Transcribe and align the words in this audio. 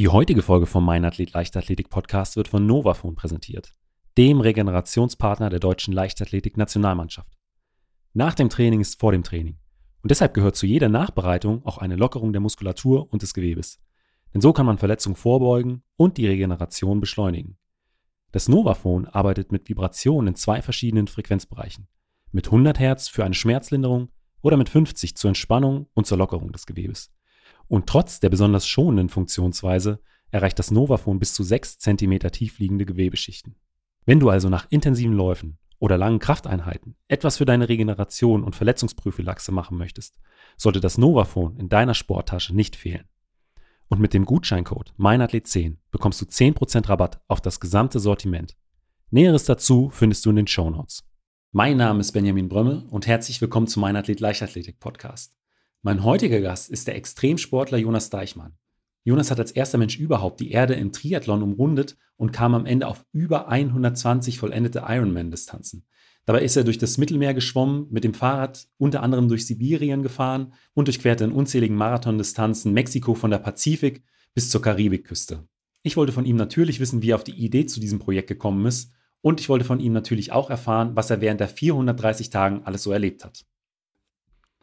Die 0.00 0.08
heutige 0.08 0.40
Folge 0.40 0.64
vom 0.64 0.86
Mein 0.86 1.04
Athlet 1.04 1.34
Leichtathletik 1.34 1.90
Podcast 1.90 2.34
wird 2.34 2.48
von 2.48 2.64
Novafone 2.64 3.14
präsentiert, 3.14 3.74
dem 4.16 4.40
Regenerationspartner 4.40 5.50
der 5.50 5.60
deutschen 5.60 5.92
Leichtathletik 5.92 6.56
Nationalmannschaft. 6.56 7.36
Nach 8.14 8.32
dem 8.32 8.48
Training 8.48 8.80
ist 8.80 8.98
vor 8.98 9.12
dem 9.12 9.22
Training 9.22 9.58
und 10.02 10.10
deshalb 10.10 10.32
gehört 10.32 10.56
zu 10.56 10.64
jeder 10.64 10.88
Nachbereitung 10.88 11.66
auch 11.66 11.76
eine 11.76 11.96
Lockerung 11.96 12.32
der 12.32 12.40
Muskulatur 12.40 13.12
und 13.12 13.20
des 13.20 13.34
Gewebes. 13.34 13.78
Denn 14.32 14.40
so 14.40 14.54
kann 14.54 14.64
man 14.64 14.78
Verletzungen 14.78 15.16
vorbeugen 15.16 15.82
und 15.96 16.16
die 16.16 16.28
Regeneration 16.28 17.00
beschleunigen. 17.00 17.58
Das 18.32 18.48
Novafone 18.48 19.14
arbeitet 19.14 19.52
mit 19.52 19.68
Vibrationen 19.68 20.28
in 20.28 20.34
zwei 20.34 20.62
verschiedenen 20.62 21.08
Frequenzbereichen. 21.08 21.88
Mit 22.32 22.46
100 22.46 22.78
Hertz 22.78 23.08
für 23.08 23.22
eine 23.22 23.34
Schmerzlinderung 23.34 24.08
oder 24.40 24.56
mit 24.56 24.70
50 24.70 25.14
zur 25.14 25.28
Entspannung 25.28 25.88
und 25.92 26.06
zur 26.06 26.16
Lockerung 26.16 26.52
des 26.52 26.64
Gewebes. 26.64 27.12
Und 27.70 27.86
trotz 27.86 28.18
der 28.18 28.30
besonders 28.30 28.66
schonenden 28.66 29.10
Funktionsweise 29.10 30.00
erreicht 30.32 30.58
das 30.58 30.72
Novafon 30.72 31.20
bis 31.20 31.34
zu 31.34 31.44
6 31.44 31.78
cm 31.78 32.18
tief 32.32 32.58
liegende 32.58 32.84
Gewebeschichten. 32.84 33.54
Wenn 34.04 34.18
du 34.18 34.28
also 34.28 34.48
nach 34.48 34.66
intensiven 34.70 35.12
Läufen 35.12 35.56
oder 35.78 35.96
langen 35.96 36.18
Krafteinheiten 36.18 36.96
etwas 37.06 37.36
für 37.36 37.44
deine 37.44 37.68
Regeneration 37.68 38.42
und 38.42 38.56
Verletzungsprophylaxe 38.56 39.52
machen 39.52 39.78
möchtest, 39.78 40.18
sollte 40.56 40.80
das 40.80 40.98
Novafon 40.98 41.56
in 41.58 41.68
deiner 41.68 41.94
Sporttasche 41.94 42.56
nicht 42.56 42.74
fehlen. 42.74 43.04
Und 43.86 44.00
mit 44.00 44.14
dem 44.14 44.24
Gutscheincode 44.24 44.92
meinathlet10 44.98 45.76
bekommst 45.92 46.20
du 46.20 46.24
10% 46.24 46.88
Rabatt 46.88 47.20
auf 47.28 47.40
das 47.40 47.60
gesamte 47.60 48.00
Sortiment. 48.00 48.56
Näheres 49.10 49.44
dazu 49.44 49.90
findest 49.90 50.26
du 50.26 50.30
in 50.30 50.36
den 50.36 50.48
Show 50.48 50.70
Notes. 50.70 51.04
Mein 51.52 51.76
Name 51.76 52.00
ist 52.00 52.10
Benjamin 52.10 52.48
Brömme 52.48 52.88
und 52.90 53.06
herzlich 53.06 53.40
willkommen 53.40 53.68
zu 53.68 53.78
Meinathlet 53.78 54.18
Leichtathletik 54.18 54.80
Podcast. 54.80 55.39
Mein 55.82 56.04
heutiger 56.04 56.42
Gast 56.42 56.68
ist 56.68 56.88
der 56.88 56.96
Extremsportler 56.96 57.78
Jonas 57.78 58.10
Deichmann. 58.10 58.52
Jonas 59.02 59.30
hat 59.30 59.38
als 59.38 59.50
erster 59.50 59.78
Mensch 59.78 59.98
überhaupt 59.98 60.38
die 60.40 60.50
Erde 60.50 60.74
im 60.74 60.92
Triathlon 60.92 61.42
umrundet 61.42 61.96
und 62.16 62.32
kam 62.32 62.54
am 62.54 62.66
Ende 62.66 62.86
auf 62.86 63.06
über 63.12 63.48
120 63.48 64.38
vollendete 64.38 64.84
Ironman-Distanzen. 64.86 65.86
Dabei 66.26 66.42
ist 66.42 66.54
er 66.54 66.64
durch 66.64 66.76
das 66.76 66.98
Mittelmeer 66.98 67.32
geschwommen, 67.32 67.86
mit 67.90 68.04
dem 68.04 68.12
Fahrrad 68.12 68.68
unter 68.76 69.02
anderem 69.02 69.28
durch 69.28 69.46
Sibirien 69.46 70.02
gefahren 70.02 70.52
und 70.74 70.86
durchquerte 70.86 71.24
in 71.24 71.32
unzähligen 71.32 71.76
Marathondistanzen 71.76 72.74
Mexiko 72.74 73.14
von 73.14 73.30
der 73.30 73.38
Pazifik 73.38 74.04
bis 74.34 74.50
zur 74.50 74.60
Karibikküste. 74.60 75.48
Ich 75.82 75.96
wollte 75.96 76.12
von 76.12 76.26
ihm 76.26 76.36
natürlich 76.36 76.78
wissen, 76.78 77.00
wie 77.00 77.12
er 77.12 77.16
auf 77.16 77.24
die 77.24 77.42
Idee 77.42 77.64
zu 77.64 77.80
diesem 77.80 78.00
Projekt 78.00 78.28
gekommen 78.28 78.66
ist 78.66 78.92
und 79.22 79.40
ich 79.40 79.48
wollte 79.48 79.64
von 79.64 79.80
ihm 79.80 79.94
natürlich 79.94 80.30
auch 80.30 80.50
erfahren, 80.50 80.94
was 80.94 81.08
er 81.08 81.22
während 81.22 81.40
der 81.40 81.48
430 81.48 82.28
Tagen 82.28 82.64
alles 82.64 82.82
so 82.82 82.92
erlebt 82.92 83.24
hat. 83.24 83.46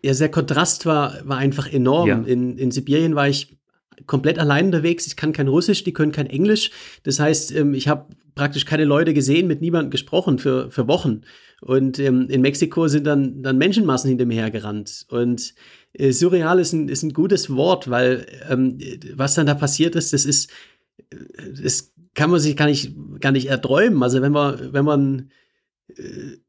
Ja, 0.08 0.14
der 0.14 0.32
Kontrast 0.32 0.86
war, 0.86 1.20
war 1.26 1.38
einfach 1.38 1.72
enorm. 1.72 2.08
Ja. 2.08 2.22
In, 2.22 2.58
in 2.58 2.72
Sibirien 2.72 3.16
war 3.16 3.28
ich 3.28 3.58
komplett 4.06 4.40
allein 4.40 4.68
unterwegs. 4.68 5.06
Ich 5.06 5.18
kann 5.18 5.34
kein 5.34 5.50
Russisch, 5.50 5.84
die 5.84 5.92
können 5.92 6.14
kein 6.14 6.28
Englisch. 6.28 6.72
Das 7.04 7.20
heißt, 7.20 7.54
ähm, 7.54 7.74
ich 7.74 7.90
habe 7.90 8.08
praktisch 8.34 8.66
keine 8.66 8.86
Leute 8.86 9.14
gesehen, 9.14 9.48
mit 9.48 9.60
niemandem 9.60 9.92
gesprochen 9.92 10.40
für, 10.40 10.72
für 10.72 10.88
Wochen. 10.88 11.24
Und 11.60 12.00
ähm, 12.00 12.30
in 12.30 12.40
Mexiko 12.40 12.88
sind 12.88 13.06
dann, 13.06 13.44
dann 13.44 13.58
Menschenmassen 13.58 14.08
hinter 14.08 14.26
mir 14.26 14.36
hergerannt. 14.42 15.06
Und 15.10 15.54
äh, 15.92 16.14
surreal 16.14 16.60
ist 16.60 16.72
ein, 16.72 16.88
ist 16.88 17.04
ein 17.04 17.12
gutes 17.12 17.50
Wort, 17.50 17.90
weil 17.90 18.28
ähm, 18.50 18.78
was 19.14 19.36
dann 19.36 19.48
da 19.48 19.56
passiert 19.56 19.96
ist, 19.98 20.14
das 20.14 20.24
ist, 20.24 20.52
äh, 21.10 21.18
das 21.62 21.92
kann 22.14 22.30
man 22.30 22.40
sich 22.40 22.56
gar 22.56 22.68
nicht, 22.68 22.94
gar 23.20 23.34
nicht 23.34 23.50
erträumen. 23.50 24.02
Also 24.02 24.22
wenn 24.22 24.32
man, 24.32 24.72
wenn 24.72 24.86
man 24.86 25.32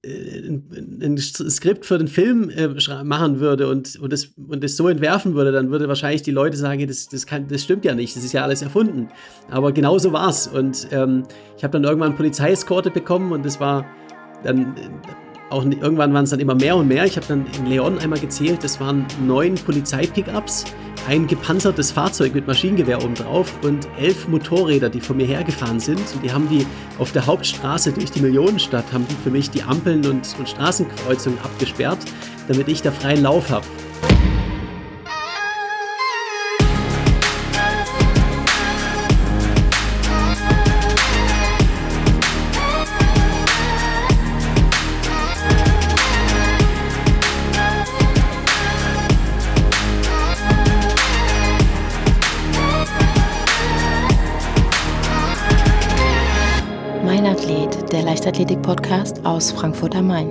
ein, 0.04 1.00
ein, 1.00 1.18
Skript 1.18 1.86
für 1.86 1.96
den 1.96 2.08
Film 2.08 2.50
äh, 2.50 2.68
machen 3.04 3.38
würde 3.38 3.68
und, 3.68 3.96
und, 3.96 4.12
das, 4.12 4.32
und 4.36 4.64
das 4.64 4.76
so 4.76 4.88
entwerfen 4.88 5.34
würde, 5.34 5.52
dann 5.52 5.70
würde 5.70 5.86
wahrscheinlich 5.86 6.22
die 6.22 6.32
Leute 6.32 6.56
sagen, 6.56 6.86
das, 6.86 7.08
das, 7.08 7.24
kann, 7.24 7.46
das 7.46 7.62
stimmt 7.62 7.84
ja 7.84 7.94
nicht, 7.94 8.16
das 8.16 8.24
ist 8.24 8.32
ja 8.32 8.42
alles 8.42 8.62
erfunden. 8.62 9.08
Aber 9.48 9.72
genau 9.72 9.98
so 9.98 10.12
war 10.12 10.28
es. 10.28 10.48
Und 10.48 10.88
ähm, 10.90 11.22
ich 11.56 11.62
habe 11.62 11.72
dann 11.72 11.84
irgendwann 11.84 12.16
Polizeieskorte 12.16 12.90
bekommen 12.90 13.30
und 13.32 13.46
das 13.46 13.60
war 13.60 13.86
dann 14.42 14.74
auch 15.50 15.64
irgendwann 15.64 16.12
waren 16.12 16.24
es 16.24 16.30
dann 16.30 16.40
immer 16.40 16.54
mehr 16.54 16.76
und 16.76 16.88
mehr. 16.88 17.04
Ich 17.04 17.16
habe 17.16 17.26
dann 17.26 17.46
in 17.58 17.66
Leon 17.66 17.98
einmal 17.98 18.18
gezählt, 18.18 18.62
das 18.62 18.80
waren 18.80 19.06
neun 19.26 19.54
Polizeipickups, 19.54 20.64
ein 21.06 21.26
gepanzertes 21.26 21.90
Fahrzeug 21.90 22.34
mit 22.34 22.46
Maschinengewehr 22.46 23.02
oben 23.02 23.14
drauf 23.14 23.52
und 23.62 23.88
elf 23.98 24.28
Motorräder, 24.28 24.90
die 24.90 25.00
vor 25.00 25.16
mir 25.16 25.26
hergefahren 25.26 25.80
sind. 25.80 26.02
Und 26.14 26.22
die 26.22 26.32
haben 26.32 26.48
die 26.50 26.66
auf 26.98 27.12
der 27.12 27.26
Hauptstraße 27.26 27.92
durch 27.92 28.10
die 28.10 28.20
Millionenstadt, 28.20 28.92
haben 28.92 29.06
die 29.08 29.14
für 29.14 29.30
mich 29.30 29.50
die 29.50 29.62
Ampeln 29.62 30.04
und, 30.06 30.36
und 30.38 30.48
Straßenkreuzungen 30.48 31.38
abgesperrt, 31.40 31.98
damit 32.46 32.68
ich 32.68 32.82
da 32.82 32.90
freien 32.90 33.22
Lauf 33.22 33.48
habe. 33.48 33.64
Leichtathletik-Podcast 58.18 59.24
aus 59.24 59.52
Frankfurt 59.52 59.94
am 59.94 60.08
Main. 60.08 60.28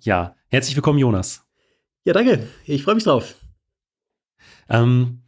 Ja, 0.00 0.34
herzlich 0.48 0.74
willkommen, 0.74 0.98
Jonas. 0.98 1.44
Ja, 2.06 2.14
danke. 2.14 2.48
Ich 2.64 2.84
freue 2.84 2.94
mich 2.94 3.04
drauf. 3.04 3.34
Ähm, 4.70 5.24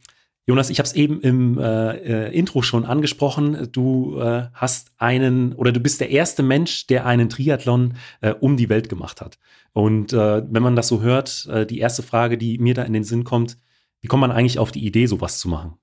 Jonas, 0.47 0.71
ich 0.71 0.79
habe 0.79 0.87
es 0.87 0.93
eben 0.93 1.21
im 1.21 1.59
äh, 1.59 1.91
äh, 2.29 2.35
Intro 2.35 2.63
schon 2.63 2.83
angesprochen. 2.83 3.69
Du 3.71 4.19
äh, 4.19 4.47
hast 4.55 4.93
einen 4.97 5.53
oder 5.53 5.71
du 5.71 5.79
bist 5.79 6.01
der 6.01 6.09
erste 6.09 6.41
Mensch, 6.41 6.87
der 6.87 7.05
einen 7.05 7.29
Triathlon 7.29 7.97
äh, 8.21 8.31
um 8.31 8.57
die 8.57 8.69
Welt 8.69 8.89
gemacht 8.89 9.21
hat. 9.21 9.37
Und 9.73 10.11
äh, 10.11 10.41
wenn 10.49 10.63
man 10.63 10.75
das 10.75 10.87
so 10.87 11.03
hört, 11.03 11.45
äh, 11.51 11.67
die 11.67 11.77
erste 11.77 12.01
Frage, 12.01 12.39
die 12.39 12.57
mir 12.57 12.73
da 12.73 12.81
in 12.81 12.93
den 12.93 13.03
Sinn 13.03 13.23
kommt, 13.23 13.59
wie 14.03 14.09
kommt 14.09 14.21
man 14.21 14.31
eigentlich 14.31 14.59
auf 14.59 14.73
die 14.73 14.85
Idee, 14.85 15.05
sowas 15.05 15.39
zu 15.39 15.47
machen? 15.47 15.75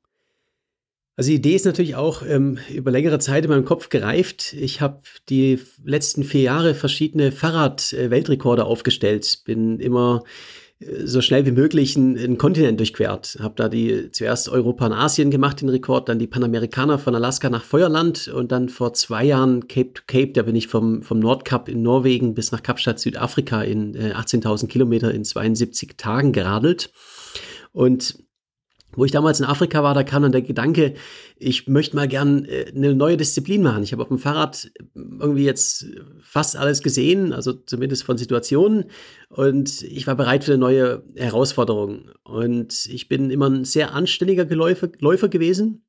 Also 1.17 1.31
die 1.31 1.37
Idee 1.37 1.55
ist 1.55 1.65
natürlich 1.65 1.97
auch 1.97 2.23
ähm, 2.23 2.59
über 2.73 2.91
längere 2.91 3.19
Zeit 3.19 3.45
in 3.45 3.51
meinem 3.51 3.65
Kopf 3.65 3.89
gereift. 3.89 4.53
Ich 4.53 4.83
habe 4.83 5.01
die 5.31 5.59
letzten 5.83 6.23
vier 6.23 6.43
Jahre 6.43 6.75
verschiedene 6.75 7.33
Fahrrad-Weltrekorde 7.33 8.65
aufgestellt. 8.65 9.41
Bin 9.47 9.81
immer 9.81 10.23
äh, 10.81 11.07
so 11.07 11.23
schnell 11.23 11.47
wie 11.47 11.53
möglich 11.53 11.97
einen, 11.97 12.37
Kontinent 12.37 12.79
durchquert. 12.79 13.39
Habe 13.41 13.55
da 13.57 13.71
die 13.71 14.13
zuerst 14.13 14.51
Europa 14.51 14.85
und 14.85 14.93
Asien 14.93 15.31
gemacht, 15.31 15.63
den 15.63 15.71
Rekord, 15.71 16.11
dann 16.11 16.19
die 16.19 16.27
Panamerikaner 16.27 16.99
von 16.99 17.15
Alaska 17.15 17.49
nach 17.49 17.65
Feuerland 17.65 18.29
und 18.29 18.53
dann 18.53 18.69
vor 18.69 18.93
zwei 18.93 19.25
Jahren 19.25 19.67
Cape 19.67 19.95
to 19.95 20.03
Cape. 20.07 20.33
Da 20.33 20.43
bin 20.43 20.57
ich 20.57 20.69
vom, 20.69 21.03
vom 21.03 21.21
Nordkap 21.21 21.71
in 21.71 21.81
Norwegen 21.81 22.35
bis 22.35 22.53
nach 22.53 22.63
Kapstadt, 22.63 23.01
Südafrika 23.01 23.63
in 23.63 23.95
äh, 23.95 24.13
18.000 24.13 24.67
Kilometer 24.67 25.11
in 25.11 25.25
72 25.25 25.97
Tagen 25.97 26.33
geradelt. 26.33 26.93
Und 27.73 28.19
wo 28.97 29.05
ich 29.05 29.13
damals 29.13 29.39
in 29.39 29.47
Afrika 29.47 29.83
war, 29.83 29.95
da 29.95 30.03
kam 30.03 30.23
dann 30.23 30.33
der 30.33 30.43
Gedanke, 30.43 30.95
ich 31.37 31.69
möchte 31.69 31.95
mal 31.95 32.09
gern 32.09 32.45
äh, 32.45 32.73
eine 32.75 32.95
neue 32.95 33.17
Disziplin 33.17 33.63
machen. 33.63 33.83
Ich 33.83 33.93
habe 33.93 34.03
auf 34.03 34.09
dem 34.09 34.19
Fahrrad 34.19 34.71
irgendwie 34.95 35.45
jetzt 35.45 35.87
fast 36.21 36.57
alles 36.57 36.83
gesehen, 36.83 37.33
also 37.33 37.53
zumindest 37.53 38.03
von 38.03 38.19
Situationen. 38.19 38.87
Und 39.29 39.83
ich 39.83 40.07
war 40.07 40.17
bereit 40.17 40.45
für 40.45 40.53
eine 40.53 40.61
neue 40.61 41.05
Herausforderung. 41.15 42.11
Und 42.25 42.87
ich 42.87 43.09
bin 43.09 43.31
immer 43.31 43.49
ein 43.49 43.65
sehr 43.65 43.95
anständiger 43.95 44.45
Läufer, 44.45 44.89
Läufer 44.99 45.29
gewesen. 45.29 45.85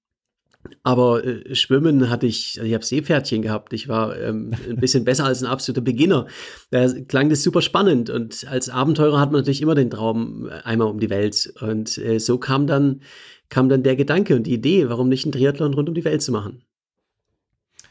Aber 0.83 1.23
äh, 1.23 1.55
Schwimmen 1.55 2.09
hatte 2.09 2.27
ich, 2.27 2.55
also 2.57 2.67
ich 2.67 2.73
habe 2.73 2.85
Seepferdchen 2.85 3.41
gehabt. 3.41 3.73
Ich 3.73 3.87
war 3.87 4.17
ähm, 4.19 4.53
ein 4.69 4.77
bisschen 4.77 5.03
besser 5.05 5.25
als 5.25 5.41
ein 5.41 5.47
absoluter 5.47 5.81
Beginner. 5.81 6.27
Da 6.69 6.87
klang 7.07 7.29
das 7.29 7.43
super 7.43 7.61
spannend. 7.61 8.09
Und 8.09 8.47
als 8.47 8.69
Abenteurer 8.69 9.19
hat 9.19 9.31
man 9.31 9.41
natürlich 9.41 9.61
immer 9.61 9.75
den 9.75 9.89
Traum 9.89 10.49
äh, 10.49 10.61
einmal 10.63 10.87
um 10.87 10.99
die 10.99 11.09
Welt. 11.09 11.53
Und 11.61 11.97
äh, 11.97 12.19
so 12.19 12.37
kam 12.37 12.67
dann, 12.67 13.01
kam 13.49 13.69
dann 13.69 13.83
der 13.83 13.95
Gedanke 13.95 14.35
und 14.35 14.43
die 14.43 14.53
Idee, 14.53 14.89
warum 14.89 15.09
nicht 15.09 15.25
einen 15.25 15.33
Triathlon 15.33 15.73
rund 15.73 15.89
um 15.89 15.95
die 15.95 16.05
Welt 16.05 16.21
zu 16.21 16.31
machen. 16.31 16.63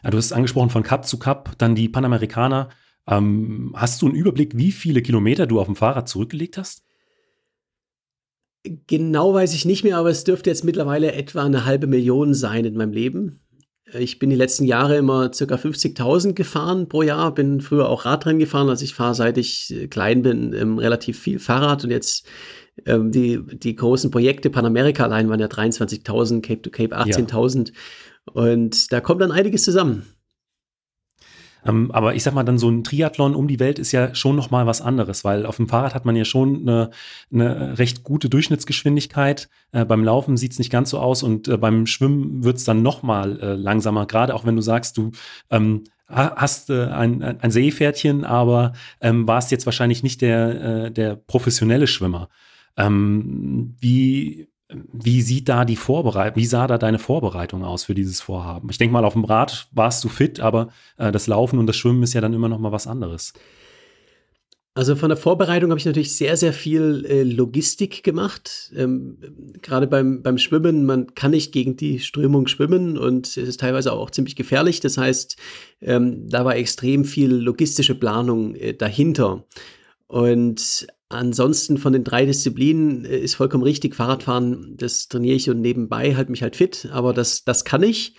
Ja, 0.02 0.10
du 0.10 0.18
hast 0.18 0.32
angesprochen 0.32 0.70
von 0.70 0.82
Cup 0.82 1.06
zu 1.06 1.18
Cup, 1.18 1.56
dann 1.58 1.74
die 1.74 1.88
Panamerikaner. 1.88 2.70
Ähm, 3.06 3.72
hast 3.76 4.02
du 4.02 4.06
einen 4.06 4.14
Überblick, 4.14 4.56
wie 4.56 4.72
viele 4.72 5.02
Kilometer 5.02 5.46
du 5.46 5.60
auf 5.60 5.66
dem 5.66 5.76
Fahrrad 5.76 6.08
zurückgelegt 6.08 6.56
hast? 6.56 6.84
Genau 8.62 9.32
weiß 9.32 9.54
ich 9.54 9.64
nicht 9.64 9.84
mehr, 9.84 9.96
aber 9.96 10.10
es 10.10 10.24
dürfte 10.24 10.50
jetzt 10.50 10.64
mittlerweile 10.64 11.12
etwa 11.12 11.44
eine 11.44 11.64
halbe 11.64 11.86
Million 11.86 12.34
sein 12.34 12.64
in 12.64 12.76
meinem 12.76 12.92
Leben. 12.92 13.40
Ich 13.98 14.18
bin 14.18 14.30
die 14.30 14.36
letzten 14.36 14.64
Jahre 14.64 14.96
immer 14.96 15.32
circa 15.32 15.56
50.000 15.56 16.34
gefahren 16.34 16.88
pro 16.88 17.02
Jahr, 17.02 17.34
bin 17.34 17.60
früher 17.60 17.88
auch 17.88 18.04
Radrennen 18.04 18.38
gefahren, 18.38 18.68
also 18.68 18.84
ich 18.84 18.94
fahre 18.94 19.14
seit 19.14 19.38
ich 19.38 19.74
äh, 19.74 19.88
klein 19.88 20.22
bin 20.22 20.52
ähm, 20.52 20.78
relativ 20.78 21.18
viel 21.18 21.38
Fahrrad 21.38 21.84
und 21.84 21.90
jetzt 21.90 22.26
ähm, 22.86 23.10
die, 23.10 23.40
die 23.44 23.74
großen 23.74 24.10
Projekte 24.10 24.50
Panamerika 24.50 25.04
allein 25.04 25.28
waren 25.28 25.40
ja 25.40 25.46
23.000, 25.46 26.40
Cape 26.42 26.62
to 26.62 26.70
Cape 26.70 26.96
18.000 26.96 27.72
ja. 27.72 28.32
und 28.32 28.92
da 28.92 29.00
kommt 29.00 29.22
dann 29.22 29.32
einiges 29.32 29.64
zusammen. 29.64 30.04
Ähm, 31.64 31.90
aber 31.90 32.14
ich 32.14 32.22
sag 32.22 32.34
mal, 32.34 32.44
dann 32.44 32.58
so 32.58 32.68
ein 32.68 32.84
Triathlon 32.84 33.34
um 33.34 33.48
die 33.48 33.60
Welt 33.60 33.78
ist 33.78 33.92
ja 33.92 34.14
schon 34.14 34.36
noch 34.36 34.50
mal 34.50 34.66
was 34.66 34.80
anderes, 34.80 35.24
weil 35.24 35.46
auf 35.46 35.56
dem 35.56 35.68
Fahrrad 35.68 35.94
hat 35.94 36.04
man 36.04 36.16
ja 36.16 36.24
schon 36.24 36.62
eine, 36.62 36.90
eine 37.32 37.78
recht 37.78 38.02
gute 38.02 38.28
Durchschnittsgeschwindigkeit. 38.28 39.48
Äh, 39.72 39.84
beim 39.84 40.04
Laufen 40.04 40.36
sieht 40.36 40.52
es 40.52 40.58
nicht 40.58 40.70
ganz 40.70 40.90
so 40.90 40.98
aus 40.98 41.22
und 41.22 41.48
äh, 41.48 41.56
beim 41.56 41.86
Schwimmen 41.86 42.44
wird 42.44 42.56
es 42.56 42.64
dann 42.64 42.82
noch 42.82 43.02
mal 43.02 43.38
äh, 43.40 43.54
langsamer. 43.54 44.06
Gerade 44.06 44.34
auch 44.34 44.44
wenn 44.44 44.56
du 44.56 44.62
sagst, 44.62 44.96
du 44.96 45.12
ähm, 45.50 45.84
hast 46.08 46.70
äh, 46.70 46.86
ein, 46.86 47.22
ein 47.22 47.50
Seepferdchen, 47.50 48.24
aber 48.24 48.72
ähm, 49.00 49.28
warst 49.28 49.50
jetzt 49.50 49.66
wahrscheinlich 49.66 50.02
nicht 50.02 50.20
der, 50.20 50.86
äh, 50.86 50.90
der 50.90 51.16
professionelle 51.16 51.86
Schwimmer. 51.86 52.28
Ähm, 52.76 53.76
wie 53.80 54.48
wie 54.92 55.22
sieht 55.22 55.48
da 55.48 55.64
die 55.64 55.76
Vorbereitung, 55.76 56.36
wie 56.36 56.46
sah 56.46 56.66
da 56.66 56.78
deine 56.78 56.98
Vorbereitung 56.98 57.64
aus 57.64 57.84
für 57.84 57.94
dieses 57.94 58.20
Vorhaben? 58.20 58.68
Ich 58.70 58.78
denke 58.78 58.92
mal, 58.92 59.04
auf 59.04 59.14
dem 59.14 59.24
Rad 59.24 59.68
warst 59.72 60.04
du 60.04 60.08
fit, 60.08 60.40
aber 60.40 60.68
äh, 60.96 61.12
das 61.12 61.26
Laufen 61.26 61.58
und 61.58 61.66
das 61.66 61.76
Schwimmen 61.76 62.02
ist 62.02 62.14
ja 62.14 62.20
dann 62.20 62.34
immer 62.34 62.48
noch 62.48 62.58
mal 62.58 62.72
was 62.72 62.86
anderes. 62.86 63.32
Also 64.72 64.94
von 64.94 65.08
der 65.08 65.18
Vorbereitung 65.18 65.70
habe 65.70 65.80
ich 65.80 65.84
natürlich 65.84 66.14
sehr, 66.14 66.36
sehr 66.36 66.52
viel 66.52 67.04
äh, 67.08 67.24
Logistik 67.24 68.04
gemacht. 68.04 68.72
Ähm, 68.76 69.18
Gerade 69.60 69.88
beim, 69.88 70.22
beim 70.22 70.38
Schwimmen, 70.38 70.86
man 70.86 71.14
kann 71.14 71.32
nicht 71.32 71.50
gegen 71.52 71.76
die 71.76 71.98
Strömung 71.98 72.46
schwimmen 72.46 72.96
und 72.96 73.26
es 73.26 73.36
ist 73.36 73.60
teilweise 73.60 73.92
auch 73.92 74.10
ziemlich 74.10 74.36
gefährlich. 74.36 74.78
Das 74.78 74.96
heißt, 74.96 75.36
ähm, 75.80 76.28
da 76.28 76.44
war 76.44 76.54
extrem 76.54 77.04
viel 77.04 77.34
logistische 77.34 77.96
Planung 77.96 78.54
äh, 78.54 78.72
dahinter. 78.72 79.44
Und 80.06 80.86
Ansonsten 81.12 81.76
von 81.76 81.92
den 81.92 82.04
drei 82.04 82.24
Disziplinen 82.24 83.04
äh, 83.04 83.18
ist 83.18 83.34
vollkommen 83.34 83.64
richtig. 83.64 83.96
Fahrradfahren, 83.96 84.76
das 84.76 85.08
trainiere 85.08 85.36
ich 85.36 85.50
und 85.50 85.60
nebenbei 85.60 86.14
halte 86.14 86.30
mich 86.30 86.42
halt 86.42 86.56
fit, 86.56 86.88
aber 86.92 87.12
das, 87.12 87.44
das 87.44 87.64
kann 87.64 87.82
ich. 87.82 88.14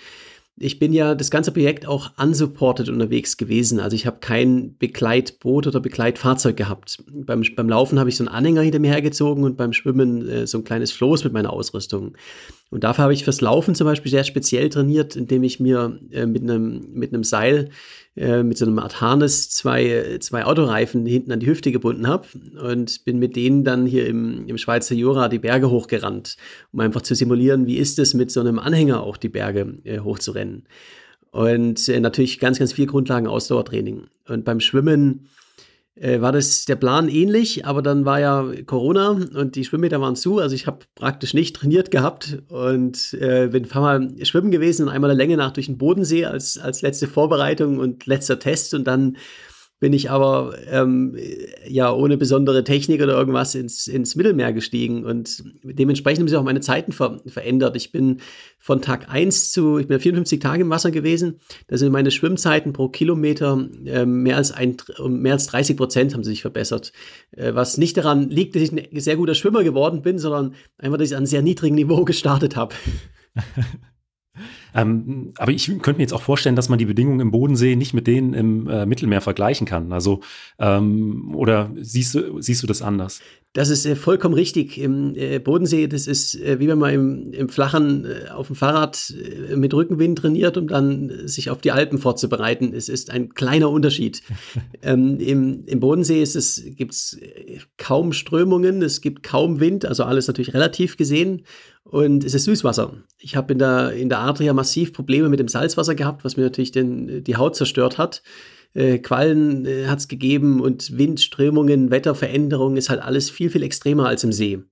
Ich 0.57 0.77
bin 0.77 0.91
ja 0.91 1.15
das 1.15 1.31
ganze 1.31 1.53
Projekt 1.53 1.87
auch 1.87 2.11
unsupported 2.17 2.89
unterwegs 2.89 3.37
gewesen. 3.37 3.79
Also 3.79 3.95
ich 3.95 4.05
habe 4.05 4.17
kein 4.19 4.77
Begleitboot 4.77 5.67
oder 5.67 5.79
Begleitfahrzeug 5.79 6.57
gehabt. 6.57 7.01
Beim, 7.09 7.43
beim 7.55 7.69
Laufen 7.69 7.97
habe 7.97 8.09
ich 8.09 8.17
so 8.17 8.25
einen 8.25 8.35
Anhänger 8.35 8.61
hinter 8.61 8.79
mir 8.79 8.91
hergezogen 8.91 9.45
und 9.45 9.55
beim 9.55 9.71
Schwimmen 9.71 10.27
äh, 10.27 10.45
so 10.45 10.57
ein 10.57 10.65
kleines 10.65 10.91
Floß 10.91 11.23
mit 11.23 11.31
meiner 11.31 11.53
Ausrüstung. 11.53 12.17
Und 12.71 12.85
dafür 12.85 13.03
habe 13.03 13.13
ich 13.13 13.25
fürs 13.25 13.41
Laufen 13.41 13.75
zum 13.75 13.85
Beispiel 13.85 14.09
sehr 14.09 14.23
speziell 14.23 14.69
trainiert, 14.69 15.15
indem 15.15 15.43
ich 15.43 15.59
mir 15.59 15.99
äh, 16.09 16.25
mit 16.25 16.41
einem 16.41 16.87
mit 16.93 17.13
einem 17.13 17.23
Seil 17.23 17.69
äh, 18.15 18.43
mit 18.43 18.57
so 18.57 18.65
einem 18.65 18.79
Art 18.79 19.01
Harness 19.01 19.49
zwei, 19.49 20.17
zwei 20.21 20.45
Autoreifen 20.45 21.05
hinten 21.05 21.33
an 21.33 21.41
die 21.41 21.47
Hüfte 21.47 21.71
gebunden 21.71 22.07
habe 22.07 22.27
und 22.61 23.05
bin 23.05 23.19
mit 23.19 23.35
denen 23.35 23.65
dann 23.65 23.85
hier 23.85 24.07
im, 24.07 24.47
im 24.47 24.57
Schweizer 24.57 24.95
Jura 24.95 25.27
die 25.27 25.39
Berge 25.39 25.69
hochgerannt, 25.69 26.37
um 26.71 26.79
einfach 26.79 27.01
zu 27.01 27.13
simulieren, 27.13 27.67
wie 27.67 27.77
ist 27.77 27.99
es 27.99 28.13
mit 28.13 28.31
so 28.31 28.39
einem 28.39 28.57
Anhänger 28.57 29.03
auch 29.03 29.17
die 29.17 29.29
Berge 29.29 29.77
äh, 29.83 29.99
hochzurennen. 29.99 30.63
Und 31.31 31.87
äh, 31.89 31.99
natürlich 31.99 32.39
ganz, 32.39 32.59
ganz 32.59 32.73
viel 32.73 32.85
Grundlagen 32.85 33.27
Ausdauertraining. 33.27 34.07
Und 34.27 34.45
beim 34.45 34.59
Schwimmen 34.59 35.27
war 35.95 36.31
das 36.31 36.65
der 36.65 36.77
Plan 36.77 37.09
ähnlich, 37.09 37.65
aber 37.65 37.81
dann 37.81 38.05
war 38.05 38.19
ja 38.19 38.49
Corona 38.65 39.09
und 39.09 39.55
die 39.55 39.65
Schwimmbäder 39.65 39.99
waren 39.99 40.15
zu. 40.15 40.39
Also 40.39 40.55
ich 40.55 40.65
habe 40.65 40.85
praktisch 40.95 41.33
nicht 41.33 41.55
trainiert 41.55 41.91
gehabt 41.91 42.41
und 42.47 43.13
äh, 43.19 43.49
bin 43.49 43.63
ein 43.63 43.69
paar 43.69 43.81
Mal 43.81 44.25
schwimmen 44.25 44.51
gewesen 44.51 44.83
und 44.83 44.89
einmal 44.89 45.09
der 45.09 45.17
Länge 45.17 45.37
nach 45.37 45.51
durch 45.51 45.65
den 45.65 45.77
Bodensee 45.77 46.25
als, 46.25 46.57
als 46.57 46.81
letzte 46.81 47.07
Vorbereitung 47.07 47.77
und 47.77 48.05
letzter 48.05 48.39
Test 48.39 48.73
und 48.73 48.85
dann 48.85 49.17
bin 49.81 49.93
ich 49.93 50.11
aber 50.11 50.53
ähm, 50.69 51.17
ja 51.67 51.91
ohne 51.91 52.15
besondere 52.15 52.63
Technik 52.63 53.01
oder 53.01 53.17
irgendwas 53.17 53.55
ins, 53.55 53.87
ins 53.87 54.15
Mittelmeer 54.15 54.53
gestiegen 54.53 55.05
und 55.05 55.43
dementsprechend 55.63 56.21
haben 56.21 56.27
sich 56.27 56.37
auch 56.37 56.43
meine 56.43 56.61
Zeiten 56.61 56.91
ver 56.91 57.19
verändert. 57.25 57.75
Ich 57.75 57.91
bin 57.91 58.17
von 58.59 58.83
Tag 58.83 59.09
1 59.09 59.51
zu, 59.51 59.79
ich 59.79 59.87
bin 59.87 59.99
54 59.99 60.39
Tage 60.39 60.61
im 60.61 60.69
Wasser 60.69 60.91
gewesen, 60.91 61.39
da 61.67 61.77
sind 61.77 61.91
meine 61.91 62.11
Schwimmzeiten 62.11 62.73
pro 62.73 62.89
Kilometer 62.89 63.67
äh, 63.85 64.05
mehr, 64.05 64.37
als 64.37 64.51
ein, 64.51 64.77
mehr 65.09 65.33
als 65.33 65.47
30 65.47 65.75
Prozent 65.75 66.13
haben 66.13 66.23
sich 66.23 66.43
verbessert. 66.43 66.93
Äh, 67.31 67.55
was 67.55 67.79
nicht 67.79 67.97
daran 67.97 68.29
liegt, 68.29 68.55
dass 68.55 68.61
ich 68.61 68.71
ein 68.71 68.99
sehr 68.99 69.17
guter 69.17 69.33
Schwimmer 69.33 69.63
geworden 69.63 70.03
bin, 70.03 70.19
sondern 70.19 70.53
einfach, 70.77 70.99
dass 70.99 71.09
ich 71.09 71.17
an 71.17 71.25
sehr 71.25 71.41
niedrigem 71.41 71.75
Niveau 71.75 72.05
gestartet 72.05 72.55
habe. 72.55 72.75
Ähm, 74.73 75.33
aber 75.37 75.51
ich 75.51 75.67
könnte 75.67 75.97
mir 75.97 76.03
jetzt 76.03 76.13
auch 76.13 76.21
vorstellen, 76.21 76.55
dass 76.55 76.69
man 76.69 76.79
die 76.79 76.85
Bedingungen 76.85 77.19
im 77.19 77.31
Bodensee 77.31 77.75
nicht 77.75 77.93
mit 77.93 78.07
denen 78.07 78.33
im 78.33 78.67
äh, 78.67 78.85
Mittelmeer 78.85 79.21
vergleichen 79.21 79.67
kann. 79.67 79.91
Also, 79.91 80.21
ähm, 80.59 81.33
oder 81.35 81.71
siehst 81.75 82.15
du, 82.15 82.41
siehst 82.41 82.63
du 82.63 82.67
das 82.67 82.81
anders? 82.81 83.21
Das 83.53 83.69
ist 83.69 83.85
äh, 83.85 83.95
vollkommen 83.97 84.33
richtig. 84.33 84.77
Im 84.77 85.13
äh, 85.15 85.39
Bodensee, 85.39 85.87
das 85.87 86.07
ist 86.07 86.35
äh, 86.35 86.59
wie 86.59 86.69
wenn 86.69 86.77
man 86.77 86.93
im, 86.93 87.33
im 87.33 87.49
Flachen 87.49 88.05
äh, 88.05 88.29
auf 88.29 88.47
dem 88.47 88.55
Fahrrad 88.55 89.13
äh, 89.49 89.57
mit 89.57 89.73
Rückenwind 89.73 90.19
trainiert, 90.19 90.55
um 90.55 90.67
dann 90.67 91.27
sich 91.27 91.49
auf 91.49 91.59
die 91.59 91.71
Alpen 91.71 91.97
vorzubereiten. 91.97 92.73
Es 92.73 92.87
ist 92.87 93.09
ein 93.09 93.33
kleiner 93.33 93.69
Unterschied. 93.69 94.21
ähm, 94.81 95.19
im, 95.19 95.65
Im 95.65 95.79
Bodensee 95.81 96.21
ist 96.21 96.35
es, 96.35 96.63
gibt 96.77 96.93
es 96.93 97.19
kaum 97.77 98.13
Strömungen, 98.13 98.81
es 98.81 99.01
gibt 99.01 99.21
kaum 99.23 99.59
Wind, 99.59 99.85
also 99.85 100.05
alles 100.05 100.27
natürlich 100.27 100.53
relativ 100.53 100.95
gesehen. 100.95 101.43
Und 101.83 102.23
es 102.23 102.33
ist 102.33 102.45
Süßwasser. 102.45 102.93
Ich 103.17 103.35
habe 103.35 103.51
in 103.51 103.59
der, 103.59 103.91
in 103.91 104.07
der 104.07 104.19
Adria 104.19 104.53
massiv 104.53 104.93
Probleme 104.93 105.27
mit 105.27 105.39
dem 105.39 105.49
Salzwasser 105.49 105.95
gehabt, 105.95 106.23
was 106.23 106.37
mir 106.37 106.43
natürlich 106.43 106.71
den, 106.71 107.23
die 107.23 107.35
Haut 107.35 107.57
zerstört 107.57 107.97
hat. 107.97 108.23
Äh, 108.73 108.99
Quallen 108.99 109.65
äh, 109.65 109.87
hat 109.87 109.99
es 109.99 110.07
gegeben 110.07 110.61
und 110.61 110.97
Windströmungen, 110.97 111.91
Wetterveränderungen 111.91 112.77
ist 112.77 112.89
halt 112.89 113.01
alles 113.01 113.29
viel, 113.29 113.49
viel 113.49 113.63
extremer 113.63 114.07
als 114.07 114.23
im 114.23 114.31
See. 114.31 114.63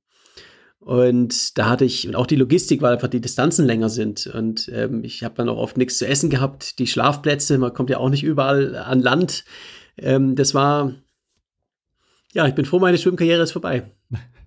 Und 0.79 1.57
da 1.57 1.69
hatte 1.69 1.85
ich, 1.85 2.07
und 2.07 2.15
auch 2.15 2.25
die 2.25 2.37
Logistik, 2.37 2.81
weil 2.81 2.93
einfach 2.93 3.09
die 3.09 3.21
Distanzen 3.21 3.65
länger 3.65 3.89
sind. 3.89 4.27
Und 4.27 4.71
ähm, 4.73 5.03
ich 5.03 5.23
habe 5.23 5.35
dann 5.35 5.49
auch 5.49 5.57
oft 5.57 5.77
nichts 5.77 5.97
zu 5.97 6.07
essen 6.07 6.29
gehabt. 6.29 6.79
Die 6.79 6.87
Schlafplätze, 6.87 7.57
man 7.57 7.73
kommt 7.73 7.89
ja 7.89 7.97
auch 7.97 8.09
nicht 8.09 8.23
überall 8.23 8.75
an 8.75 9.01
Land. 9.01 9.43
Ähm, 9.97 10.35
das 10.35 10.53
war, 10.53 10.93
ja, 12.33 12.47
ich 12.47 12.55
bin 12.55 12.65
froh, 12.65 12.79
meine 12.79 12.97
Schwimmkarriere 12.97 13.43
ist 13.43 13.51
vorbei. 13.51 13.91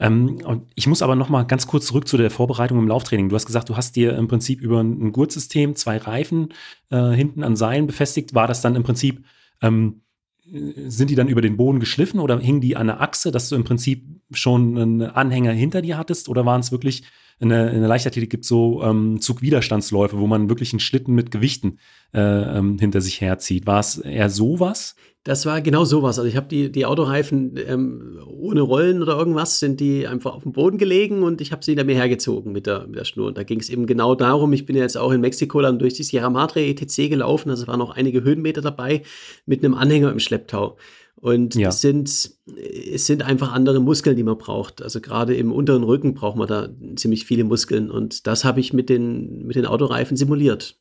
Ähm, 0.00 0.38
und 0.44 0.68
ich 0.74 0.86
muss 0.86 1.02
aber 1.02 1.16
noch 1.16 1.28
mal 1.28 1.44
ganz 1.44 1.66
kurz 1.66 1.86
zurück 1.86 2.08
zu 2.08 2.16
der 2.16 2.30
Vorbereitung 2.30 2.78
im 2.78 2.88
Lauftraining. 2.88 3.28
Du 3.28 3.34
hast 3.34 3.46
gesagt, 3.46 3.68
du 3.68 3.76
hast 3.76 3.96
dir 3.96 4.16
im 4.16 4.28
Prinzip 4.28 4.60
über 4.60 4.80
ein 4.80 5.12
Gurtsystem 5.12 5.74
zwei 5.76 5.96
Reifen 5.98 6.48
äh, 6.90 7.10
hinten 7.10 7.42
an 7.42 7.56
Seilen 7.56 7.86
befestigt. 7.86 8.34
War 8.34 8.46
das 8.46 8.60
dann 8.60 8.76
im 8.76 8.82
Prinzip, 8.82 9.24
ähm, 9.62 10.02
sind 10.44 11.10
die 11.10 11.16
dann 11.16 11.28
über 11.28 11.40
den 11.40 11.56
Boden 11.56 11.80
geschliffen 11.80 12.20
oder 12.20 12.38
hingen 12.38 12.60
die 12.60 12.76
an 12.76 12.86
der 12.86 13.00
Achse, 13.00 13.32
dass 13.32 13.48
du 13.48 13.56
im 13.56 13.64
Prinzip 13.64 14.04
schon 14.30 14.78
einen 14.78 15.02
Anhänger 15.02 15.52
hinter 15.52 15.82
dir 15.82 15.98
hattest? 15.98 16.28
Oder 16.28 16.46
waren 16.46 16.60
es 16.60 16.70
wirklich, 16.70 17.02
in 17.40 17.48
der, 17.48 17.72
in 17.72 17.80
der 17.80 17.88
Leichtathletik 17.88 18.30
gibt 18.30 18.44
es 18.44 18.48
so 18.48 18.82
ähm, 18.82 19.20
Zugwiderstandsläufe, 19.20 20.18
wo 20.18 20.26
man 20.26 20.48
wirklich 20.48 20.72
einen 20.72 20.80
Schlitten 20.80 21.14
mit 21.14 21.30
Gewichten 21.30 21.78
äh, 22.14 22.20
ähm, 22.20 22.78
hinter 22.78 23.00
sich 23.00 23.20
herzieht? 23.20 23.66
War 23.66 23.80
es 23.80 23.98
eher 23.98 24.30
sowas? 24.30 24.94
Das 25.26 25.44
war 25.44 25.60
genau 25.60 25.84
sowas. 25.84 26.20
Also 26.20 26.28
ich 26.28 26.36
habe 26.36 26.46
die, 26.46 26.70
die 26.70 26.86
Autoreifen 26.86 27.56
ähm, 27.66 28.20
ohne 28.28 28.60
Rollen 28.60 29.02
oder 29.02 29.18
irgendwas, 29.18 29.58
sind 29.58 29.80
die 29.80 30.06
einfach 30.06 30.36
auf 30.36 30.44
dem 30.44 30.52
Boden 30.52 30.78
gelegen 30.78 31.24
und 31.24 31.40
ich 31.40 31.50
habe 31.50 31.64
sie 31.64 31.72
hinter 31.72 31.82
mir 31.82 31.96
hergezogen 31.96 32.52
mit 32.52 32.68
der, 32.68 32.86
mit 32.86 32.94
der 32.94 33.04
Schnur. 33.04 33.26
Und 33.26 33.36
da 33.36 33.42
ging 33.42 33.58
es 33.58 33.68
eben 33.68 33.86
genau 33.86 34.14
darum, 34.14 34.52
ich 34.52 34.66
bin 34.66 34.76
ja 34.76 34.82
jetzt 34.82 34.96
auch 34.96 35.10
in 35.10 35.20
Mexiko 35.20 35.60
dann 35.60 35.80
durch 35.80 35.94
die 35.94 36.04
Sierra 36.04 36.30
Madre 36.30 36.64
ETC 36.64 37.10
gelaufen, 37.10 37.50
also 37.50 37.66
waren 37.66 37.80
noch 37.80 37.90
einige 37.90 38.22
Höhenmeter 38.22 38.60
dabei 38.60 39.02
mit 39.46 39.64
einem 39.64 39.74
Anhänger 39.74 40.12
im 40.12 40.20
Schlepptau. 40.20 40.76
Und 41.16 41.56
ja. 41.56 41.70
es, 41.70 41.80
sind, 41.80 42.08
es 42.08 43.06
sind 43.06 43.24
einfach 43.24 43.52
andere 43.52 43.80
Muskeln, 43.80 44.16
die 44.16 44.22
man 44.22 44.38
braucht. 44.38 44.80
Also 44.80 45.00
gerade 45.00 45.34
im 45.34 45.50
unteren 45.50 45.82
Rücken 45.82 46.14
braucht 46.14 46.36
man 46.36 46.46
da 46.46 46.68
ziemlich 46.94 47.24
viele 47.24 47.42
Muskeln. 47.42 47.90
Und 47.90 48.28
das 48.28 48.44
habe 48.44 48.60
ich 48.60 48.72
mit 48.72 48.88
den, 48.88 49.44
mit 49.44 49.56
den 49.56 49.66
Autoreifen 49.66 50.16
simuliert. 50.16 50.78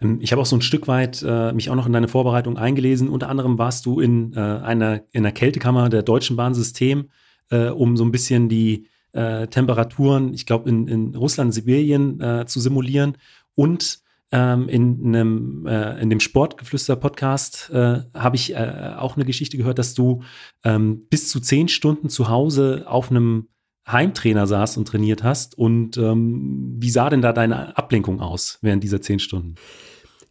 Ähm, 0.00 0.18
ich 0.20 0.32
habe 0.32 0.42
auch 0.42 0.46
so 0.46 0.56
ein 0.56 0.62
Stück 0.62 0.88
weit 0.88 1.24
äh, 1.26 1.52
mich 1.52 1.70
auch 1.70 1.74
noch 1.74 1.86
in 1.86 1.92
deine 1.92 2.08
Vorbereitung 2.08 2.56
eingelesen. 2.56 3.08
Unter 3.08 3.28
anderem 3.28 3.58
warst 3.58 3.86
du 3.86 4.00
in 4.00 4.32
äh, 4.34 4.40
einer 4.40 5.02
in 5.12 5.22
der 5.22 5.32
Kältekammer 5.32 5.88
der 5.88 6.02
Deutschen 6.02 6.36
Bahnsystem, 6.36 7.10
äh, 7.50 7.68
um 7.68 7.96
so 7.96 8.04
ein 8.04 8.12
bisschen 8.12 8.48
die 8.48 8.88
äh, 9.12 9.46
Temperaturen, 9.46 10.34
ich 10.34 10.46
glaube 10.46 10.68
in, 10.68 10.88
in 10.88 11.14
Russland, 11.14 11.54
Sibirien 11.54 12.20
äh, 12.20 12.46
zu 12.46 12.60
simulieren 12.60 13.16
und 13.54 14.00
ähm, 14.32 14.68
in, 14.68 15.06
einem, 15.06 15.66
äh, 15.66 16.02
in 16.02 16.10
dem 16.10 16.18
Sportgeflüster-Podcast 16.18 17.70
habe 17.72 18.36
ich 18.36 18.56
auch 18.56 19.16
eine 19.16 19.24
Geschichte 19.24 19.56
gehört, 19.56 19.78
dass 19.78 19.94
du 19.94 20.22
ähm, 20.64 21.06
bis 21.08 21.30
zu 21.30 21.40
zehn 21.40 21.68
Stunden 21.68 22.08
zu 22.08 22.28
Hause 22.28 22.84
auf 22.86 23.10
einem 23.10 23.48
Heimtrainer 23.86 24.46
saß 24.46 24.76
und 24.76 24.88
trainiert 24.88 25.22
hast. 25.22 25.56
Und 25.56 25.96
ähm, 25.96 26.74
wie 26.78 26.90
sah 26.90 27.08
denn 27.08 27.22
da 27.22 27.32
deine 27.32 27.76
Ablenkung 27.76 28.20
aus 28.20 28.58
während 28.60 28.82
dieser 28.82 29.00
zehn 29.00 29.18
Stunden? 29.18 29.54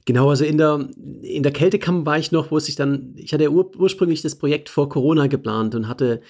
Genau, 0.05 0.29
also 0.29 0.45
in 0.45 0.59
der, 0.59 0.87
in 1.21 1.41
der 1.41 1.51
Kältekammer 1.51 2.05
war 2.05 2.19
ich 2.19 2.31
noch, 2.31 2.51
wo 2.51 2.57
es 2.57 2.65
sich 2.65 2.75
dann, 2.75 3.13
ich 3.15 3.33
hatte 3.33 3.51
ur, 3.51 3.71
ursprünglich 3.75 4.21
das 4.21 4.35
Projekt 4.35 4.69
vor 4.69 4.87
Corona 4.87 5.25
geplant 5.25 5.73
und 5.73 5.87
hatte 5.87 6.21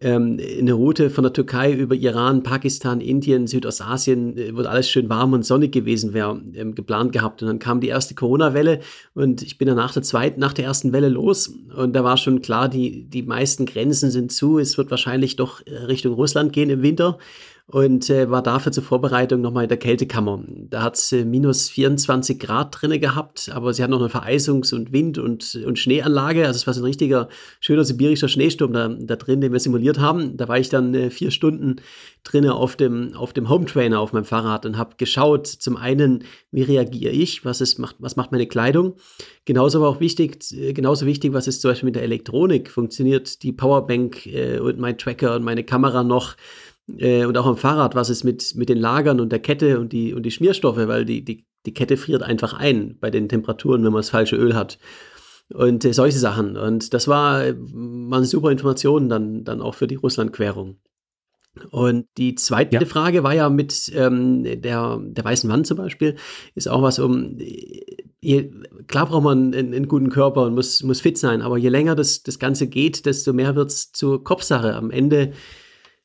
ähm, 0.00 0.38
eine 0.58 0.72
Route 0.74 1.10
von 1.10 1.24
der 1.24 1.32
Türkei 1.32 1.72
über 1.72 1.94
Iran, 1.94 2.42
Pakistan, 2.42 3.00
Indien, 3.00 3.46
Südostasien, 3.46 4.36
äh, 4.36 4.56
wo 4.56 4.60
alles 4.62 4.88
schön 4.88 5.08
warm 5.08 5.32
und 5.32 5.44
sonnig 5.44 5.72
gewesen 5.72 6.14
wäre, 6.14 6.40
ähm, 6.54 6.74
geplant 6.74 7.12
gehabt. 7.12 7.42
Und 7.42 7.48
dann 7.48 7.58
kam 7.58 7.80
die 7.80 7.88
erste 7.88 8.14
Corona-Welle 8.14 8.80
und 9.14 9.42
ich 9.42 9.58
bin 9.58 9.66
dann 9.66 9.76
nach 9.76 9.92
der 9.92 10.02
zweiten, 10.02 10.40
nach 10.40 10.52
der 10.52 10.66
ersten 10.66 10.92
Welle 10.92 11.08
los. 11.08 11.52
Und 11.76 11.94
da 11.94 12.04
war 12.04 12.16
schon 12.16 12.42
klar, 12.42 12.68
die, 12.68 13.04
die 13.04 13.22
meisten 13.22 13.66
Grenzen 13.66 14.10
sind 14.10 14.30
zu. 14.30 14.58
Es 14.58 14.78
wird 14.78 14.90
wahrscheinlich 14.90 15.36
doch 15.36 15.62
Richtung 15.66 16.14
Russland 16.14 16.52
gehen 16.52 16.70
im 16.70 16.82
Winter. 16.82 17.18
Und 17.70 18.08
äh, 18.08 18.30
war 18.30 18.42
dafür 18.42 18.72
zur 18.72 18.82
Vorbereitung 18.82 19.42
nochmal 19.42 19.64
in 19.64 19.68
der 19.68 19.76
Kältekammer. 19.76 20.42
Da 20.48 20.82
hat 20.82 20.96
es 20.96 21.12
äh, 21.12 21.26
minus 21.26 21.68
24 21.68 22.38
Grad 22.38 22.80
drinne 22.80 22.98
gehabt, 22.98 23.50
aber 23.52 23.74
sie 23.74 23.82
hat 23.82 23.90
noch 23.90 24.00
eine 24.00 24.08
Vereisungs- 24.08 24.74
und 24.74 24.90
Wind- 24.90 25.18
und, 25.18 25.54
und 25.54 25.78
Schneeanlage. 25.78 26.46
Also 26.46 26.56
es 26.56 26.66
war 26.66 26.72
so 26.72 26.80
ein 26.80 26.86
richtiger 26.86 27.28
schöner 27.60 27.84
sibirischer 27.84 28.28
Schneesturm 28.28 28.72
da, 28.72 28.88
da 28.88 29.16
drin, 29.16 29.42
den 29.42 29.52
wir 29.52 29.60
simuliert 29.60 29.98
haben. 29.98 30.38
Da 30.38 30.48
war 30.48 30.58
ich 30.58 30.70
dann 30.70 30.94
äh, 30.94 31.10
vier 31.10 31.30
Stunden 31.30 31.76
drinnen 32.24 32.50
auf 32.50 32.74
dem, 32.74 33.14
auf 33.14 33.34
dem 33.34 33.50
Home 33.50 33.66
Trainer 33.66 34.00
auf 34.00 34.14
meinem 34.14 34.24
Fahrrad 34.24 34.64
und 34.64 34.78
habe 34.78 34.94
geschaut, 34.96 35.46
zum 35.46 35.76
einen, 35.76 36.24
wie 36.50 36.62
reagiere 36.62 37.12
ich, 37.12 37.44
was, 37.44 37.60
ist, 37.60 37.78
macht, 37.78 37.96
was 37.98 38.16
macht 38.16 38.32
meine 38.32 38.46
Kleidung. 38.46 38.94
Genauso 39.44 39.78
aber 39.78 39.88
auch 39.88 40.00
wichtig, 40.00 40.38
äh, 40.52 40.72
genauso 40.72 41.04
wichtig, 41.04 41.34
was 41.34 41.46
ist 41.46 41.60
zum 41.60 41.72
Beispiel 41.72 41.88
mit 41.88 41.96
der 41.96 42.02
Elektronik. 42.02 42.70
Funktioniert 42.70 43.42
die 43.42 43.52
Powerbank 43.52 44.26
äh, 44.26 44.58
und 44.58 44.78
mein 44.78 44.96
Tracker 44.96 45.36
und 45.36 45.44
meine 45.44 45.64
Kamera 45.64 46.02
noch? 46.02 46.34
Äh, 46.96 47.24
und 47.24 47.36
auch 47.36 47.46
am 47.46 47.56
Fahrrad, 47.56 47.94
was 47.94 48.10
ist 48.10 48.24
mit, 48.24 48.54
mit 48.54 48.68
den 48.68 48.78
Lagern 48.78 49.20
und 49.20 49.30
der 49.30 49.40
Kette 49.40 49.78
und 49.78 49.92
die, 49.92 50.14
und 50.14 50.22
die 50.24 50.30
Schmierstoffe, 50.30 50.76
weil 50.76 51.04
die, 51.04 51.24
die, 51.24 51.46
die 51.66 51.74
Kette 51.74 51.96
friert 51.96 52.22
einfach 52.22 52.54
ein 52.54 52.96
bei 53.00 53.10
den 53.10 53.28
Temperaturen, 53.28 53.84
wenn 53.84 53.92
man 53.92 54.00
das 54.00 54.10
falsche 54.10 54.36
Öl 54.36 54.54
hat. 54.54 54.78
Und 55.52 55.84
äh, 55.84 55.92
solche 55.92 56.18
Sachen. 56.18 56.56
Und 56.56 56.92
das 56.94 57.08
war, 57.08 57.42
war 57.42 58.18
eine 58.18 58.26
super 58.26 58.50
Information 58.50 59.08
dann, 59.08 59.44
dann 59.44 59.60
auch 59.60 59.74
für 59.74 59.86
die 59.86 59.96
Russlandquerung. 59.96 60.76
Und 61.70 62.06
die 62.16 62.34
zweite 62.34 62.76
ja. 62.76 62.84
Frage 62.84 63.22
war 63.22 63.34
ja 63.34 63.48
mit 63.48 63.90
ähm, 63.94 64.44
der, 64.44 65.00
der 65.00 65.24
weißen 65.24 65.50
Wand 65.50 65.66
zum 65.66 65.76
Beispiel, 65.76 66.16
ist 66.54 66.68
auch 66.68 66.82
was 66.82 66.98
um, 66.98 67.36
je, 68.20 68.50
klar 68.86 69.06
braucht 69.06 69.24
man 69.24 69.54
einen, 69.54 69.74
einen, 69.74 69.88
guten 69.88 70.10
Körper 70.10 70.44
und 70.44 70.54
muss, 70.54 70.82
muss 70.82 71.00
fit 71.00 71.18
sein, 71.18 71.42
aber 71.42 71.58
je 71.58 71.68
länger 71.68 71.94
das, 71.94 72.22
das 72.22 72.38
Ganze 72.38 72.68
geht, 72.68 73.06
desto 73.06 73.32
mehr 73.32 73.56
wird 73.56 73.70
es 73.70 73.92
zur 73.92 74.22
Kopfsache. 74.22 74.74
Am 74.74 74.90
Ende 74.90 75.32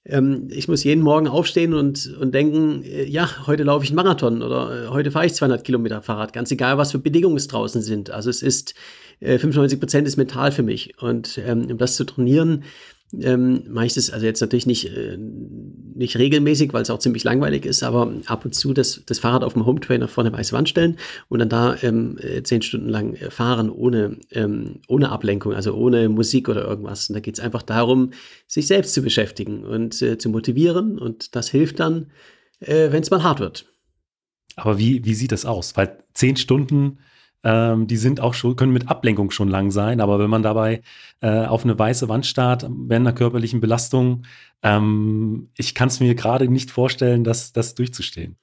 ähm, 0.06 0.48
ich 0.52 0.68
muss 0.68 0.84
jeden 0.84 1.02
Morgen 1.02 1.28
aufstehen 1.28 1.74
und, 1.74 2.14
und 2.20 2.34
denken, 2.34 2.84
äh, 2.84 3.06
ja, 3.06 3.48
heute 3.48 3.64
laufe 3.64 3.86
ich 3.86 3.92
einen 3.92 3.96
Marathon 3.96 4.42
oder 4.42 4.86
äh, 4.86 4.88
heute 4.90 5.12
fahre 5.12 5.26
ich 5.26 5.34
200 5.34 5.64
Kilometer 5.64 6.02
Fahrrad, 6.02 6.34
ganz 6.34 6.52
egal, 6.52 6.78
was 6.78 6.92
für 6.92 7.00
Bedingungen 7.00 7.38
es 7.38 7.48
draußen 7.48 7.82
sind. 7.82 8.10
Also 8.10 8.30
es 8.30 8.42
ist, 8.42 8.74
äh, 9.22 9.38
95 9.40 9.80
Prozent 9.80 10.08
ist 10.08 10.18
mental 10.18 10.52
für 10.52 10.64
mich. 10.64 11.02
Und 11.02 11.40
ähm, 11.46 11.68
um 11.72 11.78
das 11.78 11.96
zu 11.96 12.04
trainieren, 12.04 12.64
ähm, 13.22 13.64
mache 13.70 13.86
ich 13.88 13.94
das 13.94 14.10
also 14.10 14.26
jetzt 14.26 14.42
natürlich 14.42 14.66
nicht, 14.66 14.86
äh, 14.86 15.18
nicht 15.18 16.18
regelmäßig, 16.18 16.74
weil 16.74 16.82
es 16.82 16.90
auch 16.90 17.00
ziemlich 17.00 17.24
langweilig 17.24 17.66
ist, 17.66 17.84
aber 17.84 18.12
ab 18.26 18.46
und 18.46 18.56
zu 18.56 18.74
das, 18.74 19.04
das 19.06 19.20
Fahrrad 19.20 19.44
auf 19.44 19.54
dem 19.54 19.66
Home 19.66 19.80
Trainer 19.80 20.08
vor 20.08 20.24
eine 20.24 20.36
weiße 20.36 20.54
Wand 20.54 20.70
stellen 20.70 20.98
und 21.30 21.40
dann 21.40 21.50
da 21.50 21.76
ähm, 21.84 22.18
äh, 22.20 22.42
zehn 22.44 22.62
Stunden 22.62 22.90
lang 22.90 23.16
äh, 23.16 23.30
fahren 23.30 23.70
ohne, 23.70 24.18
ähm, 24.32 24.80
ohne 24.88 25.10
Ablenkung, 25.10 25.54
also 25.54 25.74
ohne 25.74 26.10
Musik 26.10 26.50
oder 26.50 26.66
irgendwas. 26.66 27.10
Und 27.10 27.14
da 27.16 27.20
geht 27.20 27.36
es 27.36 27.44
einfach 27.44 27.62
darum, 27.62 28.12
sich 28.48 28.68
selbst 28.68 28.94
zu 28.94 29.02
beschäftigen 29.02 29.64
und 29.64 30.02
äh, 30.02 30.18
zu 30.18 30.30
motivieren 30.30 30.98
und 30.98 31.36
das 31.36 31.50
hilft 31.50 31.80
dann, 31.80 32.08
äh, 32.60 32.92
wenn 32.92 33.04
es 33.04 33.12
mal 33.12 33.24
hart 33.24 33.40
wird. 33.40 33.66
Aber 34.56 34.80
wie, 34.80 35.06
wie 35.06 35.14
sieht 35.14 35.32
das 35.32 35.46
aus? 35.46 35.76
Weil 35.78 35.98
zehn 36.14 36.36
Stunden 36.36 37.00
ähm, 37.44 37.88
die 37.88 37.98
sind 37.98 38.22
auch 38.22 38.34
schon, 38.34 38.56
können 38.56 38.74
mit 38.74 38.90
Ablenkung 38.90 39.32
schon 39.32 39.50
lang 39.50 39.72
sein, 39.72 40.00
aber 40.00 40.20
wenn 40.20 40.30
man 40.30 40.44
dabei 40.44 40.82
äh, 41.22 41.46
auf 41.46 41.64
eine 41.64 41.78
weiße 41.78 42.08
Wand 42.10 42.26
starrt, 42.26 42.64
während 42.64 43.08
einer 43.08 43.16
körperlichen 43.16 43.60
Belastung, 43.60 44.24
ähm, 44.62 45.50
ich 45.58 45.76
kann 45.76 45.90
es 45.90 46.00
mir 46.00 46.16
gerade 46.16 46.48
nicht 46.48 46.72
vorstellen, 46.72 47.24
das, 47.24 47.52
das 47.52 47.76
durchzustehen. 47.76 48.38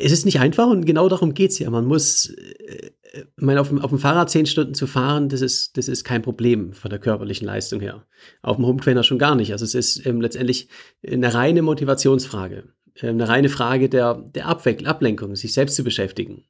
Es 0.00 0.12
ist 0.12 0.24
nicht 0.24 0.40
einfach 0.40 0.68
und 0.68 0.86
genau 0.86 1.08
darum 1.08 1.34
geht 1.34 1.50
es 1.50 1.58
ja. 1.58 1.68
Man 1.70 1.84
muss, 1.84 2.26
äh, 2.30 2.90
meine, 3.36 3.60
auf, 3.60 3.72
auf, 3.82 3.90
dem 3.90 3.98
Fahrrad 3.98 4.30
zehn 4.30 4.46
Stunden 4.46 4.74
zu 4.74 4.86
fahren, 4.86 5.28
das 5.28 5.42
ist, 5.42 5.76
das 5.76 5.88
ist 5.88 6.04
kein 6.04 6.22
Problem 6.22 6.72
von 6.72 6.88
der 6.88 7.00
körperlichen 7.00 7.46
Leistung 7.46 7.80
her. 7.80 8.06
Auf 8.40 8.56
dem 8.56 8.66
Home 8.66 8.80
Trainer 8.80 9.02
schon 9.02 9.18
gar 9.18 9.34
nicht. 9.34 9.52
Also 9.52 9.64
es 9.64 9.74
ist 9.74 10.06
ähm, 10.06 10.20
letztendlich 10.20 10.68
eine 11.06 11.34
reine 11.34 11.62
Motivationsfrage, 11.62 12.72
äh, 12.94 13.08
eine 13.08 13.28
reine 13.28 13.48
Frage 13.48 13.88
der, 13.88 14.14
der 14.14 14.46
Ablenkung, 14.46 15.36
sich 15.36 15.52
selbst 15.52 15.74
zu 15.74 15.84
beschäftigen. 15.84 16.44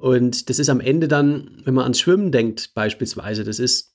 Und 0.00 0.48
das 0.48 0.58
ist 0.58 0.70
am 0.70 0.80
Ende 0.80 1.08
dann, 1.08 1.60
wenn 1.64 1.74
man 1.74 1.82
ans 1.82 2.00
Schwimmen 2.00 2.32
denkt, 2.32 2.72
beispielsweise, 2.72 3.44
das 3.44 3.58
ist 3.58 3.94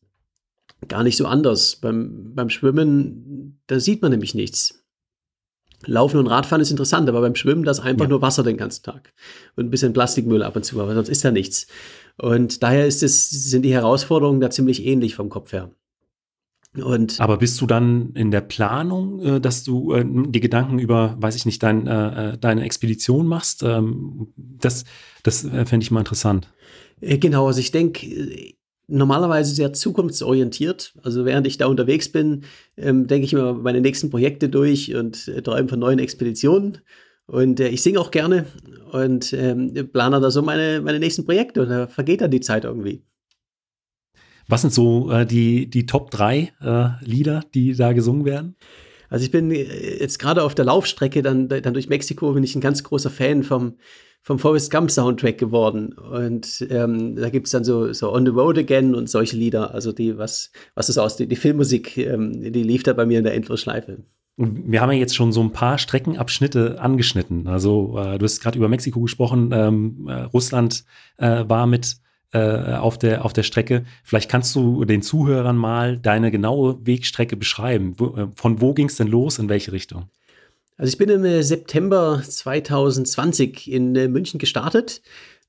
gar 0.87 1.01
nicht 1.01 1.17
so 1.17 1.25
anders. 1.25 1.77
Beim, 1.77 2.35
beim 2.35 2.51
Schwimmen, 2.51 3.59
da 3.65 3.79
sieht 3.79 4.03
man 4.03 4.11
nämlich 4.11 4.35
nichts. 4.35 4.85
Laufen 5.87 6.19
und 6.19 6.27
Radfahren 6.27 6.61
ist 6.61 6.69
interessant, 6.69 7.09
aber 7.09 7.21
beim 7.21 7.33
Schwimmen, 7.33 7.63
da 7.63 7.71
ist 7.71 7.79
einfach 7.79 8.05
ja. 8.05 8.09
nur 8.09 8.21
Wasser 8.21 8.43
den 8.43 8.55
ganzen 8.55 8.83
Tag. 8.83 9.13
Und 9.55 9.65
ein 9.65 9.69
bisschen 9.71 9.93
Plastikmüll 9.93 10.43
ab 10.43 10.55
und 10.55 10.63
zu, 10.63 10.79
aber 10.79 10.93
sonst 10.93 11.09
ist 11.09 11.25
da 11.25 11.31
nichts. 11.31 11.65
Und 12.17 12.61
daher 12.61 12.85
ist 12.85 13.01
es, 13.01 13.31
sind 13.31 13.63
die 13.63 13.73
Herausforderungen 13.73 14.41
da 14.41 14.51
ziemlich 14.51 14.85
ähnlich 14.85 15.15
vom 15.15 15.29
Kopf 15.29 15.53
her. 15.53 15.71
Und 16.81 17.19
Aber 17.19 17.37
bist 17.37 17.59
du 17.61 17.65
dann 17.65 18.11
in 18.15 18.31
der 18.31 18.41
Planung, 18.41 19.21
äh, 19.21 19.41
dass 19.41 19.63
du 19.63 19.93
äh, 19.93 20.05
die 20.05 20.39
Gedanken 20.39 20.79
über, 20.79 21.15
weiß 21.19 21.35
ich 21.35 21.45
nicht, 21.45 21.63
dein, 21.63 21.87
äh, 21.87 22.33
äh 22.33 22.37
deine 22.37 22.63
Expedition 22.63 23.27
machst? 23.27 23.63
Ähm, 23.63 24.27
das 24.35 24.85
das 25.23 25.43
äh, 25.45 25.65
fände 25.65 25.83
ich 25.83 25.91
mal 25.91 25.99
interessant. 25.99 26.47
Äh, 27.01 27.17
genau, 27.17 27.47
also 27.47 27.59
ich 27.59 27.71
denke, 27.71 28.07
normalerweise 28.87 29.53
sehr 29.53 29.73
zukunftsorientiert. 29.73 30.93
Also 31.03 31.25
während 31.25 31.47
ich 31.47 31.57
da 31.57 31.67
unterwegs 31.67 32.11
bin, 32.11 32.43
ähm, 32.77 33.07
denke 33.07 33.25
ich 33.25 33.33
immer 33.33 33.53
meine 33.53 33.81
nächsten 33.81 34.09
Projekte 34.09 34.49
durch 34.49 34.93
und 34.95 35.31
träume 35.43 35.67
von 35.67 35.79
neuen 35.79 35.99
Expeditionen. 35.99 36.79
Und 37.27 37.59
ich 37.59 37.81
singe 37.81 37.99
auch 37.99 38.11
gerne 38.11 38.45
und 38.91 39.33
ähm, 39.33 39.73
plane 39.91 40.21
da 40.21 40.29
so 40.29 40.43
meine, 40.43 40.81
meine 40.81 40.99
nächsten 40.99 41.25
Projekte 41.25 41.63
und 41.63 41.69
da 41.69 41.87
vergeht 41.87 42.21
dann 42.21 42.29
die 42.29 42.39
Zeit 42.39 42.65
irgendwie. 42.65 43.01
Was 44.47 44.61
sind 44.61 44.73
so 44.73 45.11
äh, 45.11 45.25
die, 45.25 45.69
die 45.69 45.85
Top 45.85 46.11
3 46.11 46.51
äh, 46.61 47.05
Lieder, 47.05 47.43
die 47.53 47.75
da 47.75 47.93
gesungen 47.93 48.25
werden? 48.25 48.55
Also 49.09 49.25
ich 49.25 49.31
bin 49.31 49.51
äh, 49.51 49.99
jetzt 49.99 50.19
gerade 50.19 50.43
auf 50.43 50.55
der 50.55 50.65
Laufstrecke 50.65 51.21
dann, 51.21 51.47
dann 51.47 51.73
durch 51.73 51.89
Mexiko 51.89 52.33
bin 52.33 52.43
ich 52.43 52.55
ein 52.55 52.61
ganz 52.61 52.83
großer 52.83 53.09
Fan 53.09 53.43
vom, 53.43 53.75
vom 54.21 54.39
Forrest 54.39 54.71
Gump 54.71 54.91
Soundtrack 54.91 55.37
geworden. 55.37 55.93
Und 55.93 56.65
ähm, 56.69 57.15
da 57.15 57.29
gibt 57.29 57.47
es 57.47 57.51
dann 57.51 57.63
so, 57.63 57.91
so 57.93 58.13
On 58.13 58.25
the 58.25 58.31
Road 58.31 58.57
Again 58.57 58.95
und 58.95 59.09
solche 59.09 59.37
Lieder, 59.37 59.73
also 59.73 59.91
die, 59.91 60.17
was, 60.17 60.51
was 60.73 60.89
ist 60.89 60.97
aus, 60.97 61.17
die, 61.17 61.27
die 61.27 61.35
Filmmusik, 61.35 61.97
ähm, 61.97 62.41
die 62.51 62.63
lief 62.63 62.83
da 62.83 62.93
bei 62.93 63.05
mir 63.05 63.19
in 63.19 63.23
der 63.23 63.33
Endlosschleife. 63.33 64.03
Wir 64.37 64.81
haben 64.81 64.91
ja 64.91 64.97
jetzt 64.97 65.15
schon 65.15 65.31
so 65.31 65.41
ein 65.41 65.53
paar 65.53 65.77
Streckenabschnitte 65.77 66.81
angeschnitten. 66.81 67.47
Also 67.47 67.97
äh, 67.97 68.17
du 68.17 68.25
hast 68.25 68.41
gerade 68.41 68.57
über 68.57 68.67
Mexiko 68.67 68.99
gesprochen, 68.99 69.51
ähm, 69.53 70.07
äh, 70.09 70.23
Russland 70.23 70.83
äh, 71.17 71.45
war 71.47 71.67
mit 71.67 71.97
auf, 72.37 72.97
der, 72.97 73.25
auf 73.25 73.33
der 73.33 73.43
Strecke. 73.43 73.85
Vielleicht 74.03 74.29
kannst 74.29 74.55
du 74.55 74.85
den 74.85 75.01
Zuhörern 75.01 75.57
mal 75.57 75.97
deine 75.97 76.31
genaue 76.31 76.85
Wegstrecke 76.85 77.37
beschreiben. 77.37 77.93
Wo, 77.97 78.15
äh, 78.15 78.27
von 78.35 78.61
wo 78.61 78.73
ging 78.73 78.87
es 78.87 78.97
denn 78.97 79.07
los, 79.07 79.39
in 79.39 79.49
welche 79.49 79.71
Richtung? 79.71 80.09
Also 80.77 80.89
ich 80.89 80.97
bin 80.97 81.09
im 81.09 81.23
äh, 81.23 81.41
September 81.41 82.21
2020 82.25 83.71
in 83.71 83.93
München 84.11 84.39
gestartet 84.39 85.01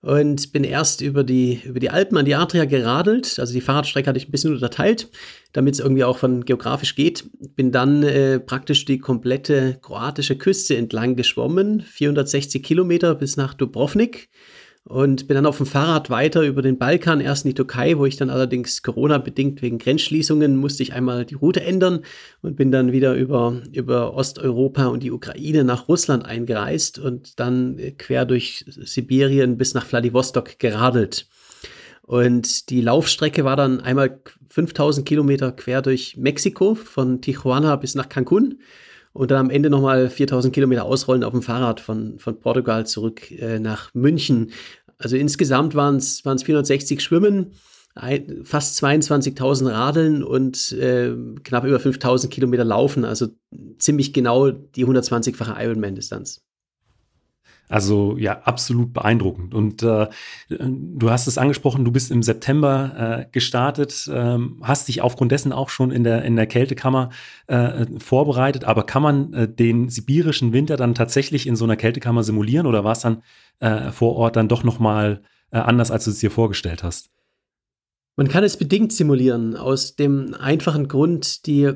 und 0.03 0.53
bin 0.53 0.63
erst 0.63 1.01
über 1.01 1.25
die, 1.25 1.61
über 1.65 1.81
die 1.81 1.91
Alpen 1.91 2.17
an 2.17 2.25
die 2.27 2.37
Adria 2.37 2.65
geradelt. 2.65 3.39
Also 3.39 3.53
die 3.53 3.61
Fahrradstrecke 3.61 4.09
hatte 4.09 4.19
ich 4.19 4.29
ein 4.29 4.31
bisschen 4.31 4.53
unterteilt, 4.53 5.09
damit 5.53 5.75
es 5.75 5.81
irgendwie 5.81 6.05
auch 6.05 6.19
von 6.19 6.45
geografisch 6.45 6.95
geht. 6.95 7.25
Bin 7.57 7.73
dann 7.73 8.05
äh, 8.05 8.39
praktisch 8.39 8.85
die 8.85 8.99
komplette 8.99 9.79
kroatische 9.83 10.37
Küste 10.37 10.77
entlang 10.77 11.17
geschwommen, 11.17 11.81
460 11.81 12.63
Kilometer 12.63 13.15
bis 13.15 13.37
nach 13.37 13.55
Dubrovnik 13.55 14.29
und 14.89 15.27
bin 15.27 15.35
dann 15.35 15.47
auf 15.47 15.57
dem 15.57 15.67
Fahrrad 15.67 16.11
weiter 16.11 16.43
über 16.43 16.63
den 16.63 16.79
Balkan, 16.79 17.21
erst 17.21 17.45
in 17.45 17.51
die 17.51 17.55
Türkei, 17.55 17.99
wo 17.99 18.07
ich 18.07 18.17
dann 18.17 18.31
allerdings 18.31 18.85
Corona-bedingt 18.85 19.61
wegen 19.61 19.79
Grenzschließungen 19.79 20.57
musste 20.57 20.85
ich 20.85 20.93
einmal 20.93 21.25
die 21.25 21.35
Route 21.35 21.61
ändern 21.61 22.01
und 22.41 22.55
bin 22.55 22.71
dann 22.71 22.93
wieder 22.93 23.15
über, 23.15 23.61
über 23.73 24.15
Osteuropa 24.15 24.87
und 24.87 25.03
die 25.03 25.11
Ukraine 25.11 25.65
nach 25.65 25.89
Russland 25.89 26.25
eingereist 26.25 27.01
und 27.01 27.41
dann 27.41 27.81
quer 27.99 28.25
durch 28.27 28.65
Sibirien 28.69 29.57
bis 29.59 29.75
nach 29.75 29.85
Vladivostok 29.85 30.61
geradelt. 30.61 31.27
Und 32.03 32.71
die 32.71 32.81
Laufstrecke 32.81 33.45
war 33.45 33.57
dann 33.57 33.81
einmal 33.81 34.21
5000 34.51 35.05
Kilometer 35.07 35.51
quer 35.51 35.83
durch 35.83 36.17
Mexiko, 36.17 36.77
von 36.77 37.21
Tijuana 37.21 37.75
bis 37.75 37.97
nach 37.97 38.09
Cancun 38.09 38.61
und 39.17 39.31
dann 39.31 39.47
am 39.47 39.51
Ende 39.51 39.71
nochmal 39.71 40.11
4000 40.11 40.55
Kilometer 40.55 40.85
ausrollen 40.85 41.25
auf 41.25 41.33
dem 41.33 41.43
Fahrrad 41.43 41.81
von, 41.81 42.19
von 42.19 42.39
Portugal 42.39 42.87
zurück 42.87 43.31
äh, 43.31 43.59
nach 43.59 43.93
München. 43.95 44.53
Also 44.99 45.17
insgesamt 45.17 45.75
waren 45.75 45.97
es 45.97 46.21
460 46.21 47.03
Schwimmen, 47.03 47.53
ein, 47.95 48.45
fast 48.45 48.83
22.000 48.83 49.73
Radeln 49.73 50.23
und 50.23 50.73
äh, 50.73 51.15
knapp 51.45 51.65
über 51.65 51.81
5000 51.81 52.33
Kilometer 52.33 52.65
Laufen. 52.65 53.07
Also 53.07 53.29
ziemlich 53.79 54.13
genau 54.13 54.51
die 54.51 54.85
120-fache 54.85 55.63
Ironman-Distanz. 55.65 56.43
Also 57.69 58.17
ja, 58.17 58.43
absolut 58.43 58.93
beeindruckend. 58.93 59.53
Und 59.53 59.83
äh, 59.83 60.07
du 60.49 61.11
hast 61.11 61.27
es 61.27 61.37
angesprochen, 61.37 61.85
du 61.85 61.91
bist 61.91 62.11
im 62.11 62.23
September 62.23 63.27
äh, 63.27 63.31
gestartet, 63.33 64.09
ähm, 64.13 64.61
hast 64.63 64.87
dich 64.87 65.03
aufgrund 65.03 65.33
dessen 65.33 65.53
auch 65.53 65.69
schon 65.69 65.91
in 65.91 66.05
der, 66.05 66.25
in 66.25 66.37
der 66.37 66.47
Kältekammer 66.47 67.11
äh, 67.49 67.87
vorbereitet. 67.99 68.65
Aber 68.65 68.85
kann 68.85 69.03
man 69.03 69.33
äh, 69.33 69.49
den 69.49 69.89
sibirischen 69.89 70.53
Winter 70.53 70.77
dann 70.77 70.95
tatsächlich 70.95 71.47
in 71.47 71.57
so 71.57 71.65
einer 71.65 71.77
Kältekammer 71.77 72.23
simulieren 72.23 72.67
oder 72.67 72.85
war 72.85 72.93
es 72.93 73.01
dann 73.01 73.23
äh, 73.59 73.91
vor 73.91 74.15
Ort 74.15 74.37
dann 74.37 74.49
doch 74.49 74.63
nochmal 74.63 75.23
äh, 75.51 75.59
anders, 75.59 75.91
als 75.91 76.05
du 76.05 76.11
es 76.11 76.21
dir 76.21 76.31
vorgestellt 76.31 76.85
hast? 76.85 77.11
Man 78.17 78.29
kann 78.29 78.45
es 78.45 78.57
bedingt 78.57 78.93
simulieren, 78.93 79.57
aus 79.57 79.97
dem 79.97 80.35
einfachen 80.35 80.89
Grund, 80.89 81.47
die 81.47 81.73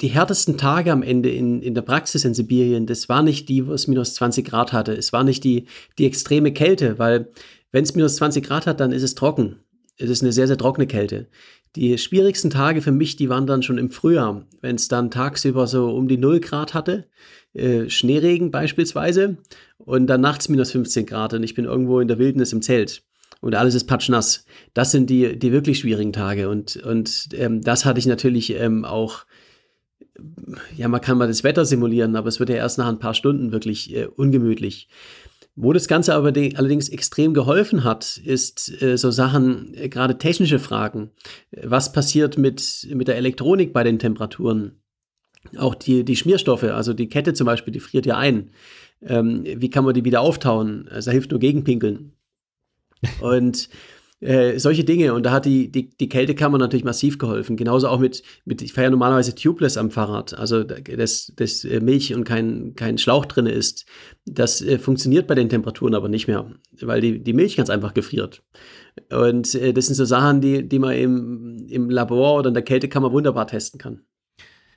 die 0.00 0.08
härtesten 0.08 0.56
Tage 0.56 0.92
am 0.92 1.02
Ende 1.02 1.30
in, 1.30 1.60
in 1.60 1.74
der 1.74 1.82
Praxis 1.82 2.24
in 2.24 2.34
Sibirien, 2.34 2.86
das 2.86 3.08
war 3.08 3.22
nicht 3.22 3.48
die, 3.48 3.66
wo 3.66 3.72
es 3.72 3.86
minus 3.86 4.14
20 4.14 4.46
Grad 4.46 4.72
hatte. 4.72 4.92
Es 4.92 5.12
war 5.12 5.24
nicht 5.24 5.44
die, 5.44 5.66
die 5.98 6.06
extreme 6.06 6.52
Kälte, 6.52 6.98
weil 6.98 7.28
wenn 7.72 7.84
es 7.84 7.94
minus 7.94 8.16
20 8.16 8.44
Grad 8.44 8.66
hat, 8.66 8.80
dann 8.80 8.92
ist 8.92 9.02
es 9.02 9.14
trocken. 9.14 9.56
Es 9.96 10.10
ist 10.10 10.22
eine 10.22 10.32
sehr, 10.32 10.46
sehr 10.46 10.58
trockene 10.58 10.86
Kälte. 10.86 11.28
Die 11.76 11.98
schwierigsten 11.98 12.50
Tage 12.50 12.82
für 12.82 12.92
mich, 12.92 13.16
die 13.16 13.28
waren 13.28 13.46
dann 13.46 13.62
schon 13.62 13.78
im 13.78 13.90
Frühjahr, 13.90 14.46
wenn 14.60 14.76
es 14.76 14.86
dann 14.86 15.10
tagsüber 15.10 15.66
so 15.66 15.90
um 15.90 16.06
die 16.06 16.18
0 16.18 16.40
Grad 16.40 16.72
hatte, 16.72 17.06
äh, 17.52 17.88
Schneeregen 17.90 18.52
beispielsweise, 18.52 19.38
und 19.78 20.06
dann 20.06 20.20
nachts 20.20 20.48
minus 20.48 20.70
15 20.70 21.06
Grad 21.06 21.34
und 21.34 21.42
ich 21.42 21.54
bin 21.54 21.64
irgendwo 21.64 22.00
in 22.00 22.08
der 22.08 22.18
Wildnis 22.18 22.52
im 22.52 22.62
Zelt 22.62 23.02
und 23.40 23.54
alles 23.54 23.74
ist 23.74 23.84
patschnass. 23.84 24.46
Das 24.72 24.90
sind 24.90 25.10
die, 25.10 25.38
die 25.38 25.52
wirklich 25.52 25.80
schwierigen 25.80 26.12
Tage 26.12 26.48
und, 26.48 26.76
und 26.76 27.28
ähm, 27.34 27.60
das 27.60 27.84
hatte 27.84 27.98
ich 27.98 28.06
natürlich 28.06 28.54
ähm, 28.54 28.84
auch 28.84 29.26
ja, 30.76 30.88
man 30.88 31.00
kann 31.00 31.18
mal 31.18 31.28
das 31.28 31.44
Wetter 31.44 31.64
simulieren, 31.64 32.16
aber 32.16 32.28
es 32.28 32.38
wird 32.38 32.50
ja 32.50 32.56
erst 32.56 32.78
nach 32.78 32.88
ein 32.88 32.98
paar 32.98 33.14
Stunden 33.14 33.52
wirklich 33.52 33.94
äh, 33.94 34.06
ungemütlich. 34.06 34.88
Wo 35.56 35.72
das 35.72 35.86
Ganze 35.86 36.14
aber 36.14 36.32
allerdings 36.56 36.88
extrem 36.88 37.32
geholfen 37.32 37.84
hat, 37.84 38.16
ist 38.24 38.82
äh, 38.82 38.96
so 38.96 39.10
Sachen, 39.10 39.72
äh, 39.74 39.88
gerade 39.88 40.18
technische 40.18 40.58
Fragen. 40.58 41.10
Was 41.62 41.92
passiert 41.92 42.38
mit, 42.38 42.88
mit 42.92 43.08
der 43.08 43.16
Elektronik 43.16 43.72
bei 43.72 43.84
den 43.84 43.98
Temperaturen? 43.98 44.80
Auch 45.56 45.74
die, 45.74 46.04
die 46.04 46.16
Schmierstoffe, 46.16 46.64
also 46.64 46.92
die 46.92 47.08
Kette 47.08 47.34
zum 47.34 47.44
Beispiel, 47.44 47.72
die 47.72 47.80
friert 47.80 48.06
ja 48.06 48.16
ein. 48.16 48.50
Ähm, 49.02 49.44
wie 49.44 49.70
kann 49.70 49.84
man 49.84 49.94
die 49.94 50.04
wieder 50.04 50.22
auftauen? 50.22 50.88
Also 50.88 51.10
da 51.10 51.12
hilft 51.12 51.30
nur 51.30 51.40
Gegenpinkeln. 51.40 52.12
Und 53.20 53.68
äh, 54.24 54.58
solche 54.58 54.84
Dinge. 54.84 55.12
Und 55.14 55.24
da 55.24 55.32
hat 55.32 55.44
die, 55.44 55.70
die, 55.70 55.90
die 55.90 56.08
Kältekammer 56.08 56.58
natürlich 56.58 56.84
massiv 56.84 57.18
geholfen. 57.18 57.56
Genauso 57.56 57.88
auch 57.88 57.98
mit, 57.98 58.22
mit 58.44 58.62
ich 58.62 58.72
fahre 58.72 58.86
ja 58.86 58.90
normalerweise 58.90 59.34
tubeless 59.34 59.76
am 59.76 59.90
Fahrrad, 59.90 60.32
also 60.34 60.64
dass, 60.64 61.32
dass 61.36 61.64
äh, 61.64 61.80
Milch 61.80 62.14
und 62.14 62.24
kein, 62.24 62.74
kein 62.74 62.98
Schlauch 62.98 63.26
drin 63.26 63.46
ist. 63.46 63.86
Das 64.24 64.62
äh, 64.62 64.78
funktioniert 64.78 65.26
bei 65.26 65.34
den 65.34 65.48
Temperaturen 65.48 65.94
aber 65.94 66.08
nicht 66.08 66.26
mehr, 66.26 66.50
weil 66.80 67.00
die, 67.00 67.22
die 67.22 67.34
Milch 67.34 67.56
ganz 67.56 67.68
einfach 67.70 67.92
gefriert. 67.92 68.42
Und 69.10 69.54
äh, 69.54 69.72
das 69.72 69.86
sind 69.86 69.96
so 69.96 70.04
Sachen, 70.04 70.40
die, 70.40 70.66
die 70.66 70.78
man 70.78 70.94
im, 70.94 71.66
im 71.68 71.90
Labor 71.90 72.38
oder 72.38 72.48
in 72.48 72.54
der 72.54 72.62
Kältekammer 72.62 73.12
wunderbar 73.12 73.46
testen 73.46 73.78
kann. 73.78 74.00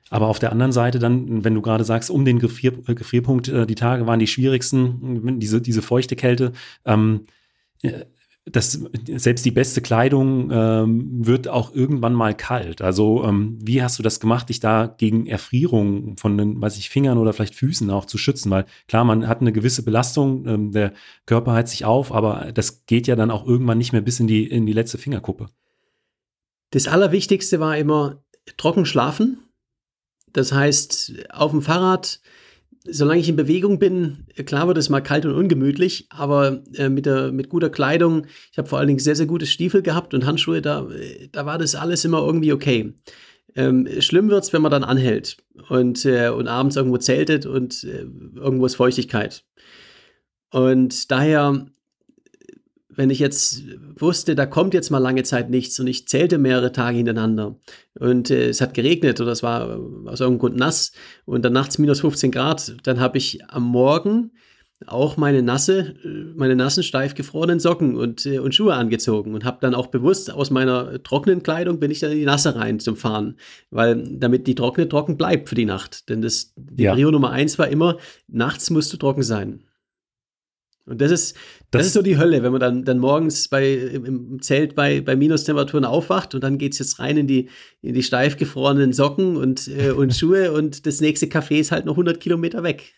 Aber 0.10 0.28
auf 0.28 0.40
der 0.40 0.52
anderen 0.52 0.72
Seite 0.72 1.00
dann, 1.00 1.44
wenn 1.44 1.54
du 1.54 1.62
gerade 1.62 1.84
sagst, 1.84 2.10
um 2.10 2.24
den 2.26 2.40
Gefrier, 2.40 2.72
Gefrierpunkt, 2.72 3.50
äh, 3.50 3.66
die 3.66 3.76
Tage 3.76 4.08
waren 4.08 4.20
die 4.20 4.28
schwierigsten, 4.28 5.40
diese, 5.40 5.62
diese 5.62 5.82
feuchte 5.82 6.16
Kälte. 6.16 6.54
Ähm, 6.86 7.26
das, 8.52 8.80
selbst 9.16 9.46
die 9.46 9.52
beste 9.52 9.82
Kleidung 9.82 10.50
ähm, 10.52 11.26
wird 11.26 11.48
auch 11.48 11.74
irgendwann 11.74 12.14
mal 12.14 12.36
kalt. 12.36 12.82
Also 12.82 13.24
ähm, 13.24 13.58
wie 13.62 13.84
hast 13.84 14.00
du 14.00 14.04
das 14.04 14.20
gemacht, 14.20 14.50
dich 14.50 14.60
da 14.60 14.88
gegen 14.88 15.28
Erfrierung 15.28 16.18
von 16.18 16.38
den, 16.38 16.62
weiß 16.62 16.78
ich, 16.78 16.90
Fingern 16.90 17.18
oder 17.18 17.34
vielleicht 17.34 17.56
Füßen 17.56 17.90
auch 17.90 18.06
zu 18.06 18.18
schützen? 18.18 18.50
Weil 18.50 18.66
klar, 18.88 19.04
man 19.04 19.28
hat 19.28 19.42
eine 19.42 19.52
gewisse 19.52 19.84
Belastung, 19.84 20.48
ähm, 20.48 20.72
der 20.72 20.94
Körper 21.26 21.54
heizt 21.54 21.72
sich 21.72 21.86
auf, 21.86 22.14
aber 22.14 22.52
das 22.54 22.86
geht 22.86 23.08
ja 23.08 23.16
dann 23.16 23.32
auch 23.32 23.46
irgendwann 23.46 23.78
nicht 23.78 23.92
mehr 23.92 24.02
bis 24.02 24.20
in 24.20 24.28
die, 24.28 24.48
in 24.48 24.66
die 24.66 24.74
letzte 24.74 24.98
Fingerkuppe. 24.98 25.48
Das 26.72 26.88
Allerwichtigste 26.88 27.60
war 27.60 27.78
immer 27.78 28.24
trocken 28.58 28.86
schlafen. 28.86 29.40
Das 30.32 30.52
heißt, 30.52 31.30
auf 31.32 31.52
dem 31.52 31.62
Fahrrad 31.62 32.22
solange 32.90 33.20
ich 33.20 33.30
in 33.30 33.36
Bewegung 33.36 33.80
bin, 33.80 34.26
klar 34.46 34.68
wird 34.68 34.78
es 34.78 34.90
mal 34.90 35.02
kalt 35.02 35.26
und 35.26 35.34
ungemütlich, 35.34 36.08
aber 36.10 36.64
äh, 36.74 36.90
mit, 36.90 37.06
der, 37.06 37.32
mit 37.32 37.50
guter 37.50 37.70
Kleidung, 37.70 38.26
ich 38.52 38.58
habe 38.58 38.68
vor 38.68 38.80
allen 38.80 38.88
Dingen 38.88 39.00
sehr, 39.00 39.16
sehr 39.16 39.26
gute 39.26 39.46
Stiefel 39.46 39.82
gehabt 39.82 40.14
und 40.14 40.26
Handschuhe, 40.26 40.62
da, 40.62 40.88
da 41.32 41.46
war 41.46 41.58
das 41.58 41.76
alles 41.76 42.06
immer 42.06 42.20
irgendwie 42.20 42.54
okay. 42.54 42.94
Ähm, 43.56 43.88
schlimm 44.00 44.30
wird 44.30 44.44
es, 44.44 44.54
wenn 44.54 44.62
man 44.62 44.72
dann 44.72 44.84
anhält 44.84 45.38
und, 45.70 46.06
äh, 46.06 46.30
und 46.30 46.48
abends 46.48 46.76
irgendwo 46.76 46.98
zeltet 46.98 47.46
und 47.46 47.84
äh, 47.84 48.06
irgendwo 48.36 48.66
ist 48.66 48.76
Feuchtigkeit. 48.76 49.44
Und 50.52 51.12
daher 51.12 51.66
wenn 52.98 53.12
ich 53.12 53.20
jetzt 53.20 53.64
wusste, 53.96 54.36
da 54.36 54.46
kommt 54.46 54.74
jetzt 54.74 54.90
mal 54.90 54.98
lange 54.98 55.24
Zeit 55.24 55.50
nichts 55.50 55.80
und 55.80 55.88
ich 55.88 56.08
zählte 56.08 56.38
mehrere 56.40 56.72
Tage 56.72 56.98
hintereinander 56.98 57.56
und 57.98 58.32
äh, 58.32 58.50
es 58.50 58.60
hat 58.60 58.74
geregnet 58.74 59.22
oder 59.22 59.32
es 59.32 59.44
war 59.44 59.80
aus 60.06 60.20
irgendeinem 60.20 60.40
Grund 60.40 60.58
nass 60.58 60.92
und 61.26 61.46
dann 61.46 61.54
nachts 61.54 61.78
minus 61.78 62.02
15 62.02 62.32
Grad, 62.32 62.76
dann 62.84 63.00
habe 63.00 63.20
ich 63.20 63.46
am 63.50 63.64
Morgen 63.64 64.32
auch 64.86 65.18
meine 65.18 65.42
nasse, 65.42 65.96
äh, 66.04 66.34
meine 66.36 66.56
nassen, 66.56 66.84
steif 66.84 67.14
gefrorenen 67.14 67.60
Socken 67.60 67.96
und, 67.96 68.26
äh, 68.26 68.40
und 68.40 68.54
Schuhe 68.54 68.74
angezogen 68.74 69.34
und 69.34 69.46
habe 69.46 69.58
dann 69.62 69.76
auch 69.76 69.88
bewusst 69.88 70.32
aus 70.32 70.50
meiner 70.50 71.02
trockenen 71.04 71.44
Kleidung 71.44 71.80
bin 71.80 71.92
ich 71.92 72.00
dann 72.00 72.12
in 72.12 72.20
die 72.20 72.26
Nasse 72.26 72.56
rein 72.56 72.80
zum 72.80 72.96
Fahren, 72.96 73.38
weil 73.72 74.04
damit 74.18 74.48
die 74.48 74.56
trockene 74.56 74.90
trocken 74.90 75.18
bleibt 75.18 75.50
für 75.50 75.56
die 75.56 75.66
Nacht. 75.66 76.10
Denn 76.10 76.22
das, 76.22 76.54
die 76.56 76.84
ja. 76.84 76.94
Prio 76.94 77.12
Nummer 77.12 77.32
eins 77.32 77.58
war 77.58 77.68
immer, 77.68 77.98
nachts 78.28 78.70
musst 78.70 78.92
du 78.94 78.98
trocken 78.98 79.24
sein. 79.24 79.64
Und 80.88 81.02
das 81.02 81.12
ist, 81.12 81.36
das, 81.36 81.82
das, 81.82 81.88
ist 81.88 81.94
so 81.94 82.02
die 82.02 82.18
Hölle, 82.18 82.44
wenn 82.44 82.52
man 82.52 82.62
dann, 82.62 82.86
dann 82.86 83.00
morgens 83.00 83.50
bei, 83.50 83.74
im, 83.74 84.42
Zelt 84.42 84.74
bei, 84.74 85.02
bei 85.02 85.18
Minustemperaturen 85.18 85.84
aufwacht 85.84 86.34
und 86.34 86.44
dann 86.44 86.58
geht 86.58 86.74
es 86.74 86.80
jetzt 86.80 87.00
rein 87.00 87.18
in 87.18 87.28
die, 87.28 87.50
in 87.82 87.94
die 87.94 88.04
steif 88.04 88.38
gefrorenen 88.38 88.94
Socken 88.94 89.36
und, 89.36 89.68
äh, 89.68 89.92
und 89.92 90.14
Schuhe 90.16 90.54
und 90.54 90.86
das 90.86 91.02
nächste 91.02 91.26
Café 91.26 91.60
ist 91.60 91.72
halt 91.74 91.86
noch 91.86 91.94
100 91.94 92.20
Kilometer 92.20 92.64
weg. 92.64 92.94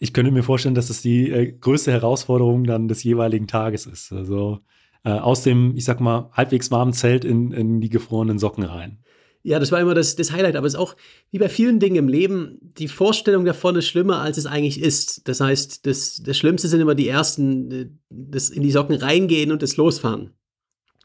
Ich 0.00 0.12
könnte 0.12 0.32
mir 0.32 0.42
vorstellen, 0.42 0.74
dass 0.74 0.88
das 0.88 1.00
die 1.00 1.30
äh, 1.30 1.52
größte 1.52 1.92
Herausforderung 1.92 2.64
dann 2.64 2.88
des 2.88 3.04
jeweiligen 3.04 3.46
Tages 3.46 3.86
ist. 3.86 4.12
Also 4.12 4.58
äh, 5.04 5.10
aus 5.10 5.42
dem, 5.42 5.76
ich 5.76 5.84
sag 5.84 6.00
mal, 6.00 6.30
halbwegs 6.32 6.72
warmen 6.72 6.92
Zelt 6.92 7.24
in, 7.24 7.52
in 7.52 7.80
die 7.80 7.90
gefrorenen 7.90 8.38
Socken 8.38 8.64
rein. 8.64 9.03
Ja, 9.46 9.58
das 9.58 9.70
war 9.70 9.78
immer 9.78 9.92
das, 9.92 10.16
das 10.16 10.32
Highlight, 10.32 10.56
aber 10.56 10.66
es 10.66 10.72
ist 10.72 10.80
auch 10.80 10.96
wie 11.30 11.38
bei 11.38 11.50
vielen 11.50 11.78
Dingen 11.78 11.96
im 11.96 12.08
Leben, 12.08 12.58
die 12.62 12.88
Vorstellung 12.88 13.44
davon 13.44 13.76
ist 13.76 13.86
schlimmer, 13.86 14.22
als 14.22 14.38
es 14.38 14.46
eigentlich 14.46 14.80
ist. 14.80 15.28
Das 15.28 15.40
heißt, 15.40 15.84
das, 15.84 16.22
das 16.24 16.38
Schlimmste 16.38 16.66
sind 16.66 16.80
immer 16.80 16.94
die 16.94 17.08
ersten, 17.08 18.00
das 18.08 18.48
in 18.48 18.62
die 18.62 18.70
Socken 18.70 18.96
reingehen 18.96 19.52
und 19.52 19.62
das 19.62 19.76
losfahren. 19.76 20.30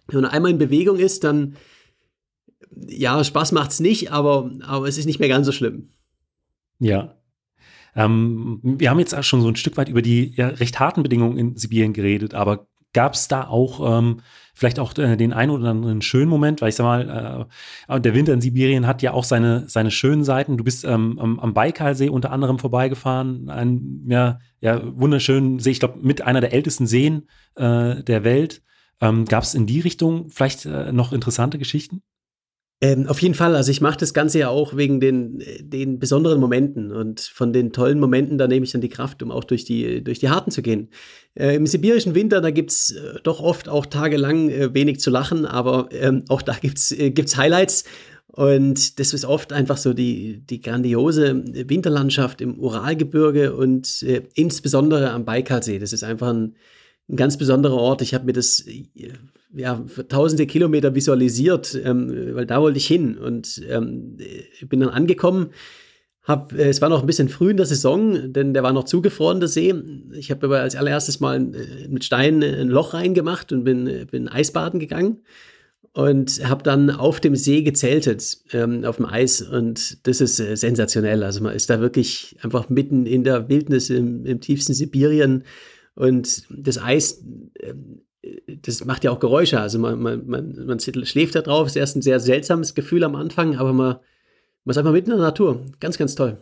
Wenn 0.07 0.21
man 0.21 0.31
einmal 0.31 0.51
in 0.51 0.57
Bewegung 0.57 0.99
ist, 0.99 1.25
dann, 1.25 1.57
ja, 2.87 3.21
Spaß 3.21 3.51
macht 3.51 3.71
es 3.71 3.81
nicht, 3.81 4.13
aber, 4.13 4.49
aber 4.61 4.87
es 4.87 4.97
ist 4.97 5.05
nicht 5.05 5.19
mehr 5.19 5.27
ganz 5.27 5.45
so 5.45 5.51
schlimm. 5.51 5.89
Ja. 6.79 7.17
Ähm, 7.93 8.61
wir 8.63 8.89
haben 8.89 8.99
jetzt 8.99 9.13
auch 9.13 9.23
schon 9.23 9.41
so 9.41 9.49
ein 9.49 9.57
Stück 9.57 9.75
weit 9.75 9.89
über 9.89 10.01
die 10.01 10.33
ja, 10.37 10.47
recht 10.47 10.79
harten 10.79 11.03
Bedingungen 11.03 11.37
in 11.37 11.57
Sibirien 11.57 11.91
geredet, 11.91 12.35
aber 12.35 12.69
gab 12.93 13.15
es 13.15 13.27
da 13.27 13.47
auch 13.47 13.99
ähm, 13.99 14.21
vielleicht 14.59 14.79
auch 14.79 14.95
äh, 14.97 15.15
den 15.15 15.31
einen 15.31 15.51
oder 15.51 15.69
anderen 15.69 16.01
schönen 16.01 16.29
Moment, 16.29 16.61
weil 16.61 16.69
ich 16.69 16.75
sag 16.75 16.83
mal, 16.83 17.47
äh, 17.87 18.01
der 18.01 18.13
Winter 18.13 18.33
in 18.33 18.41
Sibirien 18.41 18.85
hat 18.85 19.01
ja 19.01 19.13
auch 19.13 19.23
seine, 19.23 19.69
seine 19.69 19.89
schönen 19.89 20.25
Seiten. 20.25 20.57
Du 20.57 20.65
bist 20.65 20.83
ähm, 20.83 21.17
am, 21.17 21.39
am 21.39 21.53
Baikalsee 21.53 22.09
unter 22.09 22.31
anderem 22.31 22.59
vorbeigefahren, 22.59 23.49
ein 23.49 24.03
ja, 24.07 24.39
ja, 24.59 24.81
wunderschönen 24.83 25.59
See, 25.59 25.71
ich 25.71 25.79
glaube, 25.79 25.99
mit 26.01 26.21
einer 26.21 26.41
der 26.41 26.51
ältesten 26.51 26.87
Seen 26.87 27.29
äh, 27.55 28.03
der 28.03 28.25
Welt. 28.25 28.61
Ähm, 28.99 29.23
Gab 29.23 29.43
es 29.43 29.55
in 29.55 29.65
die 29.65 29.79
Richtung 29.79 30.29
vielleicht 30.29 30.65
äh, 30.65 30.91
noch 30.91 31.13
interessante 31.13 31.57
Geschichten? 31.57 32.01
Ähm, 32.81 33.07
auf 33.07 33.21
jeden 33.21 33.33
Fall. 33.33 33.55
Also 33.57 33.71
ich 33.71 33.81
mache 33.81 33.97
das 33.97 34.13
Ganze 34.13 34.39
ja 34.39 34.49
auch 34.49 34.77
wegen 34.77 35.01
den, 35.01 35.43
den 35.59 35.99
besonderen 35.99 36.39
Momenten 36.39 36.93
und 36.93 37.19
von 37.19 37.51
den 37.51 37.73
tollen 37.73 37.99
Momenten, 37.99 38.37
da 38.37 38.47
nehme 38.47 38.63
ich 38.63 38.71
dann 38.71 38.79
die 38.79 38.87
Kraft, 38.87 39.21
um 39.21 39.31
auch 39.31 39.43
durch 39.43 39.65
die, 39.65 40.01
durch 40.01 40.19
die 40.19 40.29
harten 40.29 40.49
zu 40.49 40.61
gehen. 40.61 40.89
Äh, 41.35 41.55
Im 41.55 41.67
sibirischen 41.67 42.15
Winter, 42.15 42.39
da 42.39 42.51
gibt's 42.51 42.91
äh, 42.91 43.19
doch 43.23 43.41
oft 43.41 43.67
auch 43.67 43.85
tagelang 43.85 44.49
äh, 44.49 44.73
wenig 44.73 45.01
zu 45.01 45.09
lachen, 45.09 45.45
aber 45.45 45.89
ähm, 45.91 46.23
auch 46.29 46.41
da 46.41 46.53
gibt's 46.53 46.91
äh, 46.91 47.11
gibt's 47.11 47.35
Highlights. 47.35 47.83
Und 48.27 48.99
das 48.99 49.13
ist 49.13 49.25
oft 49.25 49.51
einfach 49.51 49.77
so 49.77 49.93
die, 49.93 50.45
die 50.45 50.61
grandiose 50.61 51.43
Winterlandschaft 51.67 52.39
im 52.39 52.59
Uralgebirge 52.59 53.55
und 53.55 54.03
äh, 54.03 54.21
insbesondere 54.35 55.11
am 55.11 55.25
Baikalsee. 55.25 55.79
Das 55.79 55.91
ist 55.91 56.03
einfach 56.03 56.29
ein, 56.29 56.55
ein 57.09 57.17
ganz 57.17 57.37
besonderer 57.37 57.75
Ort. 57.75 58.01
Ich 58.01 58.13
habe 58.13 58.25
mir 58.25 58.33
das 58.33 58.65
äh, 58.65 58.85
ja, 59.53 59.83
tausende 60.07 60.45
Kilometer 60.45 60.93
visualisiert, 60.93 61.79
ähm, 61.83 62.35
weil 62.35 62.45
da 62.45 62.61
wollte 62.61 62.77
ich 62.77 62.87
hin 62.87 63.17
und 63.17 63.61
ähm, 63.69 64.17
bin 64.67 64.79
dann 64.79 64.89
angekommen. 64.89 65.49
Hab, 66.23 66.53
äh, 66.53 66.69
es 66.69 66.81
war 66.81 66.89
noch 66.89 67.01
ein 67.01 67.07
bisschen 67.07 67.29
früh 67.29 67.51
in 67.51 67.57
der 67.57 67.65
Saison, 67.65 68.31
denn 68.31 68.53
der 68.53 68.61
war 68.61 68.73
noch 68.73 68.83
zugefroren, 68.83 69.39
der 69.39 69.49
See. 69.49 69.73
Ich 70.13 70.29
habe 70.29 70.45
aber 70.45 70.59
als 70.59 70.75
allererstes 70.75 71.19
mal 71.19 71.37
äh, 71.37 71.87
mit 71.87 72.03
Steinen 72.03 72.43
ein 72.43 72.69
Loch 72.69 72.93
reingemacht 72.93 73.51
und 73.51 73.63
bin, 73.63 73.87
äh, 73.87 74.05
bin 74.05 74.27
Eisbaden 74.27 74.79
gegangen 74.79 75.21
und 75.93 76.47
habe 76.47 76.63
dann 76.63 76.91
auf 76.91 77.19
dem 77.19 77.35
See 77.35 77.63
gezeltet, 77.63 78.37
ähm, 78.53 78.85
auf 78.85 78.97
dem 78.97 79.07
Eis. 79.07 79.41
Und 79.41 80.05
das 80.07 80.21
ist 80.21 80.39
äh, 80.39 80.55
sensationell. 80.55 81.23
Also 81.23 81.41
man 81.41 81.55
ist 81.55 81.69
da 81.69 81.79
wirklich 81.79 82.37
einfach 82.41 82.69
mitten 82.69 83.07
in 83.07 83.23
der 83.23 83.49
Wildnis 83.49 83.89
im, 83.89 84.25
im 84.25 84.39
tiefsten 84.39 84.73
Sibirien. 84.73 85.43
Und 85.95 86.43
das 86.49 86.77
Eis 86.77 87.23
ähm, 87.59 88.01
das 88.61 88.83
macht 88.85 89.03
ja 89.03 89.11
auch 89.11 89.19
Geräusche. 89.19 89.59
Also 89.59 89.79
man, 89.79 90.01
man, 90.01 90.27
man, 90.27 90.65
man 90.65 90.79
schläft 90.79 91.35
da 91.35 91.41
drauf. 91.41 91.67
Ist 91.67 91.75
erst 91.75 91.95
ein 91.95 92.01
sehr 92.01 92.19
seltsames 92.19 92.75
Gefühl 92.75 93.03
am 93.03 93.15
Anfang, 93.15 93.55
aber 93.55 93.73
man, 93.73 93.97
man 94.65 94.71
ist 94.71 94.77
einfach 94.77 94.91
mitten 94.91 95.11
in 95.11 95.17
der 95.17 95.25
Natur. 95.25 95.65
Ganz, 95.79 95.97
ganz 95.97 96.15
toll. 96.15 96.37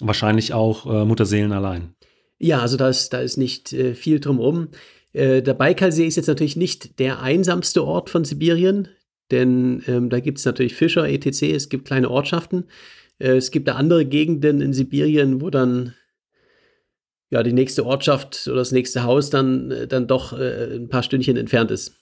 Wahrscheinlich 0.00 0.52
auch 0.52 0.86
äh, 0.86 1.04
Mutterseelen 1.04 1.52
allein. 1.52 1.94
Ja, 2.38 2.60
also 2.60 2.76
da 2.76 2.88
ist, 2.88 3.12
da 3.12 3.20
ist 3.20 3.36
nicht 3.36 3.72
äh, 3.72 3.94
viel 3.94 4.20
drumherum. 4.20 4.68
Äh, 5.12 5.42
der 5.42 5.54
Baikalsee 5.54 6.06
ist 6.06 6.16
jetzt 6.16 6.26
natürlich 6.26 6.56
nicht 6.56 6.98
der 6.98 7.20
einsamste 7.20 7.84
Ort 7.84 8.10
von 8.10 8.24
Sibirien. 8.24 8.88
denn 9.30 9.82
ähm, 9.86 10.10
da 10.10 10.20
gibt 10.20 10.38
es 10.38 10.44
natürlich 10.44 10.74
Fischer, 10.74 11.08
etc., 11.08 11.42
es 11.42 11.68
gibt 11.68 11.84
kleine 11.84 12.10
Ortschaften. 12.10 12.64
Äh, 13.18 13.36
es 13.36 13.50
gibt 13.50 13.68
da 13.68 13.74
andere 13.74 14.06
Gegenden 14.06 14.60
in 14.60 14.72
Sibirien, 14.72 15.40
wo 15.40 15.50
dann 15.50 15.94
ja 17.32 17.42
die 17.42 17.54
nächste 17.54 17.84
Ortschaft 17.86 18.46
oder 18.46 18.58
das 18.58 18.72
nächste 18.72 19.02
Haus 19.02 19.30
dann, 19.30 19.70
äh, 19.70 19.88
dann 19.88 20.06
doch 20.06 20.38
äh, 20.38 20.76
ein 20.76 20.88
paar 20.88 21.02
Stündchen 21.02 21.36
entfernt 21.36 21.70
ist. 21.70 21.98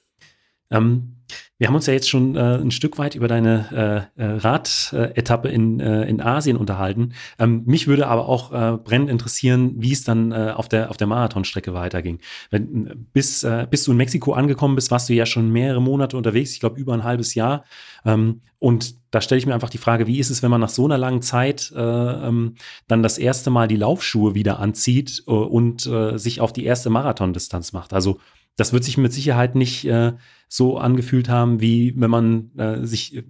Ähm, 0.71 1.20
wir 1.59 1.69
haben 1.69 1.75
uns 1.75 1.87
ja 1.87 1.93
jetzt 1.93 2.09
schon 2.09 2.37
äh, 2.37 2.57
ein 2.57 2.71
Stück 2.71 2.99
weit 2.99 3.15
über 3.15 3.29
deine 3.29 4.09
äh, 4.17 4.23
äh 4.23 4.37
Radetappe 4.39 5.49
in, 5.49 5.81
äh, 5.81 6.05
in 6.05 6.21
Asien 6.21 6.57
unterhalten. 6.57 7.13
Ähm, 7.39 7.63
mich 7.67 7.87
würde 7.87 8.07
aber 8.07 8.29
auch 8.29 8.53
äh, 8.53 8.79
brennend 8.79 9.11
interessieren, 9.11 9.75
wie 9.77 9.93
es 9.93 10.05
dann 10.05 10.33
äh, 10.33 10.53
auf 10.57 10.69
der, 10.69 10.91
auf 10.91 10.97
der 10.97 11.07
Marathonstrecke 11.07 11.75
weiterging. 11.75 12.19
Wenn, 12.51 13.09
bis, 13.13 13.43
äh, 13.43 13.67
bis 13.71 13.85
du 13.85 13.93
in 13.93 13.97
Mexiko 13.97 14.33
angekommen 14.33 14.75
bist, 14.75 14.91
warst 14.91 15.09
du 15.09 15.13
ja 15.13 15.27
schon 15.27 15.51
mehrere 15.51 15.83
Monate 15.83 16.17
unterwegs, 16.17 16.53
ich 16.53 16.61
glaube 16.61 16.81
über 16.81 16.95
ein 16.95 17.05
halbes 17.05 17.35
Jahr. 17.35 17.65
Ähm, 18.05 18.41
und 18.59 18.97
da 19.11 19.21
stelle 19.21 19.39
ich 19.39 19.47
mir 19.47 19.55
einfach 19.55 19.71
die 19.71 19.79
Frage, 19.79 20.07
wie 20.07 20.19
ist 20.19 20.31
es, 20.31 20.43
wenn 20.43 20.51
man 20.51 20.61
nach 20.61 20.69
so 20.69 20.85
einer 20.85 20.99
langen 20.99 21.23
Zeit 21.23 21.73
äh, 21.75 21.81
ähm, 21.81 22.55
dann 22.89 23.03
das 23.03 23.19
erste 23.19 23.51
Mal 23.51 23.69
die 23.69 23.77
Laufschuhe 23.77 24.35
wieder 24.35 24.61
anzieht 24.61 25.25
äh, 25.27 25.31
und 25.31 25.87
äh, 25.87 26.19
sich 26.19 26.41
auf 26.41 26.53
die 26.53 26.65
erste 26.65 26.91
Marathondistanz 26.91 27.73
macht? 27.73 27.93
Also 27.93 28.19
das 28.61 28.75
wird 28.75 28.85
sich 28.85 28.99
mit 28.99 29.13
Sicherheit 29.13 29.55
nicht 29.55 29.87
äh, 29.87 30.13
so 30.49 30.77
angefühlt 30.77 31.31
haben, 31.31 31.61
wie 31.61 31.95
wenn 31.97 32.11
man 32.11 32.51
äh, 32.59 32.87
sich 32.87 33.17
äh, 33.17 33.23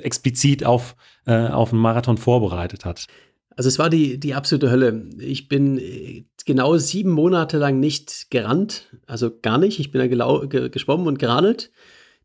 explizit 0.00 0.64
auf, 0.64 0.96
äh, 1.26 1.48
auf 1.48 1.72
einen 1.72 1.82
Marathon 1.82 2.16
vorbereitet 2.16 2.86
hat. 2.86 3.06
Also 3.50 3.68
es 3.68 3.78
war 3.78 3.90
die, 3.90 4.18
die 4.18 4.32
absolute 4.32 4.70
Hölle. 4.70 5.06
Ich 5.18 5.48
bin 5.48 5.76
äh, 5.78 6.24
genau 6.46 6.78
sieben 6.78 7.10
Monate 7.10 7.58
lang 7.58 7.78
nicht 7.78 8.30
gerannt, 8.30 8.88
also 9.06 9.30
gar 9.42 9.58
nicht. 9.58 9.80
Ich 9.80 9.90
bin 9.90 10.00
da 10.00 10.68
geschwommen 10.68 11.06
und 11.06 11.18
geradelt. 11.18 11.70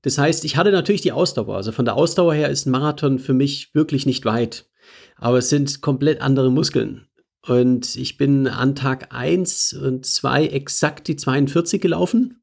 Das 0.03 0.17
heißt, 0.17 0.45
ich 0.45 0.55
hatte 0.55 0.71
natürlich 0.71 1.01
die 1.01 1.11
Ausdauer. 1.11 1.57
Also 1.57 1.73
von 1.73 1.83
der 1.83 1.95
Ausdauer 1.95 2.35
her 2.35 2.49
ist 2.49 2.67
ein 2.67 2.71
Marathon 2.71 3.19
für 3.19 3.33
mich 3.33 3.75
wirklich 3.75 4.05
nicht 4.05 4.23
weit. 4.23 4.69
Aber 5.17 5.39
es 5.39 5.49
sind 5.49 5.81
komplett 5.81 6.21
andere 6.21 6.51
Muskeln. 6.51 7.07
Und 7.45 7.95
ich 7.95 8.17
bin 8.17 8.47
an 8.47 8.75
Tag 8.75 9.13
1 9.13 9.73
und 9.73 10.05
2 10.05 10.47
exakt 10.47 11.07
die 11.07 11.15
42 11.15 11.81
gelaufen. 11.81 12.41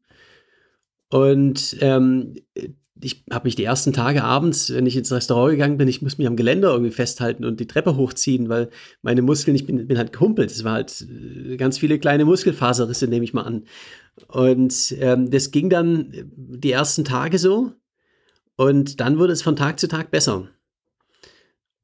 Und 1.13 1.77
ähm, 1.81 2.37
ich 2.99 3.25
habe 3.31 3.45
mich 3.45 3.55
die 3.55 3.65
ersten 3.65 3.93
Tage 3.93 4.25
abends, 4.25 4.73
wenn 4.73 4.87
ich 4.87 4.97
ins 4.97 5.13
Restaurant 5.13 5.51
gegangen 5.51 5.77
bin, 5.77 5.87
ich 5.87 6.01
muss 6.01 6.17
mich 6.17 6.27
am 6.27 6.37
Geländer 6.37 6.71
irgendwie 6.71 6.91
festhalten 6.91 7.45
und 7.45 7.61
die 7.61 7.67
Treppe 7.67 7.97
hochziehen, 7.97 8.49
weil 8.49 8.71
meine 9.03 9.21
Muskeln, 9.21 9.55
ich 9.55 9.67
bin, 9.67 9.87
bin 9.87 9.99
halt 9.99 10.15
gehumpelt. 10.15 10.51
Es 10.51 10.65
war 10.65 10.73
halt 10.73 11.07
äh, 11.07 11.59
ganz 11.59 11.77
viele 11.77 11.99
kleine 11.99 12.25
Muskelfaserrisse, 12.25 13.09
nehme 13.09 13.27
ich 13.27 13.35
mal 13.35 13.43
an. 13.43 13.65
Und 14.29 14.95
ähm, 15.01 15.31
das 15.31 15.51
ging 15.51 15.69
dann 15.69 16.15
die 16.35 16.73
ersten 16.73 17.05
Tage 17.05 17.39
so. 17.39 17.73
Und 18.57 18.99
dann 18.99 19.19
wurde 19.19 19.35
es 19.35 19.43
von 19.43 19.57
Tag 19.57 19.81
zu 19.81 19.89
Tag 19.89 20.11
besser. 20.11 20.49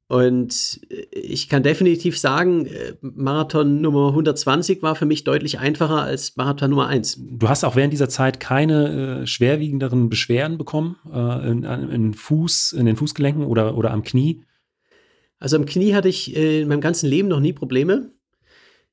Und 0.09 0.81
ich 1.11 1.49
kann 1.49 1.61
definitiv 1.61 2.17
sagen, 2.17 2.65
äh, 2.65 2.95
Marathon 2.99 3.79
Nummer 3.79 4.07
120 4.07 4.81
war 4.81 4.95
für 4.95 5.05
mich 5.05 5.23
deutlich 5.23 5.59
einfacher 5.59 6.01
als 6.01 6.35
Marathon 6.35 6.71
Nummer 6.71 6.87
1. 6.87 7.21
Du 7.29 7.47
hast 7.47 7.63
auch 7.63 7.75
während 7.75 7.93
dieser 7.93 8.09
Zeit 8.09 8.39
keine 8.39 9.21
äh, 9.21 9.27
schwerwiegenderen 9.27 10.09
Beschwerden 10.09 10.57
bekommen 10.57 10.95
äh, 11.13 11.51
in, 11.51 11.63
in, 11.63 12.13
Fuß, 12.15 12.71
in 12.71 12.87
den 12.87 12.95
Fußgelenken 12.95 13.45
oder, 13.45 13.77
oder 13.77 13.91
am 13.91 14.01
Knie? 14.01 14.41
Also 15.37 15.57
am 15.57 15.67
Knie 15.67 15.93
hatte 15.93 16.09
ich 16.09 16.35
äh, 16.35 16.61
in 16.61 16.69
meinem 16.69 16.81
ganzen 16.81 17.07
Leben 17.07 17.27
noch 17.27 17.39
nie 17.39 17.53
Probleme. 17.53 18.11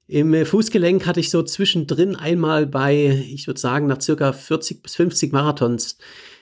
Im 0.07 0.35
äh, 0.35 0.44
Fußgelenk 0.44 1.07
hatte 1.07 1.20
ich 1.20 1.31
so 1.31 1.42
zwischendrin 1.42 2.14
einmal 2.14 2.66
bei, 2.66 3.24
ich 3.26 3.46
würde 3.46 3.59
sagen, 3.59 3.87
nach 3.87 4.02
circa 4.02 4.35
40 4.35 4.83
bis 4.83 4.96
50 4.96 5.33
Marathons, 5.33 5.96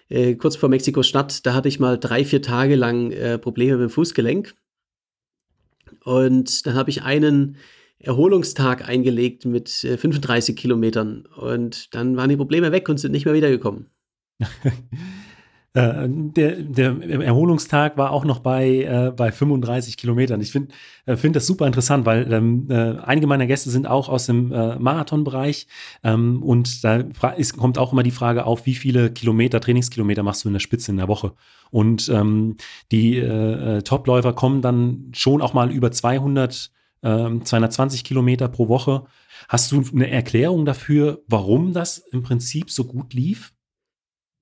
äh, 0.08 0.34
kurz 0.34 0.56
vor 0.56 0.68
Mexiko-Stadt, 0.68 1.46
da 1.46 1.54
hatte 1.54 1.68
ich 1.68 1.78
mal 1.78 1.96
drei, 1.96 2.24
vier 2.24 2.42
Tage 2.42 2.74
lang 2.74 3.12
äh, 3.12 3.38
Probleme 3.38 3.76
mit 3.76 3.90
dem 3.90 3.94
Fußgelenk. 3.94 4.52
Und 6.02 6.66
dann 6.66 6.74
habe 6.74 6.90
ich 6.90 7.02
einen 7.02 7.56
Erholungstag 7.98 8.86
eingelegt 8.88 9.44
mit 9.46 9.68
35 9.68 10.54
äh, 10.54 10.58
Kilometern. 10.60 11.26
Und 11.36 11.94
dann 11.94 12.16
waren 12.16 12.28
die 12.28 12.36
Probleme 12.36 12.72
weg 12.72 12.88
und 12.88 12.98
sind 12.98 13.12
nicht 13.12 13.24
mehr 13.24 13.34
wiedergekommen. 13.34 13.90
Äh, 15.76 16.06
der, 16.08 16.52
der, 16.62 17.00
Erholungstag 17.22 17.96
war 17.96 18.12
auch 18.12 18.24
noch 18.24 18.38
bei, 18.38 18.84
äh, 18.84 19.10
bei 19.10 19.32
35 19.32 19.96
Kilometern. 19.96 20.40
Ich 20.40 20.52
finde 20.52 20.72
äh, 21.04 21.16
find 21.16 21.34
das 21.34 21.48
super 21.48 21.66
interessant, 21.66 22.06
weil 22.06 22.32
ähm, 22.32 22.68
äh, 22.70 22.96
einige 23.00 23.26
meiner 23.26 23.48
Gäste 23.48 23.70
sind 23.70 23.88
auch 23.88 24.08
aus 24.08 24.26
dem 24.26 24.52
äh, 24.52 24.78
Marathonbereich 24.78 25.66
ähm, 26.04 26.44
und 26.44 26.84
da 26.84 27.02
ist, 27.36 27.56
kommt 27.56 27.78
auch 27.78 27.92
immer 27.92 28.04
die 28.04 28.12
Frage 28.12 28.46
auf, 28.46 28.66
wie 28.66 28.76
viele 28.76 29.10
Kilometer, 29.10 29.60
Trainingskilometer 29.60 30.22
machst 30.22 30.44
du 30.44 30.48
in 30.48 30.52
der 30.52 30.60
Spitze 30.60 30.92
in 30.92 30.96
der 30.96 31.08
Woche? 31.08 31.32
Und 31.72 32.08
ähm, 32.08 32.56
die 32.92 33.20
Topläufer 33.84 34.32
kommen 34.32 34.62
dann 34.62 35.10
schon 35.12 35.42
auch 35.42 35.54
mal 35.54 35.72
über 35.72 35.90
200 35.90 36.70
220 37.02 38.00
ähm, 38.00 38.04
Kilometer 38.04 38.48
pro 38.48 38.68
Woche. 38.68 39.04
Hast 39.48 39.72
du 39.72 39.82
eine 39.92 40.08
Erklärung 40.08 40.64
dafür, 40.64 41.22
warum 41.26 41.72
das 41.72 41.98
im 41.98 42.22
Prinzip 42.22 42.70
so 42.70 42.84
gut 42.84 43.12
lief? 43.12 43.52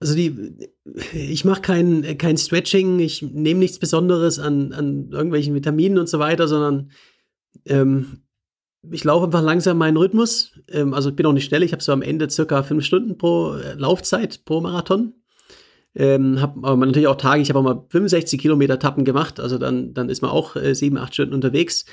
Also 0.02 0.16
die, 0.16 0.68
ich 1.12 1.44
mache 1.44 1.60
kein, 1.60 2.18
kein 2.18 2.36
Stretching, 2.36 2.98
ich 2.98 3.22
nehme 3.22 3.60
nichts 3.60 3.78
Besonderes 3.78 4.40
an, 4.40 4.72
an 4.72 5.10
irgendwelchen 5.12 5.54
Vitaminen 5.54 5.96
und 5.96 6.08
so 6.08 6.18
weiter, 6.18 6.48
sondern 6.48 6.90
ähm, 7.66 8.24
ich 8.90 9.04
laufe 9.04 9.26
einfach 9.26 9.42
langsam 9.42 9.78
meinen 9.78 9.96
Rhythmus. 9.96 10.58
Ähm, 10.68 10.92
also 10.92 11.10
ich 11.10 11.14
bin 11.14 11.24
auch 11.24 11.32
nicht 11.32 11.44
schnell, 11.44 11.62
ich 11.62 11.70
habe 11.70 11.84
so 11.84 11.92
am 11.92 12.02
Ende 12.02 12.28
circa 12.28 12.64
fünf 12.64 12.84
Stunden 12.84 13.16
pro 13.16 13.54
äh, 13.54 13.74
Laufzeit 13.74 14.44
pro 14.44 14.60
Marathon. 14.60 15.14
Ähm, 15.94 16.40
hab 16.40 16.56
aber 16.56 16.84
natürlich 16.84 17.06
auch 17.06 17.14
Tage, 17.14 17.40
ich 17.40 17.50
habe 17.50 17.60
auch 17.60 17.62
mal 17.62 17.86
65 17.88 18.40
Kilometer 18.40 18.80
Tappen 18.80 19.04
gemacht, 19.04 19.38
also 19.38 19.56
dann, 19.56 19.94
dann 19.94 20.08
ist 20.08 20.20
man 20.20 20.32
auch 20.32 20.56
äh, 20.56 20.74
sieben, 20.74 20.98
acht 20.98 21.14
Stunden 21.14 21.32
unterwegs 21.32 21.84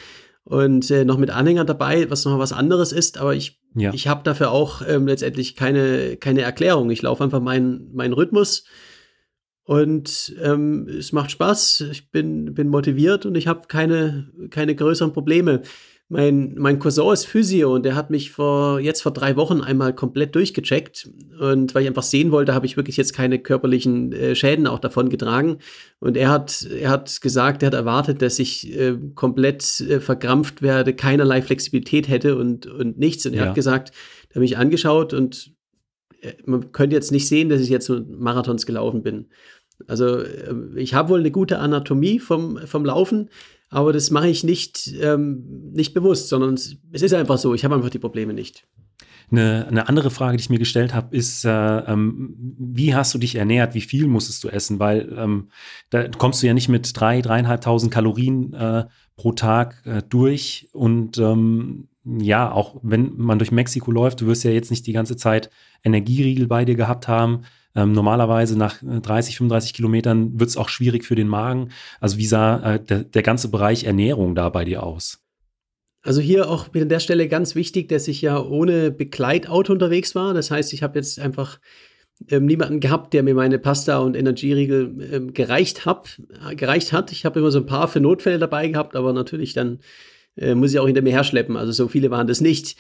und 0.50 0.90
äh, 0.90 1.06
noch 1.06 1.20
mit 1.20 1.30
Anhänger 1.30 1.64
dabei, 1.64 2.10
was 2.10 2.26
noch 2.26 2.40
was 2.40 2.54
anderes 2.54 2.92
ist, 2.92 3.20
aber 3.20 3.36
ich, 3.36 3.62
ja. 3.76 3.94
ich 3.94 4.08
habe 4.08 4.24
dafür 4.24 4.50
auch 4.50 4.82
ähm, 4.86 5.06
letztendlich 5.06 5.56
keine, 5.56 6.18
keine 6.18 6.42
Erklärung. 6.42 6.90
Ich 6.90 7.04
laufe 7.04 7.24
einfach 7.24 7.40
meinen 7.40 7.92
mein 7.94 8.14
Rhythmus 8.14 8.66
und 9.64 10.36
ähm, 10.42 10.88
es 10.88 11.12
macht 11.12 11.30
Spaß, 11.30 11.82
ich 11.92 12.10
bin, 12.10 12.56
bin 12.56 12.68
motiviert 12.70 13.28
und 13.28 13.36
ich 13.36 13.46
habe 13.46 13.68
keine, 13.68 14.32
keine 14.50 14.74
größeren 14.74 15.14
Probleme. 15.14 15.62
Mein, 16.12 16.56
mein 16.58 16.80
Cousin 16.80 17.14
ist 17.14 17.26
Physio 17.26 17.76
und 17.76 17.84
der 17.84 17.96
hat 17.96 18.10
mich 18.10 18.32
vor, 18.32 18.80
jetzt 18.80 19.02
vor 19.02 19.14
drei 19.14 19.36
Wochen 19.36 19.62
einmal 19.62 19.94
komplett 19.94 20.34
durchgecheckt. 20.34 21.08
Und 21.40 21.76
weil 21.76 21.84
ich 21.84 21.88
einfach 21.88 22.02
sehen 22.04 22.32
wollte, 22.32 22.56
habe 22.56 22.66
ich 22.66 22.78
wirklich 22.78 22.98
jetzt 22.98 23.14
keine 23.14 23.38
körperlichen 23.38 24.12
äh, 24.12 24.34
Schäden 24.34 24.66
auch 24.66 24.80
davon 24.80 25.10
getragen. 25.10 25.60
Und 26.00 26.18
er 26.18 26.30
hat, 26.30 26.64
er 26.64 26.90
hat 26.90 27.22
gesagt, 27.22 27.62
er 27.62 27.68
hat 27.68 27.76
erwartet, 27.76 28.24
dass 28.24 28.40
ich 28.40 28.76
äh, 28.76 28.98
komplett 29.14 29.82
äh, 29.82 30.00
verkrampft 30.00 30.64
werde, 30.64 30.96
keinerlei 30.96 31.44
Flexibilität 31.44 32.10
hätte 32.10 32.38
und, 32.38 32.66
und 32.66 32.98
nichts. 32.98 33.28
Und 33.28 33.34
er 33.34 33.42
ja. 33.42 33.46
hat 33.50 33.56
gesagt, 33.56 33.92
er 34.30 34.36
hat 34.36 34.42
mich 34.42 34.58
angeschaut 34.58 35.14
und 35.14 35.54
äh, 36.22 36.34
man 36.46 36.72
könnte 36.72 36.96
jetzt 36.96 37.12
nicht 37.12 37.28
sehen, 37.28 37.50
dass 37.50 37.62
ich 37.62 37.70
jetzt 37.70 37.86
so 37.86 38.02
Marathons 38.10 38.66
gelaufen 38.66 39.04
bin. 39.04 39.28
Also 39.88 40.20
äh, 40.20 40.54
ich 40.76 40.94
habe 40.94 41.10
wohl 41.10 41.20
eine 41.20 41.32
gute 41.32 41.60
Anatomie 41.60 42.20
vom, 42.20 42.58
vom 42.66 42.86
Laufen, 42.86 43.30
aber 43.70 43.94
das 43.94 44.12
mache 44.12 44.28
ich 44.28 44.44
nicht, 44.44 44.94
ähm, 45.02 45.72
nicht 45.74 45.94
bewusst, 45.94 46.30
sondern 46.30 46.56
es, 46.56 46.78
ist 46.92 47.14
einfach 47.14 47.38
so, 47.38 47.54
ich 47.54 47.64
habe 47.64 47.76
einfach 47.76 47.90
die 47.90 48.00
Probleme 48.00 48.34
nicht. 48.34 48.66
Eine, 49.32 49.68
eine, 49.68 49.88
andere 49.88 50.10
Frage, 50.10 50.38
die 50.38 50.42
ich 50.42 50.50
mir 50.50 50.58
gestellt 50.58 50.96
habe, 50.96 51.16
ist, 51.16 51.46
äh, 51.46 51.50
ähm, 51.50 52.36
wie 52.58 52.96
hast 52.96 53.14
du 53.14 53.20
dich 53.20 53.36
ernährt? 53.36 53.76
Wie 53.76 53.82
viel 53.82 54.08
musstest 54.08 54.44
du 54.44 54.50
essen? 54.50 54.80
Weil 54.80 55.14
ähm, 55.16 55.50
da 55.92 56.08
kommst 56.08 56.42
du 56.42 56.48
ja 56.48 56.56
nicht 56.56 56.68
mit 56.68 57.00
drei, 57.00 57.22
dreieinhalbtausend 57.22 57.94
Kalorien 57.94 58.54
äh, 58.54 58.86
pro 59.16 59.34
Tag 59.34 59.84
äh, 59.86 60.02
durch. 60.10 60.70
Und 60.74 61.20
ähm, 61.20 61.90
ja, 62.06 62.52
auch 62.52 62.78
wenn 62.82 63.18
man 63.18 63.38
durch 63.38 63.52
Mexiko 63.52 63.92
läuft, 63.92 64.22
du 64.22 64.26
wirst 64.26 64.44
ja 64.44 64.52
jetzt 64.52 64.72
nicht 64.72 64.88
die 64.88 64.94
ganze 64.94 65.16
Zeit 65.16 65.52
Energieriegel 65.84 66.48
bei 66.48 66.66
dir 66.66 66.76
gehabt 66.76 67.08
haben. 67.08 67.44
Ähm, 67.80 67.94
normalerweise 67.94 68.58
nach 68.58 68.78
30, 68.82 69.34
äh, 69.34 69.38
35 69.38 69.74
Kilometern 69.74 70.40
wird 70.40 70.50
es 70.50 70.58
auch 70.58 70.70
schwierig 70.70 71.06
für 71.06 71.16
den 71.16 71.28
Magen. 71.28 71.70
Also 72.00 72.18
wie 72.18 72.26
sah 72.26 72.76
äh, 72.76 72.84
der, 72.84 73.04
der 73.04 73.24
ganze 73.24 73.50
Bereich 73.50 73.86
Ernährung 73.86 74.36
da 74.36 74.50
bei 74.50 74.66
dir 74.66 74.84
aus? 74.84 75.20
Also 76.02 76.22
hier 76.22 76.50
auch 76.50 76.74
an 76.74 76.90
der 76.90 77.00
Stelle 77.00 77.28
ganz 77.28 77.56
wichtig, 77.56 77.90
dass 77.90 78.08
ich 78.08 78.22
ja 78.22 78.42
ohne 78.42 78.92
Begleitauto 78.92 79.74
unterwegs 79.74 80.16
war. 80.16 80.34
Das 80.34 80.52
heißt, 80.52 80.74
ich 80.74 80.84
habe 80.84 80.98
jetzt 80.98 81.20
einfach 81.20 81.60
ähm, 82.30 82.46
niemanden 82.46 82.80
gehabt, 82.80 83.14
der 83.14 83.24
mir 83.24 83.36
meine 83.36 83.60
Pasta 83.60 84.00
und 84.00 84.16
Energieriegel 84.16 85.10
ähm, 85.12 85.34
gereicht, 85.34 85.86
hab, 85.86 86.10
gereicht 86.56 86.92
hat. 86.92 87.12
Ich 87.12 87.26
habe 87.26 87.40
immer 87.40 87.52
so 87.52 87.60
ein 87.60 87.66
paar 87.66 87.88
für 87.88 88.00
Notfälle 88.00 88.40
dabei 88.40 88.68
gehabt, 88.68 88.96
aber 88.96 89.14
natürlich 89.14 89.54
dann 89.54 89.80
äh, 90.40 90.56
muss 90.56 90.72
ich 90.72 90.80
auch 90.80 90.88
hinter 90.88 91.02
mir 91.02 91.12
herschleppen. 91.12 91.58
Also 91.58 91.72
so 91.72 91.88
viele 91.88 92.12
waren 92.12 92.28
das 92.28 92.42
nicht. 92.42 92.78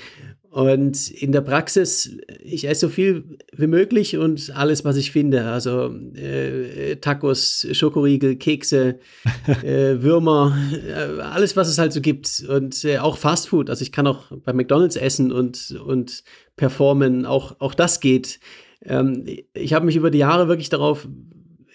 Und 0.49 1.11
in 1.11 1.31
der 1.31 1.41
Praxis, 1.41 2.17
ich 2.43 2.67
esse 2.67 2.87
so 2.87 2.89
viel 2.89 3.37
wie 3.55 3.67
möglich 3.67 4.17
und 4.17 4.51
alles, 4.55 4.83
was 4.83 4.97
ich 4.97 5.11
finde. 5.11 5.45
Also 5.45 5.93
äh, 6.15 6.95
Tacos, 6.95 7.67
Schokoriegel, 7.71 8.35
Kekse, 8.35 8.99
äh, 9.63 10.01
Würmer, 10.01 10.57
äh, 10.87 11.21
alles, 11.21 11.55
was 11.55 11.69
es 11.69 11.77
halt 11.77 11.93
so 11.93 12.01
gibt. 12.01 12.43
Und 12.49 12.83
äh, 12.83 12.97
auch 12.97 13.17
Fastfood. 13.17 13.69
Also 13.69 13.83
ich 13.83 13.91
kann 13.91 14.07
auch 14.07 14.31
bei 14.43 14.53
McDonalds 14.53 14.95
essen 14.95 15.31
und, 15.31 15.79
und 15.85 16.23
performen. 16.55 17.27
Auch, 17.27 17.57
auch 17.59 17.75
das 17.75 17.99
geht. 17.99 18.39
Ähm, 18.83 19.25
ich 19.53 19.73
habe 19.73 19.85
mich 19.85 19.97
über 19.97 20.09
die 20.09 20.17
Jahre 20.17 20.47
wirklich 20.47 20.69
darauf 20.69 21.07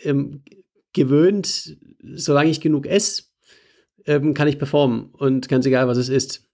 ähm, 0.03 0.43
gewöhnt, 0.93 1.77
solange 2.15 2.51
ich 2.51 2.61
genug 2.61 2.87
esse, 2.87 3.25
ähm, 4.07 4.35
kann 4.35 4.49
ich 4.49 4.59
performen 4.59 5.11
und 5.13 5.49
ganz 5.49 5.67
egal, 5.67 5.89
was 5.89 5.99
es 5.99 6.09
ist. 6.09 6.49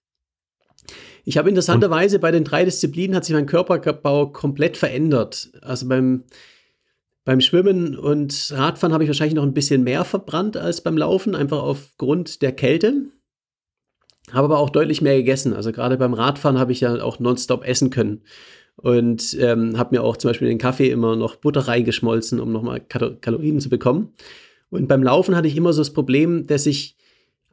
Ich 1.24 1.36
habe 1.36 1.48
interessanterweise 1.48 2.18
bei 2.18 2.30
den 2.30 2.44
drei 2.44 2.64
Disziplinen 2.64 3.14
hat 3.14 3.24
sich 3.24 3.34
mein 3.34 3.46
Körperbau 3.46 4.28
komplett 4.28 4.76
verändert. 4.76 5.50
Also 5.62 5.86
beim, 5.86 6.24
beim 7.24 7.40
Schwimmen 7.40 7.96
und 7.96 8.52
Radfahren 8.54 8.92
habe 8.92 9.04
ich 9.04 9.08
wahrscheinlich 9.08 9.34
noch 9.34 9.42
ein 9.42 9.54
bisschen 9.54 9.82
mehr 9.82 10.04
verbrannt 10.04 10.56
als 10.56 10.80
beim 10.80 10.96
Laufen, 10.96 11.34
einfach 11.34 11.62
aufgrund 11.62 12.42
der 12.42 12.52
Kälte. 12.52 13.10
Habe 14.32 14.46
aber 14.46 14.58
auch 14.58 14.70
deutlich 14.70 15.02
mehr 15.02 15.16
gegessen. 15.16 15.52
Also 15.52 15.72
gerade 15.72 15.96
beim 15.96 16.14
Radfahren 16.14 16.58
habe 16.58 16.72
ich 16.72 16.80
ja 16.80 17.02
auch 17.02 17.18
nonstop 17.18 17.64
essen 17.64 17.90
können. 17.90 18.22
Und 18.76 19.36
ähm, 19.38 19.76
habe 19.76 19.96
mir 19.96 20.02
auch 20.02 20.16
zum 20.16 20.30
Beispiel 20.30 20.48
den 20.48 20.56
Kaffee 20.56 20.90
immer 20.90 21.14
noch 21.14 21.36
Butter 21.36 21.68
reingeschmolzen, 21.68 22.40
um 22.40 22.50
nochmal 22.50 22.80
Kalorien 22.80 23.60
zu 23.60 23.68
bekommen. 23.68 24.14
Und 24.70 24.88
beim 24.88 25.02
Laufen 25.02 25.36
hatte 25.36 25.48
ich 25.48 25.56
immer 25.56 25.72
so 25.74 25.82
das 25.82 25.92
Problem, 25.92 26.46
dass 26.46 26.64
ich 26.64 26.96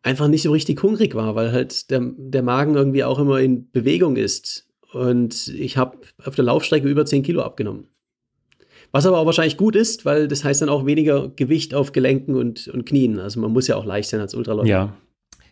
einfach 0.04 0.28
nicht 0.28 0.44
so 0.44 0.52
richtig 0.52 0.82
hungrig 0.84 1.16
war, 1.16 1.36
weil 1.36 1.52
halt 1.52 1.90
der, 1.92 2.02
der 2.18 2.44
Magen 2.44 2.76
irgendwie 2.76 3.04
auch 3.04 3.20
immer 3.20 3.40
in 3.40 3.70
Bewegung 3.72 4.16
ist. 4.16 4.68
Und 4.94 5.50
ich 5.50 5.78
habe 5.78 5.98
auf 6.24 6.36
der 6.36 6.46
Laufstrecke 6.46 6.88
über 6.88 7.06
10 7.06 7.24
Kilo 7.24 7.42
abgenommen. 7.42 7.88
Was 8.92 9.06
aber 9.06 9.20
auch 9.20 9.26
wahrscheinlich 9.26 9.58
gut 9.58 9.76
ist, 9.76 10.06
weil 10.06 10.28
das 10.28 10.44
heißt 10.44 10.62
dann 10.62 10.70
auch 10.70 10.86
weniger 10.86 11.30
Gewicht 11.30 11.74
auf 11.74 11.92
Gelenken 11.92 12.36
und, 12.36 12.68
und 12.70 12.86
Knien. 12.86 13.20
Also 13.20 13.40
man 13.40 13.52
muss 13.52 13.68
ja 13.68 13.76
auch 13.76 13.86
leicht 13.86 14.10
sein 14.10 14.22
als 14.22 14.34
Ultraläufer. 14.34 14.68
Ja. 14.68 14.94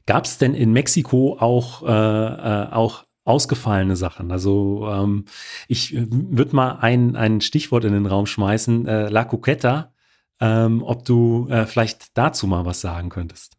Gab 0.05 0.25
es 0.25 0.37
denn 0.37 0.53
in 0.53 0.71
Mexiko 0.71 1.37
auch, 1.39 1.83
äh, 1.83 1.87
äh, 1.87 2.71
auch 2.71 3.05
ausgefallene 3.25 3.95
Sachen? 3.95 4.31
Also 4.31 4.87
ähm, 4.89 5.25
ich 5.67 5.95
würde 5.95 6.55
mal 6.55 6.77
ein, 6.79 7.15
ein 7.15 7.41
Stichwort 7.41 7.83
in 7.85 7.93
den 7.93 8.05
Raum 8.05 8.25
schmeißen, 8.25 8.87
äh, 8.87 9.09
La 9.09 9.25
Coqueta, 9.25 9.93
ähm, 10.39 10.83
ob 10.83 11.03
du 11.05 11.47
äh, 11.49 11.65
vielleicht 11.65 12.17
dazu 12.17 12.47
mal 12.47 12.65
was 12.65 12.81
sagen 12.81 13.09
könntest. 13.09 13.57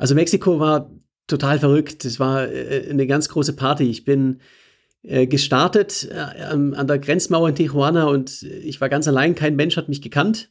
Also 0.00 0.14
Mexiko 0.14 0.58
war 0.58 0.90
total 1.26 1.58
verrückt. 1.58 2.06
Es 2.06 2.18
war 2.18 2.48
äh, 2.48 2.88
eine 2.88 3.06
ganz 3.06 3.28
große 3.28 3.54
Party. 3.54 3.84
Ich 3.84 4.06
bin 4.06 4.40
äh, 5.02 5.26
gestartet 5.26 6.08
äh, 6.10 6.14
an 6.42 6.86
der 6.86 6.98
Grenzmauer 6.98 7.50
in 7.50 7.54
Tijuana 7.54 8.04
und 8.04 8.42
ich 8.42 8.80
war 8.80 8.88
ganz 8.88 9.06
allein. 9.08 9.34
Kein 9.34 9.56
Mensch 9.56 9.76
hat 9.76 9.90
mich 9.90 10.00
gekannt. 10.00 10.50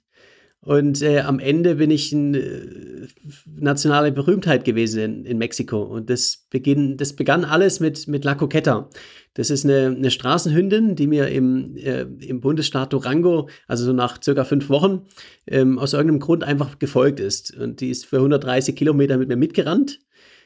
Und 0.62 1.02
äh, 1.02 1.22
am 1.22 1.40
Ende 1.40 1.76
bin 1.76 1.90
ich 1.90 2.14
eine 2.14 2.38
äh, 2.38 3.08
nationale 3.46 4.12
Berühmtheit 4.12 4.66
gewesen 4.66 5.02
in, 5.02 5.26
in, 5.26 5.38
Mexiko. 5.38 5.82
Und 5.82 6.10
das, 6.10 6.48
beginn, 6.50 6.98
das 6.98 7.14
begann 7.14 7.46
alles 7.46 7.80
mit, 7.80 8.10
mit 8.10 8.26
La 8.26 8.36
Coqueta. 8.36 8.90
Das 9.36 9.50
ist 9.50 9.64
eine, 9.64 9.96
eine 9.96 10.12
Straßenhündin, 10.12 10.98
die 10.98 11.08
mir 11.08 11.30
im, 11.30 11.78
äh, 11.78 12.02
im 12.02 12.42
Bundesstaat 12.42 12.92
Durango, 12.92 13.50
also 13.68 13.86
so 13.86 13.94
nach 13.94 14.22
circa 14.22 14.44
fünf 14.44 14.68
Wochen, 14.70 15.04
ähm, 15.48 15.80
aus 15.80 15.94
irgendeinem 15.94 16.20
Grund 16.20 16.44
einfach 16.44 16.78
gefolgt 16.78 17.22
ist. 17.22 17.56
Und 17.56 17.80
die 17.80 17.90
ist 17.90 18.06
für 18.06 18.18
130 18.18 18.76
Kilometer 18.76 19.18
mit 19.18 19.30
mir 19.30 19.38
mitgerannt, 19.38 20.02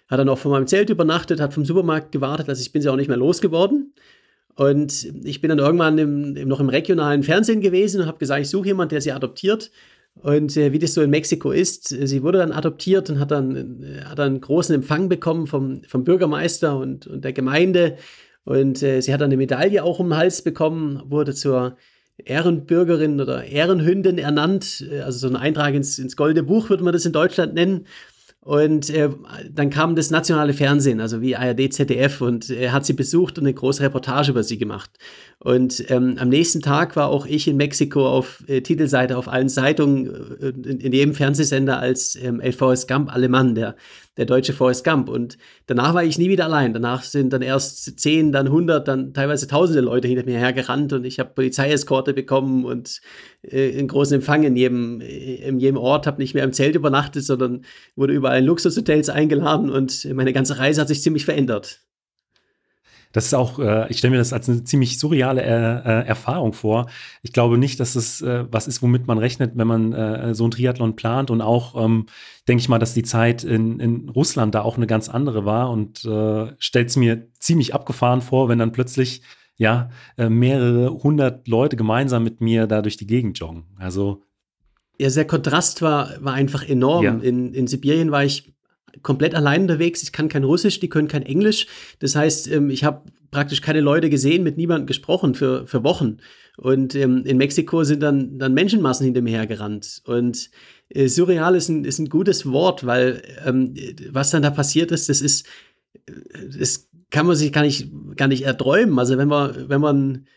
hat 0.10 0.20
dann 0.20 0.30
auch 0.30 0.38
vor 0.38 0.52
meinem 0.52 0.68
Zelt 0.68 0.92
übernachtet, 0.92 1.40
hat 1.40 1.56
vom 1.56 1.66
Supermarkt 1.66 2.12
gewartet, 2.12 2.50
also 2.50 2.62
ich 2.62 2.72
bin 2.72 2.84
sie 2.84 2.90
auch 2.90 2.98
nicht 2.98 3.08
mehr 3.08 3.18
losgeworden. 3.18 3.94
Und 4.56 5.12
ich 5.24 5.42
bin 5.42 5.50
dann 5.50 5.58
irgendwann 5.58 5.98
im, 5.98 6.36
im, 6.36 6.48
noch 6.48 6.60
im 6.60 6.70
regionalen 6.70 7.24
Fernsehen 7.24 7.62
gewesen 7.62 8.02
und 8.02 8.08
habe 8.08 8.20
gesagt, 8.20 8.42
ich 8.42 8.50
suche 8.50 8.68
jemanden, 8.68 8.92
der 8.92 9.02
sie 9.02 9.12
adoptiert. 9.12 9.72
Und 10.16 10.56
äh, 10.58 10.72
wie 10.72 10.80
das 10.80 10.94
so 10.94 11.02
in 11.02 11.10
Mexiko 11.10 11.52
ist, 11.52 11.88
sie 11.90 12.24
wurde 12.24 12.38
dann 12.38 12.52
adoptiert 12.52 13.10
und 13.10 13.20
hat 13.20 13.32
dann, 13.32 13.84
äh, 13.84 14.04
hat 14.06 14.20
dann 14.20 14.34
einen 14.34 14.42
großen 14.42 14.74
Empfang 14.76 15.10
bekommen 15.10 15.48
vom, 15.48 15.84
vom 15.84 16.04
Bürgermeister 16.04 16.78
und, 16.78 17.08
und 17.08 17.24
der 17.24 17.34
Gemeinde. 17.34 17.98
Und 18.46 18.84
äh, 18.84 19.02
sie 19.02 19.14
hat 19.14 19.22
dann 19.22 19.30
eine 19.30 19.38
Medaille 19.38 19.84
auch 19.84 20.00
um 20.00 20.10
den 20.10 20.18
Hals 20.18 20.42
bekommen, 20.42 21.02
wurde 21.06 21.34
zur 21.34 21.78
Ehrenbürgerin 22.18 23.20
oder 23.20 23.44
Ehrenhündin 23.46 24.18
ernannt. 24.18 24.86
Äh, 24.90 25.02
also 25.02 25.28
so 25.28 25.34
ein 25.34 25.36
Eintrag 25.36 25.74
ins, 25.74 25.98
ins 25.98 26.16
Goldene 26.16 26.44
Buch 26.44 26.70
würde 26.70 26.84
man 26.84 26.94
das 26.94 27.06
in 27.06 27.14
Deutschland 27.14 27.54
nennen. 27.54 27.88
Und 28.44 28.90
äh, 28.90 29.10
dann 29.50 29.70
kam 29.70 29.96
das 29.96 30.12
nationale 30.12 30.54
Fernsehen, 30.54 31.00
also 31.00 31.22
wie 31.22 31.38
ARD, 31.38 31.72
ZDF, 31.72 32.20
und 32.20 32.50
er 32.50 32.74
hat 32.74 32.86
sie 32.86 32.92
besucht 32.92 33.38
und 33.38 33.46
eine 33.46 33.54
große 33.54 33.82
Reportage 33.82 34.32
über 34.32 34.44
sie 34.44 34.58
gemacht. 34.58 34.92
Und 35.40 35.90
ähm, 35.90 36.18
am 36.20 36.28
nächsten 36.28 36.62
Tag 36.62 36.98
war 36.98 37.08
auch 37.08 37.26
ich 37.26 37.48
in 37.48 37.56
Mexiko 37.56 38.06
auf 38.06 38.44
äh, 38.48 38.60
Titelseite 38.60 39.18
auf 39.18 39.30
allen 39.30 39.48
Zeitungen, 39.48 40.08
äh, 40.42 40.50
in, 40.50 40.82
in, 40.82 40.92
jedem 40.92 41.14
Fernsehsender 41.14 41.80
als 41.80 42.18
ähm, 42.22 42.42
Forrest 42.52 42.90
Gump 42.90 43.14
Alemann, 43.14 43.56
der, 43.56 43.78
der 44.18 44.26
deutsche 44.26 44.54
Forrest 44.54 44.84
Gump. 44.84 45.10
Und 45.10 45.38
danach 45.66 45.94
war 45.94 46.04
ich 46.04 46.18
nie 46.18 46.30
wieder 46.30 46.46
allein. 46.46 46.74
Danach 46.74 47.04
sind 47.04 47.34
dann 47.34 47.42
erst 47.42 48.00
zehn, 48.00 48.32
dann 48.32 48.52
hundert, 48.52 48.88
dann 48.88 49.14
teilweise 49.14 49.48
tausende 49.48 49.82
Leute 49.82 50.08
hinter 50.08 50.26
mir 50.26 50.38
hergerannt 50.38 50.94
und 50.94 51.06
ich 51.06 51.20
habe 51.20 51.32
Polizeieskorte 51.34 52.14
bekommen 52.14 52.66
und 52.66 53.02
äh, 53.42 53.78
einen 53.78 53.88
großen 53.88 54.16
Empfang 54.16 54.44
in 54.44 54.56
jedem, 54.56 55.02
äh, 55.02 55.36
in 55.48 55.60
jedem 55.60 55.78
Ort, 55.78 56.08
habe 56.08 56.22
nicht 56.22 56.34
mehr 56.34 56.44
im 56.44 56.54
Zelt 56.54 56.76
übernachtet, 56.76 57.24
sondern 57.24 57.66
wurde 57.96 58.14
überall 58.14 58.40
in 58.40 58.46
Luxushotels 58.46 59.10
eingeladen 59.10 59.70
und 59.70 60.06
meine 60.14 60.34
ganze 60.34 60.60
Reise 60.60 60.82
hat 60.82 60.88
sich 60.88 61.02
ziemlich 61.02 61.26
verändert. 61.26 61.82
Das 63.14 63.26
ist 63.26 63.34
auch, 63.34 63.60
äh, 63.60 63.90
ich 63.90 64.00
stelle 64.00 64.12
mir 64.12 64.18
das 64.18 64.34
als 64.34 64.50
eine 64.50 64.64
ziemlich 64.64 65.00
surreale 65.00 65.42
äh, 65.42 65.46
äh, 65.46 66.06
Erfahrung 66.06 66.52
vor. 66.52 66.88
Ich 67.22 67.32
glaube 67.32 67.58
nicht, 67.58 67.80
dass 67.80 67.96
es 67.96 68.22
äh, 68.22 68.46
was 68.52 68.68
ist, 68.68 68.82
womit 68.82 69.08
man 69.08 69.20
rechnet, 69.20 69.54
wenn 69.56 69.68
man 69.68 69.94
äh, 69.94 70.36
so 70.36 70.46
ein 70.46 70.52
Triathlon 70.52 70.96
plant. 70.96 71.32
Und 71.32 71.42
auch 71.42 71.82
ähm, 71.82 72.08
denke 72.48 72.60
ich 72.60 72.70
mal, 72.70 72.80
dass 72.80 72.94
die 72.94 73.04
Zeit 73.04 73.44
in, 73.44 73.80
in 73.80 74.10
Russland 74.10 74.56
da 74.56 74.64
auch 74.64 74.76
eine 74.78 74.88
ganz 74.88 75.08
andere 75.08 75.46
war 75.46 75.70
und 75.70 76.04
äh, 76.04 76.54
stellt 76.58 76.90
es 76.90 76.98
mir 76.98 77.28
ziemlich 77.40 77.74
abgefahren 77.74 78.22
vor, 78.22 78.50
wenn 78.50 78.60
dann 78.60 78.72
plötzlich 78.72 79.22
ja 79.56 79.90
äh, 80.18 80.30
mehrere 80.30 80.92
hundert 80.92 81.48
Leute 81.48 81.78
gemeinsam 81.78 82.24
mit 82.24 82.42
mir 82.42 82.66
da 82.66 82.82
durch 82.82 82.98
die 82.98 83.08
Gegend 83.08 83.38
joggen. 83.38 83.66
Also 83.78 84.24
ja, 85.00 85.10
der 85.10 85.26
Kontrast 85.26 85.82
war, 85.82 86.10
war 86.20 86.34
einfach 86.34 86.68
enorm. 86.68 87.04
Ja. 87.04 87.14
In, 87.14 87.54
in 87.54 87.68
Sibirien 87.68 88.12
war 88.12 88.24
ich 88.24 88.54
komplett 89.02 89.36
allein 89.36 89.62
unterwegs. 89.62 90.04
Ich 90.04 90.12
kann 90.12 90.30
kein 90.30 90.44
Russisch, 90.44 90.80
die 90.80 90.90
können 90.90 91.08
kein 91.08 91.24
Englisch. 91.24 91.68
Das 92.00 92.16
heißt, 92.16 92.52
ähm, 92.52 92.70
ich 92.70 92.84
habe 92.84 93.04
praktisch 93.32 93.62
keine 93.62 93.82
Leute 93.82 94.10
gesehen, 94.10 94.44
mit 94.44 94.58
niemandem 94.58 94.86
gesprochen 94.86 95.36
für, 95.36 95.66
für 95.68 95.84
Wochen. 95.84 96.18
Und 96.58 96.94
ähm, 96.96 97.24
in 97.26 97.38
Mexiko 97.38 97.84
sind 97.84 98.02
dann, 98.02 98.38
dann 98.38 98.54
Menschenmassen 98.54 99.06
hinter 99.06 99.22
mir 99.22 99.38
hergerannt. 99.38 100.02
Und 100.06 100.52
äh, 100.90 101.08
surreal 101.08 101.56
ist 101.56 101.70
ein, 101.70 101.84
ist 101.84 102.00
ein 102.00 102.10
gutes 102.10 102.46
Wort, 102.46 102.86
weil 102.86 103.24
ähm, 103.46 103.74
was 104.12 104.30
dann 104.30 104.44
da 104.44 104.52
passiert 104.52 104.92
ist, 104.92 105.10
das 105.10 105.22
ist, 105.22 105.48
äh, 106.06 106.12
das 106.60 106.90
kann 107.10 107.26
man 107.26 107.36
sich 107.36 107.52
gar 107.52 107.64
nicht, 107.64 107.90
gar 108.16 108.28
nicht 108.28 108.44
erträumen. 108.44 108.98
Also 109.00 109.18
wenn 109.18 109.28
man, 109.28 109.70
wenn 109.70 109.82
man 109.82 110.28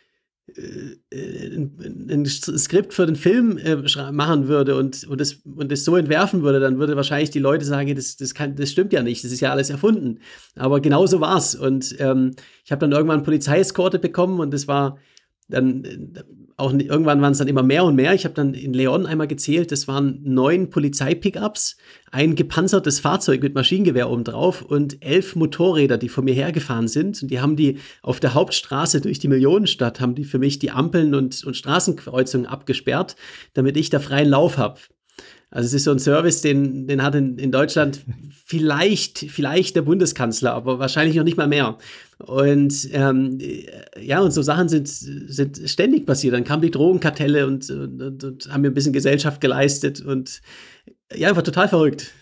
ein, 0.49 2.09
ein, 2.09 2.27
Skript 2.27 2.95
für 2.95 3.07
den 3.07 3.17
Film 3.17 3.59
äh, 3.59 3.77
machen 4.13 4.47
würde 4.47 4.77
und, 4.77 5.05
und, 5.05 5.21
das, 5.21 5.41
und 5.45 5.73
das 5.73 5.85
so 5.85 5.97
entwerfen 5.97 6.43
würde, 6.43 6.61
dann 6.61 6.79
würde 6.79 6.95
wahrscheinlich 6.95 7.31
die 7.31 7.41
Leute 7.41 7.65
sagen, 7.65 7.95
das, 7.97 8.17
das, 8.17 8.33
kann, 8.33 8.55
das 8.55 8.71
stimmt 8.71 8.93
ja 8.93 9.03
nicht, 9.03 9.25
das 9.25 9.33
ist 9.33 9.41
ja 9.41 9.51
alles 9.51 9.71
erfunden. 9.71 10.21
Aber 10.55 10.81
genau 10.81 11.07
so 11.07 11.21
war 11.21 11.37
es. 11.37 11.57
Und 11.57 11.97
ähm, 11.99 12.33
ich 12.65 12.71
habe 12.71 12.81
dann 12.81 12.93
irgendwann 12.93 13.25
Polizeieskorte 13.25 13.99
bekommen 13.99 14.39
und 14.39 14.55
das 14.55 14.69
war 14.69 14.99
dann 15.49 15.85
äh, 15.85 16.23
auch 16.59 16.73
irgendwann 16.73 17.21
waren 17.21 17.33
es 17.33 17.39
dann 17.39 17.49
immer 17.49 17.63
mehr 17.63 17.85
und 17.85 17.97
mehr. 17.97 18.15
Ich 18.15 18.25
habe 18.25 18.35
dann 18.35 18.55
in 18.55 18.73
Leon 18.73 19.05
einmal 19.05 19.29
gezählt, 19.29 19.73
das 19.73 19.87
waren 19.89 20.21
neun 20.23 20.71
Polizeipickups, 20.71 21.77
ein 22.11 22.35
gepanzertes 22.35 22.99
Fahrzeug 22.99 23.43
mit 23.43 23.55
Maschinengewehr 23.55 24.09
obendrauf 24.09 24.63
und 24.63 25.05
elf 25.05 25.37
Motorräder, 25.37 25.99
die 25.99 26.09
vor 26.09 26.25
mir 26.25 26.33
hergefahren 26.33 26.89
sind. 26.89 27.23
Und 27.23 27.31
die 27.31 27.41
haben 27.41 27.57
die 27.57 27.79
auf 28.01 28.21
der 28.21 28.33
Hauptstraße 28.33 29.03
durch 29.03 29.19
die 29.19 29.29
Millionenstadt, 29.29 30.01
haben 30.01 30.15
die 30.15 30.25
für 30.25 30.39
mich 30.39 30.59
die 30.59 30.71
Ampeln 30.71 31.15
und, 31.15 31.45
und 31.45 31.57
Straßenkreuzungen 31.57 32.47
abgesperrt, 32.47 33.17
damit 33.53 33.77
ich 33.77 33.91
da 33.91 33.99
freien 33.99 34.31
Lauf 34.31 34.57
habe. 34.57 34.81
Also 35.51 35.67
es 35.67 35.75
ist 35.75 35.85
so 35.85 35.93
ein 35.93 35.99
Service, 35.99 36.43
den, 36.43 36.87
den 36.87 37.03
hat 37.03 37.15
in, 37.15 37.39
in 37.39 37.53
Deutschland 37.53 38.05
vielleicht, 38.45 39.19
vielleicht 39.31 39.77
der 39.77 39.83
Bundeskanzler, 39.83 40.53
aber 40.53 40.79
wahrscheinlich 40.79 41.17
noch 41.17 41.25
nicht 41.25 41.37
mal 41.37 41.47
mehr. 41.47 41.79
Und 42.19 42.89
ähm, 42.93 43.39
ja, 44.01 44.21
und 44.21 44.33
so 44.33 44.43
Sachen 44.43 44.69
sind, 44.69 44.89
sind 44.89 45.61
ständig 45.65 46.05
passiert. 46.05 46.35
Dann 46.35 46.45
kamen 46.45 46.63
die 46.63 46.71
Drogenkartelle 46.71 47.47
und, 47.47 47.71
und, 47.71 48.25
und 48.25 48.53
haben 48.53 48.63
mir 48.63 48.69
ein 48.69 48.75
bisschen 48.75 48.93
Gesellschaft 48.93 49.41
geleistet 49.41 50.01
und 50.01 50.41
ja, 51.15 51.29
einfach 51.29 51.43
total 51.43 51.69
verrückt. 51.69 52.13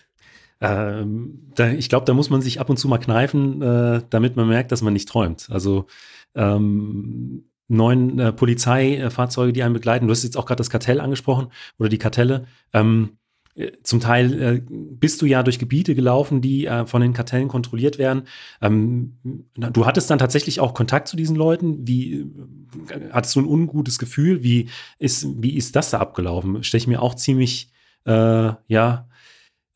Ähm, 0.61 1.51
da, 1.55 1.71
ich 1.71 1.89
glaube, 1.89 2.05
da 2.05 2.13
muss 2.13 2.29
man 2.29 2.41
sich 2.41 2.59
ab 2.59 2.69
und 2.69 2.77
zu 2.77 2.87
mal 2.87 2.97
kneifen, 2.97 3.61
äh, 3.61 4.01
damit 4.09 4.35
man 4.35 4.47
merkt, 4.47 4.71
dass 4.71 4.81
man 4.81 4.93
nicht 4.93 5.09
träumt. 5.09 5.47
Also 5.49 5.87
ähm, 6.35 7.45
neun 7.67 8.19
äh, 8.19 8.31
Polizeifahrzeuge, 8.31 9.53
die 9.53 9.63
einen 9.63 9.73
begleiten. 9.73 10.07
Du 10.07 10.11
hast 10.11 10.23
jetzt 10.23 10.37
auch 10.37 10.45
gerade 10.45 10.59
das 10.59 10.69
Kartell 10.69 10.99
angesprochen 10.99 11.47
oder 11.79 11.89
die 11.89 11.97
Kartelle. 11.97 12.45
Ähm, 12.73 13.17
äh, 13.55 13.71
zum 13.83 13.99
Teil 13.99 14.41
äh, 14.41 14.61
bist 14.69 15.21
du 15.21 15.25
ja 15.25 15.41
durch 15.41 15.59
Gebiete 15.59 15.95
gelaufen, 15.95 16.41
die 16.41 16.65
äh, 16.65 16.85
von 16.85 17.01
den 17.01 17.13
Kartellen 17.13 17.47
kontrolliert 17.47 17.97
werden. 17.97 18.23
Ähm, 18.61 19.17
du 19.55 19.85
hattest 19.85 20.09
dann 20.09 20.19
tatsächlich 20.19 20.59
auch 20.59 20.73
Kontakt 20.73 21.07
zu 21.07 21.15
diesen 21.15 21.35
Leuten. 21.35 21.87
Wie 21.87 22.13
äh, 22.89 23.09
hattest 23.11 23.35
du 23.35 23.41
ein 23.41 23.47
ungutes 23.47 23.97
Gefühl? 23.97 24.43
Wie 24.43 24.69
ist, 24.99 25.27
wie 25.41 25.55
ist 25.55 25.75
das 25.75 25.89
da 25.89 25.99
abgelaufen? 25.99 26.63
Stelle 26.63 26.79
ich 26.79 26.87
mir 26.87 27.01
auch 27.01 27.15
ziemlich 27.15 27.71
äh, 28.05 28.51
ja, 28.67 29.07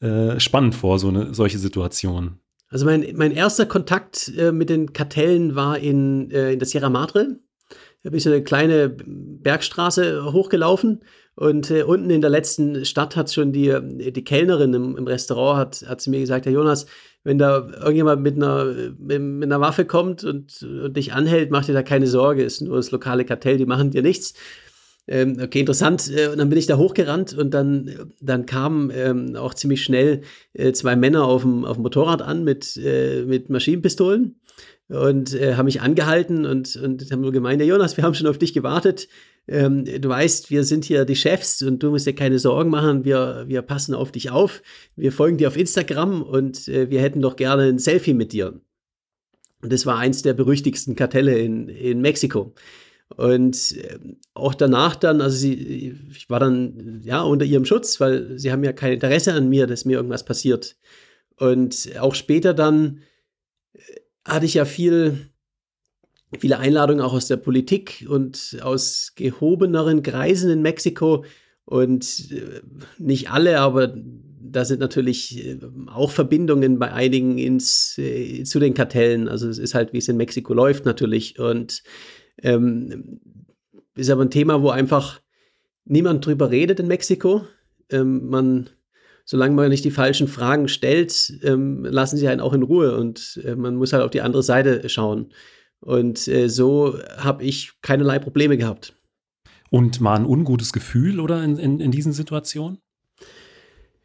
äh, 0.01 0.39
spannend 0.39 0.75
vor, 0.75 0.99
so 0.99 1.07
eine 1.07 1.33
solche 1.33 1.57
Situation. 1.57 2.39
Also 2.69 2.85
mein, 2.85 3.03
mein 3.15 3.31
erster 3.31 3.65
Kontakt 3.65 4.31
mit 4.51 4.69
den 4.69 4.93
Kartellen 4.93 5.55
war 5.55 5.79
in, 5.79 6.29
in 6.29 6.59
der 6.59 6.67
Sierra 6.67 6.91
Madre. 6.91 7.39
Bin 8.03 8.13
ich 8.13 8.23
so 8.23 8.29
eine 8.29 8.43
kleine 8.43 8.89
Bergstraße 8.89 10.31
hochgelaufen 10.31 11.01
Und 11.35 11.71
äh, 11.71 11.83
unten 11.83 12.09
in 12.09 12.21
der 12.21 12.29
letzten 12.29 12.85
Stadt 12.85 13.15
hat 13.15 13.31
schon 13.31 13.51
die, 13.51 13.77
die 14.11 14.23
Kellnerin 14.23 14.73
im, 14.73 14.97
im 14.97 15.07
Restaurant, 15.07 15.57
hat, 15.57 15.89
hat 15.89 16.01
sie 16.01 16.09
mir 16.09 16.19
gesagt, 16.19 16.45
Herr 16.45 16.53
Jonas, 16.53 16.85
wenn 17.23 17.37
da 17.37 17.67
irgendjemand 17.67 18.21
mit 18.21 18.35
einer, 18.35 18.65
mit, 18.97 19.21
mit 19.21 19.43
einer 19.43 19.61
Waffe 19.61 19.85
kommt 19.85 20.23
und, 20.23 20.63
und 20.63 20.95
dich 20.95 21.13
anhält, 21.13 21.51
mach 21.51 21.65
dir 21.65 21.73
da 21.73 21.83
keine 21.83 22.07
Sorge, 22.07 22.43
ist 22.43 22.61
nur 22.61 22.77
das 22.77 22.91
lokale 22.91 23.25
Kartell, 23.25 23.57
die 23.57 23.65
machen 23.65 23.91
dir 23.91 24.01
nichts. 24.01 24.33
Ähm, 25.07 25.37
okay, 25.41 25.61
interessant. 25.61 26.11
Äh, 26.15 26.27
und 26.27 26.37
dann 26.37 26.49
bin 26.49 26.59
ich 26.59 26.67
da 26.67 26.77
hochgerannt 26.77 27.33
und 27.33 27.53
dann, 27.53 28.11
dann 28.21 28.45
kamen 28.45 28.91
ähm, 28.93 29.35
auch 29.35 29.53
ziemlich 29.53 29.83
schnell 29.83 30.21
äh, 30.53 30.71
zwei 30.71 30.95
Männer 30.95 31.25
auf 31.25 31.41
dem, 31.41 31.65
auf 31.65 31.77
dem 31.77 31.83
Motorrad 31.83 32.21
an 32.21 32.43
mit, 32.43 32.77
äh, 32.77 33.23
mit 33.25 33.49
Maschinenpistolen 33.49 34.39
und 34.89 35.33
äh, 35.35 35.55
haben 35.55 35.65
mich 35.65 35.81
angehalten 35.81 36.45
und, 36.45 36.75
und 36.75 37.11
haben 37.11 37.21
nur 37.21 37.31
gemeint, 37.31 37.61
Jonas, 37.61 37.95
wir 37.95 38.03
haben 38.03 38.15
schon 38.15 38.27
auf 38.27 38.39
dich 38.39 38.53
gewartet. 38.53 39.07
Ähm, 39.47 39.85
du 39.85 40.09
weißt, 40.09 40.49
wir 40.49 40.63
sind 40.63 40.85
hier 40.85 41.05
die 41.05 41.15
Chefs 41.15 41.61
und 41.61 41.81
du 41.81 41.91
musst 41.91 42.07
dir 42.07 42.15
keine 42.15 42.39
Sorgen 42.39 42.69
machen. 42.69 43.05
Wir, 43.05 43.45
wir 43.47 43.61
passen 43.61 43.93
auf 43.93 44.11
dich 44.11 44.31
auf. 44.31 44.61
Wir 44.95 45.11
folgen 45.11 45.37
dir 45.37 45.47
auf 45.47 45.57
Instagram 45.57 46.21
und 46.23 46.67
äh, 46.67 46.89
wir 46.89 47.01
hätten 47.01 47.21
doch 47.21 47.35
gerne 47.35 47.63
ein 47.63 47.79
Selfie 47.79 48.13
mit 48.13 48.33
dir. 48.33 48.59
Und 49.61 49.73
das 49.73 49.85
war 49.85 49.97
eins 49.97 50.21
der 50.21 50.33
berüchtigsten 50.33 50.95
Kartelle 50.95 51.37
in, 51.37 51.67
in 51.69 52.01
Mexiko. 52.01 52.53
Und 53.15 53.75
äh, 53.77 53.99
auch 54.33 54.53
danach 54.55 54.95
dann, 54.95 55.21
also 55.21 55.35
sie, 55.35 55.97
ich 56.09 56.29
war 56.29 56.39
dann 56.39 57.01
ja 57.03 57.21
unter 57.21 57.45
ihrem 57.45 57.65
Schutz, 57.65 57.99
weil 57.99 58.37
sie 58.39 58.51
haben 58.51 58.63
ja 58.63 58.73
kein 58.73 58.93
Interesse 58.93 59.33
an 59.33 59.49
mir, 59.49 59.67
dass 59.67 59.85
mir 59.85 59.97
irgendwas 59.97 60.25
passiert. 60.25 60.77
Und 61.35 61.89
auch 61.99 62.15
später 62.15 62.53
dann 62.53 63.01
äh, 63.73 63.79
hatte 64.29 64.45
ich 64.45 64.55
ja 64.55 64.65
viel, 64.65 65.29
viele 66.37 66.59
Einladungen 66.59 67.03
auch 67.03 67.13
aus 67.13 67.27
der 67.27 67.37
Politik 67.37 68.05
und 68.09 68.57
aus 68.61 69.13
gehobeneren 69.15 70.03
Kreisen 70.03 70.49
in 70.49 70.61
Mexiko. 70.61 71.25
Und 71.65 72.31
äh, 72.31 72.61
nicht 72.97 73.29
alle, 73.29 73.59
aber 73.59 73.93
da 74.41 74.65
sind 74.65 74.79
natürlich 74.79 75.57
auch 75.87 76.11
Verbindungen 76.11 76.79
bei 76.79 76.91
einigen 76.91 77.37
ins, 77.37 77.93
zu 77.93 78.59
den 78.59 78.73
Kartellen. 78.73 79.27
Also 79.27 79.47
es 79.47 79.57
ist 79.57 79.75
halt, 79.75 79.93
wie 79.93 79.99
es 79.99 80.07
in 80.07 80.17
Mexiko 80.17 80.53
läuft 80.53 80.85
natürlich. 80.85 81.39
Und 81.39 81.83
ähm, 82.41 83.19
ist 83.95 84.09
aber 84.09 84.23
ein 84.23 84.31
Thema, 84.31 84.61
wo 84.61 84.69
einfach 84.69 85.21
niemand 85.85 86.25
drüber 86.25 86.51
redet 86.51 86.79
in 86.79 86.87
Mexiko. 86.87 87.45
Ähm, 87.89 88.29
man, 88.29 88.69
solange 89.29 89.53
man 89.53 89.69
nicht 89.69 89.85
die 89.85 89.91
falschen 89.91 90.27
Fragen 90.27 90.67
stellt, 90.67 91.39
ähm, 91.43 91.85
lassen 91.85 92.17
sie 92.17 92.27
einen 92.27 92.41
auch 92.41 92.53
in 92.53 92.63
Ruhe 92.63 92.97
und 92.97 93.39
äh, 93.45 93.55
man 93.55 93.75
muss 93.75 93.93
halt 93.93 94.01
auf 94.01 94.09
die 94.09 94.21
andere 94.21 94.41
Seite 94.41 94.89
schauen. 94.89 95.31
Und 95.81 96.27
äh, 96.27 96.49
so 96.49 96.97
habe 97.15 97.43
ich 97.43 97.73
keinerlei 97.83 98.17
Probleme 98.17 98.57
gehabt. 98.57 98.95
Und 99.69 100.01
mal 100.01 100.15
ein 100.15 100.25
ungutes 100.25 100.73
Gefühl 100.73 101.19
oder 101.19 101.43
in, 101.43 101.59
in, 101.59 101.79
in 101.79 101.91
diesen 101.91 102.11
Situationen? 102.11 102.79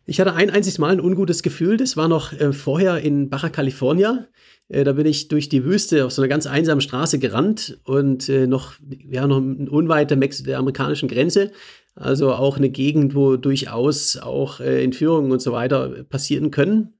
Ich 0.04 0.20
hatte 0.20 0.34
ein 0.34 0.50
einziges 0.50 0.78
Mal 0.78 0.92
ein 0.92 1.00
ungutes 1.00 1.42
Gefühl. 1.42 1.78
Das 1.78 1.96
war 1.96 2.06
noch 2.06 2.34
äh, 2.34 2.52
vorher 2.52 2.98
in 2.98 3.30
Baja 3.30 3.48
California. 3.48 4.28
Äh, 4.68 4.84
da 4.84 4.92
bin 4.92 5.06
ich 5.06 5.28
durch 5.28 5.48
die 5.48 5.64
Wüste 5.64 6.04
auf 6.04 6.12
so 6.12 6.20
einer 6.20 6.28
ganz 6.28 6.46
einsamen 6.46 6.82
Straße 6.82 7.18
gerannt 7.18 7.78
und 7.84 8.28
äh, 8.28 8.46
noch, 8.46 8.74
ja, 9.08 9.26
noch 9.26 9.38
unweit 9.38 10.10
der, 10.10 10.18
Mex 10.18 10.42
der 10.42 10.58
amerikanischen 10.58 11.08
Grenze. 11.08 11.50
Also 11.96 12.32
auch 12.32 12.56
eine 12.56 12.70
Gegend, 12.70 13.14
wo 13.14 13.36
durchaus 13.36 14.16
auch 14.16 14.60
äh, 14.60 14.82
Entführungen 14.82 15.30
und 15.30 15.40
so 15.40 15.52
weiter 15.52 16.04
passieren 16.04 16.50
können. 16.50 16.94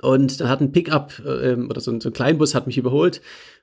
Und 0.00 0.40
dann 0.40 0.48
hat 0.48 0.60
ein 0.60 0.72
Pickup 0.72 1.20
äh, 1.24 1.54
oder 1.54 1.80
so 1.80 1.90
ein, 1.90 2.00
so 2.00 2.08
ein 2.08 2.12
Kleinbus 2.12 2.54
hat 2.54 2.66
mich 2.66 2.78
überholt 2.78 3.20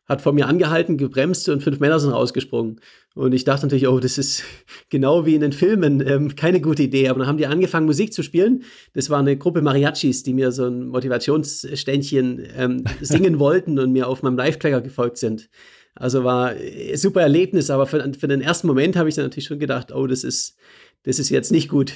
hat 0.10 0.24
vor 0.24 0.34
mir 0.34 0.48
angehalten, 0.48 0.98
gebremst 0.98 1.48
und 1.50 1.62
fünf 1.62 1.80
Männer 1.80 2.00
sind 2.00 2.12
rausgesprungen. 2.12 2.82
Und 3.14 3.32
ich 3.32 3.44
dachte 3.44 3.68
natürlich, 3.68 3.88
oh, 3.88 4.00
das 4.00 4.18
ist 4.18 4.44
genau 4.90 5.26
wie 5.26 5.36
in 5.36 5.42
den 5.42 5.54
Filmen, 5.54 6.06
ähm, 6.06 6.36
keine 6.36 6.60
gute 6.60 6.84
Idee. 6.84 7.08
Aber 7.10 7.20
dann 7.20 7.28
haben 7.28 7.38
die 7.38 7.46
angefangen, 7.46 7.86
Musik 7.86 8.12
zu 8.12 8.24
spielen. 8.24 8.64
Das 8.94 9.12
war 9.12 9.20
eine 9.20 9.38
Gruppe 9.38 9.62
Mariachis, 9.62 10.24
die 10.24 10.34
mir 10.34 10.52
so 10.52 10.66
ein 10.66 10.88
Motivationsständchen 10.88 12.44
ähm, 12.58 12.84
singen 13.02 13.38
wollten 13.38 13.78
und 13.78 13.92
mir 13.92 14.08
auf 14.08 14.24
meinem 14.24 14.36
Live-Tracker 14.36 14.82
gefolgt 14.82 15.20
sind. 15.20 15.48
Also 15.94 16.24
war 16.24 16.50
ein 16.50 16.98
super 16.98 17.22
Erlebnis, 17.22 17.70
aber 17.70 17.86
für, 17.86 18.12
für 18.18 18.28
den 18.28 18.42
ersten 18.42 18.68
Moment 18.68 18.96
habe 18.96 19.10
ich 19.10 19.16
dann 19.16 19.26
natürlich 19.26 19.46
schon 19.46 19.60
gedacht, 19.60 19.94
oh, 19.94 20.08
das 20.08 20.24
ist, 20.24 20.56
das 21.04 21.20
ist 21.20 21.30
jetzt 21.30 21.52
nicht 21.52 21.70
gut. 21.70 21.94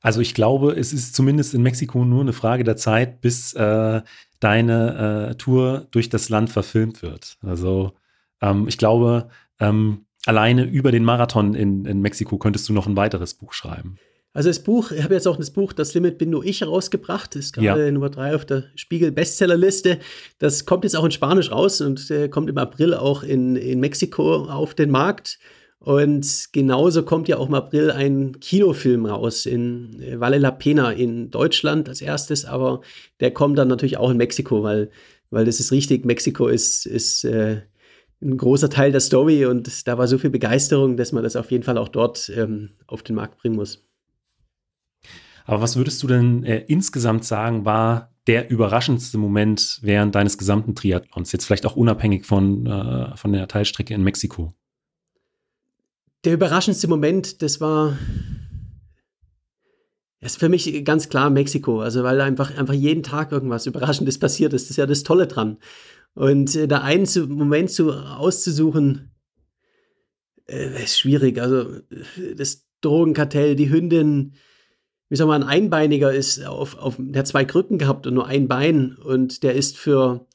Also 0.00 0.20
ich 0.20 0.34
glaube, 0.34 0.72
es 0.72 0.92
ist 0.92 1.14
zumindest 1.14 1.54
in 1.54 1.62
Mexiko 1.62 2.04
nur 2.04 2.20
eine 2.20 2.32
Frage 2.32 2.64
der 2.64 2.76
Zeit, 2.76 3.20
bis 3.20 3.52
äh, 3.54 4.02
deine 4.40 5.30
äh, 5.30 5.34
Tour 5.34 5.86
durch 5.90 6.08
das 6.08 6.28
Land 6.28 6.50
verfilmt 6.50 7.02
wird. 7.02 7.36
Also 7.42 7.92
ähm, 8.40 8.68
ich 8.68 8.78
glaube, 8.78 9.28
ähm, 9.58 10.06
alleine 10.24 10.64
über 10.64 10.92
den 10.92 11.04
Marathon 11.04 11.54
in, 11.54 11.84
in 11.84 12.00
Mexiko 12.00 12.38
könntest 12.38 12.68
du 12.68 12.72
noch 12.72 12.86
ein 12.86 12.96
weiteres 12.96 13.34
Buch 13.34 13.52
schreiben. 13.52 13.98
Also 14.34 14.50
das 14.50 14.60
Buch, 14.62 14.92
ich 14.92 15.02
habe 15.02 15.14
jetzt 15.14 15.26
auch 15.26 15.36
das 15.36 15.50
Buch 15.50 15.72
Das 15.72 15.94
Limit 15.94 16.18
bin 16.18 16.30
nur 16.30 16.44
ich 16.44 16.64
rausgebracht. 16.64 17.34
Das 17.34 17.46
ist 17.46 17.54
gerade 17.54 17.86
ja. 17.86 17.90
Nummer 17.90 18.10
drei 18.10 18.34
auf 18.36 18.44
der 18.44 18.64
Spiegel 18.76 19.10
Bestsellerliste. 19.10 19.98
Das 20.38 20.64
kommt 20.64 20.84
jetzt 20.84 20.94
auch 20.94 21.04
in 21.04 21.10
Spanisch 21.10 21.50
raus 21.50 21.80
und 21.80 22.08
äh, 22.10 22.28
kommt 22.28 22.48
im 22.48 22.58
April 22.58 22.94
auch 22.94 23.24
in, 23.24 23.56
in 23.56 23.80
Mexiko 23.80 24.44
auf 24.44 24.74
den 24.74 24.90
Markt. 24.90 25.40
Und 25.80 26.48
genauso 26.52 27.04
kommt 27.04 27.28
ja 27.28 27.36
auch 27.38 27.48
im 27.48 27.54
April 27.54 27.92
ein 27.92 28.40
Kinofilm 28.40 29.06
raus 29.06 29.46
in 29.46 30.02
äh, 30.02 30.18
Vale 30.18 30.38
la 30.38 30.50
Pena 30.50 30.90
in 30.90 31.30
Deutschland 31.30 31.88
als 31.88 32.02
erstes, 32.02 32.44
aber 32.44 32.80
der 33.20 33.30
kommt 33.30 33.58
dann 33.58 33.68
natürlich 33.68 33.96
auch 33.96 34.10
in 34.10 34.16
Mexiko, 34.16 34.62
weil, 34.64 34.90
weil 35.30 35.44
das 35.44 35.60
ist 35.60 35.70
richtig, 35.70 36.04
Mexiko 36.04 36.48
ist, 36.48 36.84
ist 36.84 37.24
äh, 37.24 37.62
ein 38.20 38.36
großer 38.36 38.70
Teil 38.70 38.90
der 38.90 39.00
Story 39.00 39.46
und 39.46 39.86
da 39.86 39.96
war 39.98 40.08
so 40.08 40.18
viel 40.18 40.30
Begeisterung, 40.30 40.96
dass 40.96 41.12
man 41.12 41.22
das 41.22 41.36
auf 41.36 41.52
jeden 41.52 41.62
Fall 41.62 41.78
auch 41.78 41.88
dort 41.88 42.30
ähm, 42.34 42.70
auf 42.88 43.04
den 43.04 43.14
Markt 43.14 43.38
bringen 43.38 43.54
muss. 43.54 43.84
Aber 45.44 45.62
was 45.62 45.76
würdest 45.76 46.02
du 46.02 46.08
denn 46.08 46.42
äh, 46.42 46.64
insgesamt 46.66 47.24
sagen, 47.24 47.64
war 47.64 48.12
der 48.26 48.50
überraschendste 48.50 49.16
Moment 49.16 49.78
während 49.82 50.14
deines 50.16 50.36
gesamten 50.36 50.74
Triathlons? 50.74 51.30
Jetzt 51.30 51.46
vielleicht 51.46 51.64
auch 51.64 51.76
unabhängig 51.76 52.26
von, 52.26 52.66
äh, 52.66 53.16
von 53.16 53.32
der 53.32 53.46
Teilstrecke 53.46 53.94
in 53.94 54.02
Mexiko 54.02 54.54
der 56.24 56.34
überraschendste 56.34 56.88
Moment, 56.88 57.42
das 57.42 57.60
war 57.60 57.96
das 60.20 60.32
ist 60.32 60.40
für 60.40 60.48
mich 60.48 60.84
ganz 60.84 61.08
klar 61.08 61.30
Mexiko, 61.30 61.80
also 61.80 62.02
weil 62.02 62.20
einfach, 62.20 62.56
einfach 62.56 62.74
jeden 62.74 63.04
Tag 63.04 63.30
irgendwas 63.30 63.66
Überraschendes 63.66 64.18
passiert 64.18 64.52
ist. 64.52 64.64
Das 64.64 64.70
ist 64.70 64.76
ja 64.76 64.86
das 64.86 65.04
Tolle 65.04 65.28
dran. 65.28 65.58
Und 66.14 66.56
äh, 66.56 66.66
da 66.66 66.80
einen 66.80 67.06
zu, 67.06 67.28
Moment 67.28 67.70
zu, 67.70 67.92
auszusuchen, 67.92 69.12
äh, 70.48 70.82
ist 70.82 70.98
schwierig. 70.98 71.40
Also 71.40 71.80
das 72.34 72.66
Drogenkartell, 72.80 73.54
die 73.54 73.70
Hündin, 73.70 74.34
wie 75.08 75.16
soll 75.16 75.28
man, 75.28 75.44
ein 75.44 75.48
Einbeiniger 75.48 76.12
ist 76.12 76.44
auf, 76.44 76.76
auf, 76.78 76.96
der 76.98 77.20
hat 77.20 77.28
zwei 77.28 77.44
Krücken 77.44 77.78
gehabt 77.78 78.06
und 78.06 78.14
nur 78.14 78.26
ein 78.26 78.48
Bein 78.48 78.96
und 78.96 79.44
der 79.44 79.54
ist 79.54 79.78
für 79.78 80.26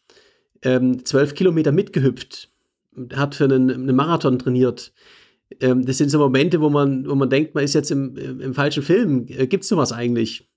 ähm, 0.62 1.04
zwölf 1.04 1.36
Kilometer 1.36 1.74
mitgehüpft, 1.74 2.50
hat 3.14 3.36
für 3.36 3.46
einen, 3.46 3.70
einen 3.70 3.96
Marathon 3.96 4.40
trainiert 4.40 4.94
ähm, 5.62 5.86
das 5.86 5.98
sind 5.98 6.10
so 6.10 6.20
Momente, 6.20 6.62
wo 6.62 6.70
man, 6.70 7.08
wo 7.08 7.16
man 7.16 7.30
denkt, 7.30 7.56
man 7.56 7.64
ist 7.64 7.74
jetzt 7.74 7.92
im, 7.92 8.16
im 8.16 8.54
falschen 8.54 8.84
Film. 8.84 9.26
Äh, 9.28 9.48
Gibt 9.48 9.64
es 9.64 9.70
sowas 9.70 9.92
eigentlich? 9.92 10.50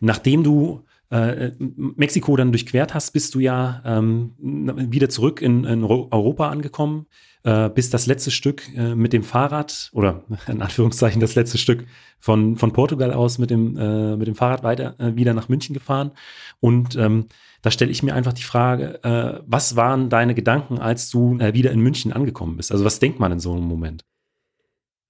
Nachdem 0.00 0.44
du 0.44 0.84
äh, 1.10 1.52
Mexiko 1.58 2.36
dann 2.36 2.52
durchquert 2.52 2.94
hast, 2.94 3.12
bist 3.12 3.34
du 3.34 3.40
ja 3.40 3.82
ähm, 3.84 4.34
wieder 4.38 5.08
zurück 5.08 5.40
in, 5.40 5.64
in, 5.64 5.82
Europa 5.84 6.50
angekommen, 6.50 7.06
äh, 7.44 7.70
bist 7.70 7.94
das 7.94 8.06
letzte 8.06 8.30
Stück 8.30 8.68
äh, 8.76 8.94
mit 8.94 9.12
dem 9.12 9.22
Fahrrad 9.22 9.90
oder 9.94 10.24
in 10.46 10.60
Anführungszeichen 10.60 11.20
das 11.20 11.34
letzte 11.34 11.56
Stück 11.56 11.86
von, 12.18 12.56
von 12.56 12.72
Portugal 12.72 13.12
aus 13.12 13.38
mit 13.38 13.50
dem, 13.50 13.76
äh, 13.76 14.16
mit 14.16 14.26
dem 14.26 14.34
Fahrrad 14.34 14.62
weiter 14.62 14.96
äh, 14.98 15.16
wieder 15.16 15.32
nach 15.32 15.48
München 15.48 15.72
gefahren. 15.72 16.12
Und 16.60 16.96
ähm, 16.96 17.26
da 17.62 17.70
stelle 17.70 17.90
ich 17.90 18.02
mir 18.02 18.14
einfach 18.14 18.34
die 18.34 18.44
Frage, 18.44 19.00
was 19.44 19.74
waren 19.74 20.10
deine 20.10 20.36
Gedanken, 20.36 20.78
als 20.78 21.10
du 21.10 21.40
wieder 21.40 21.72
in 21.72 21.80
München 21.80 22.12
angekommen 22.12 22.56
bist? 22.56 22.70
Also 22.70 22.84
was 22.84 23.00
denkt 23.00 23.18
man 23.18 23.32
in 23.32 23.40
so 23.40 23.52
einem 23.52 23.64
Moment? 23.64 24.04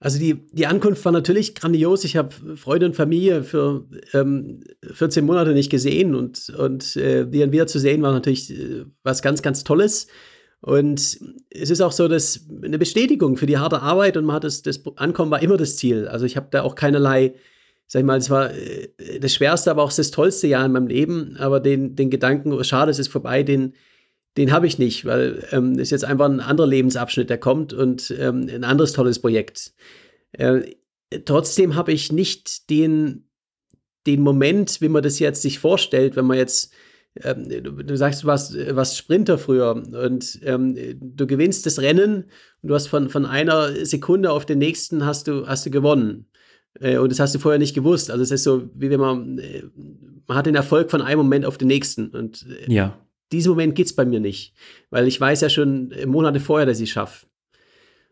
Also 0.01 0.17
die, 0.17 0.47
die 0.53 0.65
Ankunft 0.65 1.03
war 1.03 1.11
natürlich 1.11 1.55
grandios. 1.55 2.05
Ich 2.05 2.15
habe 2.15 2.55
Freunde 2.55 2.85
und 2.85 2.95
Familie 2.95 3.43
für 3.43 3.85
ähm, 4.13 4.61
14 4.93 5.25
Monate 5.25 5.51
nicht 5.51 5.69
gesehen 5.69 6.15
und, 6.15 6.49
und 6.57 6.95
äh, 6.95 7.25
die 7.27 7.39
dann 7.39 7.51
wieder 7.51 7.67
zu 7.67 7.79
sehen 7.79 8.01
war 8.01 8.13
natürlich 8.13 8.49
äh, 8.51 8.85
was 9.03 9.21
ganz, 9.21 9.41
ganz 9.41 9.65
Tolles. 9.65 10.07
Und 10.61 11.19
es 11.49 11.69
ist 11.69 11.81
auch 11.81 11.91
so, 11.91 12.07
dass 12.07 12.47
eine 12.63 12.79
Bestätigung 12.79 13.35
für 13.35 13.45
die 13.45 13.57
harte 13.57 13.81
Arbeit 13.81 14.15
und 14.15 14.25
man 14.25 14.37
hat 14.37 14.45
das, 14.45 14.61
das 14.61 14.81
Ankommen 14.95 15.31
war 15.31 15.41
immer 15.41 15.57
das 15.57 15.75
Ziel. 15.75 16.07
Also 16.07 16.25
ich 16.25 16.37
habe 16.37 16.47
da 16.51 16.63
auch 16.63 16.75
keinerlei, 16.75 17.33
sag 17.87 17.99
ich 17.99 18.05
mal, 18.05 18.17
es 18.17 18.29
war 18.29 18.53
äh, 18.53 19.19
das 19.19 19.33
schwerste, 19.33 19.69
aber 19.69 19.83
auch 19.83 19.91
das 19.91 20.11
tollste 20.11 20.47
Jahr 20.47 20.65
in 20.65 20.71
meinem 20.71 20.87
Leben. 20.87 21.35
Aber 21.39 21.59
den, 21.59 21.97
den 21.97 22.09
Gedanken, 22.09 22.53
oh, 22.53 22.63
schade, 22.63 22.89
es 22.89 22.99
ist 22.99 23.09
vorbei, 23.09 23.43
den, 23.43 23.73
den 24.37 24.51
habe 24.51 24.67
ich 24.67 24.77
nicht, 24.77 25.05
weil 25.05 25.45
ähm, 25.51 25.77
ist 25.79 25.91
jetzt 25.91 26.05
einfach 26.05 26.25
ein 26.25 26.39
anderer 26.39 26.67
Lebensabschnitt, 26.67 27.29
der 27.29 27.37
kommt 27.37 27.73
und 27.73 28.13
ähm, 28.17 28.47
ein 28.49 28.63
anderes 28.63 28.93
tolles 28.93 29.19
Projekt. 29.19 29.73
Äh, 30.31 30.75
trotzdem 31.25 31.75
habe 31.75 31.91
ich 31.91 32.11
nicht 32.11 32.69
den, 32.69 33.27
den 34.05 34.21
Moment, 34.21 34.81
wie 34.81 34.89
man 34.89 35.03
das 35.03 35.19
jetzt 35.19 35.41
sich 35.41 35.59
vorstellt, 35.59 36.15
wenn 36.15 36.25
man 36.25 36.37
jetzt 36.37 36.73
ähm, 37.23 37.49
du, 37.49 37.71
du, 37.71 37.97
sagst, 37.97 38.23
du 38.23 38.27
warst, 38.27 38.55
warst 38.75 38.97
Sprinter 38.97 39.37
früher 39.37 39.75
und 39.75 40.39
ähm, 40.43 40.75
du 40.99 41.27
gewinnst 41.27 41.65
das 41.65 41.79
Rennen 41.79 42.25
und 42.61 42.69
du 42.69 42.75
hast 42.75 42.87
von, 42.87 43.09
von 43.09 43.25
einer 43.25 43.85
Sekunde 43.85 44.31
auf 44.31 44.45
den 44.45 44.59
nächsten 44.59 45.05
hast 45.05 45.27
du, 45.27 45.47
hast 45.47 45.65
du 45.65 45.71
gewonnen. 45.71 46.27
Äh, 46.79 46.97
und 46.97 47.11
das 47.11 47.19
hast 47.19 47.33
du 47.33 47.39
vorher 47.39 47.59
nicht 47.59 47.73
gewusst. 47.73 48.11
Also 48.11 48.23
es 48.23 48.31
ist 48.31 48.43
so, 48.43 48.69
wie 48.75 48.89
wenn 48.89 48.99
man, 48.99 49.39
äh, 49.39 49.63
man 50.27 50.37
hat 50.37 50.45
den 50.45 50.55
Erfolg 50.55 50.91
von 50.91 51.01
einem 51.01 51.19
Moment 51.19 51.45
auf 51.45 51.57
den 51.57 51.67
nächsten. 51.67 52.09
Und 52.09 52.45
äh, 52.67 52.71
ja. 52.71 52.97
Diesen 53.31 53.49
Moment 53.49 53.75
gibt 53.75 53.89
es 53.89 53.95
bei 53.95 54.05
mir 54.05 54.19
nicht. 54.19 54.53
Weil 54.89 55.07
ich 55.07 55.19
weiß 55.19 55.41
ja 55.41 55.49
schon 55.49 55.93
Monate 56.05 56.39
vorher, 56.39 56.65
dass 56.65 56.79
ich 56.79 56.89
es 56.89 56.93
schaffe. 56.93 57.25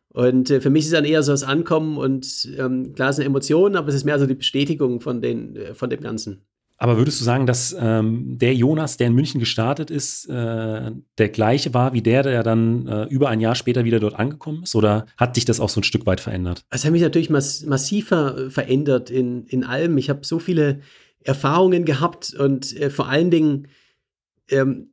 Und 0.10 0.50
äh, 0.50 0.62
für 0.62 0.70
mich 0.70 0.86
ist 0.86 0.94
dann 0.94 1.06
eher 1.06 1.22
so 1.22 1.32
das 1.32 1.44
Ankommen 1.44 1.98
und 1.98 2.50
ähm, 2.58 2.94
klar 2.96 3.14
sind 3.14 3.26
Emotionen, 3.26 3.76
aber 3.76 3.90
es 3.90 3.96
ist 3.96 4.04
mehr 4.04 4.18
so 4.18 4.26
die 4.26 4.34
Bestätigung 4.34 5.00
von, 5.00 5.22
den, 5.22 5.56
äh, 5.56 5.74
von 5.76 5.90
dem 5.90 6.02
Ganzen. 6.02 6.42
Aber 6.80 6.98
würdest 6.98 7.20
du 7.20 7.24
sagen, 7.24 7.48
dass 7.48 7.76
ähm, 7.80 8.38
der 8.38 8.54
Jonas, 8.54 8.98
der 8.98 9.08
in 9.08 9.14
München 9.14 9.40
gestartet 9.40 9.90
ist, 9.90 10.30
äh, 10.30 10.92
der 11.18 11.30
gleiche 11.30 11.74
war 11.74 11.94
wie 11.94 12.04
der, 12.04 12.22
der 12.24 12.44
dann 12.44 12.88
äh, 12.88 13.04
über 13.06 13.30
ein 13.30 13.42
Jahr 13.42 13.56
später 13.56 13.84
wieder 13.84 14.00
dort 14.00 14.14
angekommen 14.14 14.64
ist? 14.64 14.76
Oder 14.76 15.08
hat 15.18 15.36
dich 15.36 15.46
das 15.46 15.60
auch 15.60 15.70
so 15.70 15.82
ein 15.82 15.84
Stück 15.84 16.06
weit 16.06 16.20
verändert? 16.20 16.66
Es 16.70 16.86
hat 16.86 16.92
mich 16.92 17.02
natürlich 17.02 17.32
mass 17.32 17.66
massiver 17.66 18.52
verändert 18.52 19.10
in, 19.10 19.46
in 19.46 19.64
allem. 19.64 19.98
Ich 19.98 20.10
habe 20.10 20.20
so 20.24 20.38
viele 20.38 20.82
Erfahrungen 21.24 21.84
gehabt 21.84 22.36
und 22.36 22.76
äh, 22.76 22.92
vor 22.92 23.08
allen 23.10 23.32
Dingen 23.32 23.68
ähm, 24.50 24.92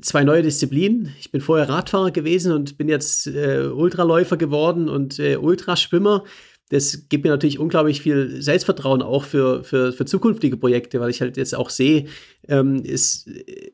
zwei 0.00 0.24
neue 0.24 0.42
Disziplinen. 0.42 1.14
Ich 1.18 1.30
bin 1.30 1.40
vorher 1.40 1.68
Radfahrer 1.68 2.10
gewesen 2.10 2.52
und 2.52 2.78
bin 2.78 2.88
jetzt 2.88 3.26
äh, 3.26 3.68
Ultraläufer 3.72 4.36
geworden 4.36 4.88
und 4.88 5.18
äh, 5.18 5.36
Ultraschwimmer 5.36 6.24
das 6.70 7.08
gibt 7.08 7.24
mir 7.24 7.30
natürlich 7.30 7.58
unglaublich 7.58 8.00
viel 8.00 8.40
Selbstvertrauen 8.40 9.02
auch 9.02 9.24
für, 9.24 9.62
für, 9.64 9.92
für 9.92 10.06
zukünftige 10.06 10.56
Projekte, 10.56 10.98
weil 10.98 11.10
ich 11.10 11.20
halt 11.20 11.36
jetzt 11.36 11.54
auch 11.54 11.68
sehe, 11.68 12.06
ähm, 12.48 12.82
ist 12.82 13.28
äh, 13.28 13.72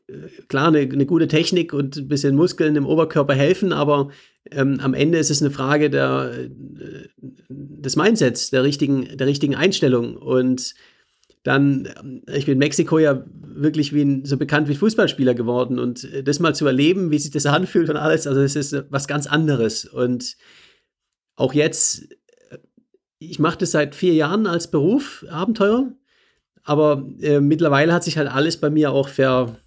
klar 0.49 0.67
eine, 0.67 0.79
eine, 0.79 1.05
gute 1.05 1.27
Technik 1.27 1.73
und 1.73 1.95
ein 1.95 2.07
bisschen 2.09 2.35
Muskeln 2.35 2.75
im 2.75 2.85
Oberkörper 2.85 3.33
helfen, 3.33 3.71
aber 3.71 4.09
ähm, 4.51 4.79
am 4.81 4.93
Ende 4.93 5.19
ist 5.19 5.31
es 5.31 5.41
eine 5.41 5.51
Frage 5.51 5.89
der, 5.89 6.31
äh, 6.37 6.49
des 7.49 7.95
Mindsets, 7.95 8.49
der 8.49 8.63
richtigen, 8.63 9.17
der 9.17 9.27
richtigen 9.27 9.55
Einstellung. 9.55 10.17
Und 10.17 10.73
dann, 11.43 11.85
äh, 12.27 12.37
ich 12.37 12.45
bin 12.45 12.53
in 12.53 12.59
Mexiko 12.59 12.99
ja 12.99 13.23
wirklich 13.53 13.93
wie 13.93 14.03
ein, 14.03 14.25
so 14.25 14.37
bekannt 14.37 14.67
wie 14.67 14.75
Fußballspieler 14.75 15.33
geworden 15.33 15.79
und 15.79 16.07
das 16.25 16.39
mal 16.39 16.55
zu 16.55 16.65
erleben, 16.65 17.11
wie 17.11 17.19
sich 17.19 17.31
das 17.31 17.45
anfühlt 17.47 17.89
und 17.89 17.97
alles, 17.97 18.27
also 18.27 18.41
es 18.41 18.55
ist 18.55 18.85
was 18.89 19.07
ganz 19.07 19.27
anderes. 19.27 19.85
Und 19.85 20.37
auch 21.35 21.53
jetzt 21.53 22.07
ich 23.21 23.37
mache 23.37 23.59
das 23.59 23.71
seit 23.71 23.93
vier 23.93 24.13
Jahren 24.13 24.47
als 24.47 24.71
Beruf, 24.71 25.25
Abenteuer. 25.29 25.91
Aber 26.63 27.07
äh, 27.21 27.39
mittlerweile 27.39 27.93
hat 27.93 28.03
sich 28.03 28.17
halt 28.17 28.27
alles 28.27 28.57
bei 28.57 28.69
mir 28.69 28.91
auch 28.91 29.09
ver, 29.09 29.57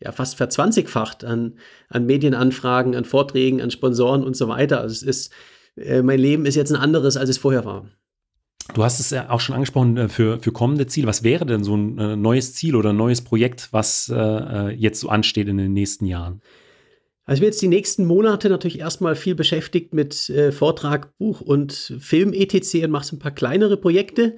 ja, 0.00 0.12
fast 0.12 0.36
verzwanzigfacht 0.36 1.22
an, 1.22 1.58
an 1.88 2.06
Medienanfragen, 2.06 2.96
an 2.96 3.04
Vorträgen, 3.04 3.60
an 3.60 3.70
Sponsoren 3.70 4.24
und 4.24 4.34
so 4.34 4.48
weiter. 4.48 4.80
Also 4.80 4.92
es 4.92 5.02
ist, 5.02 5.32
äh, 5.76 6.00
mein 6.02 6.18
Leben 6.18 6.46
ist 6.46 6.54
jetzt 6.54 6.72
ein 6.72 6.80
anderes, 6.80 7.18
als 7.18 7.28
es 7.28 7.38
vorher 7.38 7.66
war. 7.66 7.86
Du 8.74 8.84
hast 8.84 9.00
es 9.00 9.10
ja 9.10 9.30
auch 9.30 9.40
schon 9.40 9.54
angesprochen 9.54 9.96
äh, 9.96 10.08
für, 10.08 10.38
für 10.40 10.52
kommende 10.52 10.86
Ziele. 10.86 11.06
Was 11.06 11.22
wäre 11.22 11.46
denn 11.46 11.64
so 11.64 11.76
ein 11.76 11.98
äh, 11.98 12.16
neues 12.16 12.54
Ziel 12.54 12.74
oder 12.74 12.90
ein 12.90 12.96
neues 12.96 13.22
Projekt, 13.22 13.68
was 13.72 14.12
äh, 14.14 14.70
jetzt 14.70 15.00
so 15.00 15.08
ansteht 15.08 15.48
in 15.48 15.56
den 15.56 15.72
nächsten 15.72 16.06
Jahren? 16.06 16.42
Also 17.24 17.38
ich 17.38 17.40
bin 17.40 17.48
jetzt 17.48 17.62
die 17.62 17.68
nächsten 17.68 18.04
Monate 18.04 18.48
natürlich 18.48 18.78
erstmal 18.78 19.16
viel 19.16 19.34
beschäftigt 19.34 19.94
mit 19.94 20.30
äh, 20.30 20.52
Vortrag, 20.52 21.16
Buch 21.18 21.40
und 21.40 21.72
Film 21.98 22.32
etc. 22.32 22.84
und 22.84 22.90
mache 22.90 23.06
so 23.06 23.16
ein 23.16 23.18
paar 23.18 23.32
kleinere 23.32 23.76
Projekte. 23.76 24.36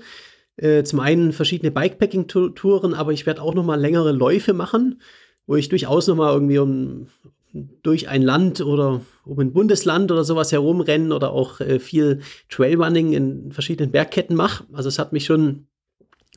Äh, 0.57 0.85
zum 0.85 1.01
einen 1.01 1.33
verschiedene 1.33 1.71
Bikepacking-Touren, 1.71 2.95
aber 2.95 3.13
ich 3.13 3.27
werde 3.27 3.43
auch 3.43 3.55
noch 3.55 3.65
mal 3.65 3.81
längere 3.81 4.13
Läufe 4.13 4.55
machen, 4.55 5.01
wo 5.47 5.55
ich 5.57 5.69
durchaus 5.69 6.07
noch 6.07 6.17
mal 6.17 6.33
irgendwie 6.33 6.59
um, 6.59 7.09
durch 7.53 8.09
ein 8.09 8.23
Land 8.23 8.61
oder 8.61 9.01
um 9.25 9.39
ein 9.39 9.53
Bundesland 9.53 10.11
oder 10.13 10.25
sowas 10.25 10.53
herumrennen 10.53 11.13
oder 11.13 11.31
auch 11.31 11.61
äh, 11.61 11.79
viel 11.79 12.21
Trailrunning 12.49 13.13
in 13.13 13.53
verschiedenen 13.53 13.91
Bergketten 13.91 14.37
mache. 14.37 14.65
Also 14.73 14.89
es 14.89 14.99
hat 14.99 15.13
mich 15.13 15.25
schon, 15.25 15.67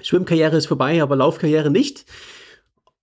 Schwimmkarriere 0.01 0.57
ist 0.57 0.67
vorbei, 0.67 1.01
aber 1.01 1.15
Laufkarriere 1.15 1.69
nicht. 1.69 2.05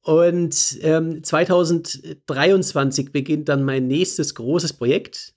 Und 0.02 0.78
ähm, 0.82 1.22
2023 1.22 3.12
beginnt 3.12 3.48
dann 3.48 3.62
mein 3.64 3.86
nächstes 3.86 4.34
großes 4.34 4.72
Projekt. 4.72 5.34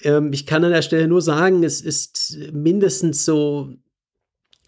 Ähm, 0.00 0.32
ich 0.32 0.46
kann 0.46 0.64
an 0.64 0.72
der 0.72 0.82
Stelle 0.82 1.08
nur 1.08 1.20
sagen, 1.20 1.62
es 1.62 1.82
ist 1.82 2.38
mindestens 2.52 3.24
so 3.26 3.74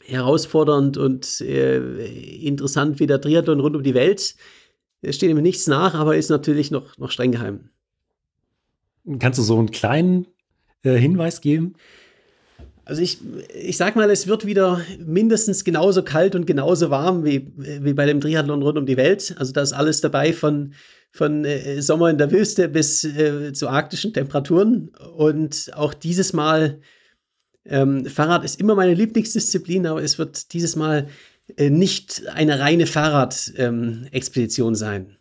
herausfordernd 0.05 0.99
und 0.99 1.41
äh, 1.41 1.79
interessant 2.47 3.01
wie 3.01 3.07
der 3.07 3.21
Triathlon 3.21 3.61
rund 3.61 3.77
um 3.77 3.83
die 3.83 3.95
Welt. 3.95 4.35
Es 5.05 5.17
steht 5.17 5.31
ihm 5.31 5.41
nichts 5.43 5.67
nach, 5.67 5.95
aber 5.95 6.17
ist 6.17 6.31
natürlich 6.31 6.71
noch, 6.71 6.97
noch 6.99 7.11
streng 7.11 7.33
geheim. 7.33 7.71
Kannst 9.19 9.39
du 9.39 9.43
so 9.43 9.59
einen 9.59 9.71
kleinen 9.71 10.27
äh, 10.83 10.97
Hinweis 10.97 11.41
geben? 11.41 11.75
Also 12.87 13.01
ich, 13.01 13.19
ich 13.55 13.77
sag 13.77 13.97
mal, 13.97 14.11
es 14.11 14.27
wird 14.27 14.45
wieder 14.45 14.81
mindestens 14.99 15.65
genauso 15.65 16.03
kalt 16.03 16.35
und 16.35 16.47
genauso 16.47 16.91
warm 16.91 17.25
wie, 17.25 17.51
wie 17.57 17.95
bei 17.95 18.05
dem 18.05 18.21
Triathlon 18.21 18.63
rund 18.63 18.77
um 18.77 18.87
die 18.87 18.99
Welt. 18.99 19.35
Also 19.39 19.53
da 19.53 19.63
ist 19.63 19.73
alles 19.73 20.03
dabei 20.03 20.35
von, 20.35 20.75
von 21.11 21.45
äh, 21.45 21.81
Sommer 21.81 22.11
in 22.11 22.19
der 22.19 22.31
Wüste 22.31 22.69
bis 22.69 23.05
äh, 23.05 23.53
zu 23.55 23.69
arktischen 23.69 24.13
Temperaturen. 24.13 24.91
Und 25.17 25.71
auch 25.75 25.95
dieses 25.95 26.35
Mal, 26.35 26.81
ähm, 27.65 28.05
Fahrrad 28.05 28.45
ist 28.45 28.61
immer 28.61 28.75
meine 28.75 28.93
Lieblingsdisziplin, 28.93 29.87
aber 29.87 30.03
es 30.03 30.19
wird 30.19 30.53
dieses 30.53 30.77
Mal 30.77 31.09
nicht 31.59 32.23
eine 32.33 32.59
reine 32.59 32.87
Fahrrad-Expedition 32.87 34.69
ähm, 34.69 34.75
sein. 34.75 35.17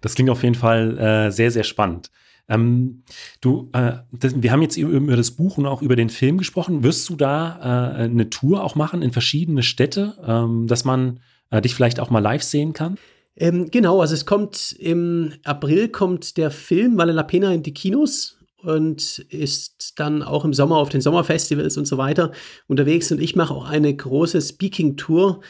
Das 0.00 0.14
klingt 0.14 0.30
auf 0.30 0.42
jeden 0.42 0.54
Fall 0.54 0.98
äh, 0.98 1.30
sehr, 1.30 1.50
sehr 1.50 1.64
spannend. 1.64 2.10
Ähm, 2.48 3.04
du, 3.40 3.70
äh, 3.72 3.94
das, 4.12 4.40
wir 4.42 4.52
haben 4.52 4.62
jetzt 4.62 4.76
über 4.76 5.16
das 5.16 5.30
Buch 5.30 5.58
und 5.58 5.66
auch 5.66 5.80
über 5.80 5.96
den 5.96 6.10
Film 6.10 6.38
gesprochen. 6.38 6.82
Wirst 6.82 7.08
du 7.08 7.16
da 7.16 7.96
äh, 7.96 8.04
eine 8.04 8.28
Tour 8.28 8.62
auch 8.64 8.74
machen 8.74 9.00
in 9.00 9.12
verschiedene 9.12 9.62
Städte, 9.62 10.14
ähm, 10.26 10.66
dass 10.66 10.84
man 10.84 11.20
äh, 11.50 11.60
dich 11.60 11.74
vielleicht 11.74 12.00
auch 12.00 12.10
mal 12.10 12.18
live 12.18 12.42
sehen 12.42 12.72
kann? 12.72 12.98
Ähm, 13.36 13.70
genau, 13.70 14.00
also 14.00 14.14
es 14.14 14.26
kommt 14.26 14.72
im 14.72 15.32
April 15.44 15.88
kommt 15.88 16.36
der 16.36 16.50
Film 16.50 16.98
Valle 16.98 17.12
la 17.12 17.22
Pena 17.22 17.52
in 17.52 17.62
die 17.62 17.72
Kinos 17.72 18.41
und 18.62 19.18
ist 19.30 19.98
dann 19.98 20.22
auch 20.22 20.44
im 20.44 20.54
Sommer 20.54 20.76
auf 20.76 20.88
den 20.88 21.00
Sommerfestivals 21.00 21.76
und 21.76 21.86
so 21.86 21.98
weiter 21.98 22.32
unterwegs. 22.66 23.10
Und 23.12 23.20
ich 23.20 23.36
mache 23.36 23.54
auch 23.54 23.68
eine 23.68 23.94
große 23.94 24.40
Speaking-Tour 24.40 25.40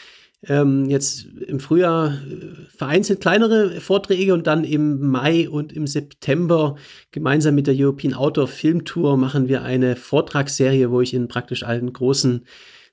ähm, 0.49 0.87
jetzt 0.89 1.27
im 1.47 1.61
Frühjahr 1.61 2.15
äh, 2.15 2.77
vereinzelt 2.77 3.21
kleinere 3.21 3.81
Vorträge 3.81 4.35
und 4.35 4.47
dann 4.47 4.65
im 4.65 5.01
Mai 5.01 5.49
und 5.49 5.73
im 5.73 5.87
September 5.87 6.77
gemeinsam 7.13 7.55
mit 7.55 7.69
der 7.69 7.77
European 7.77 8.15
Outdoor 8.15 8.49
Film 8.49 8.85
Tour 8.85 9.17
machen 9.17 9.49
wir 9.49 9.63
eine 9.63 9.95
Vortragsserie, 9.95 10.91
wo 10.91 11.01
ich 11.01 11.15
in 11.15 11.29
praktisch 11.29 11.63
allen 11.63 11.93
großen 11.93 12.45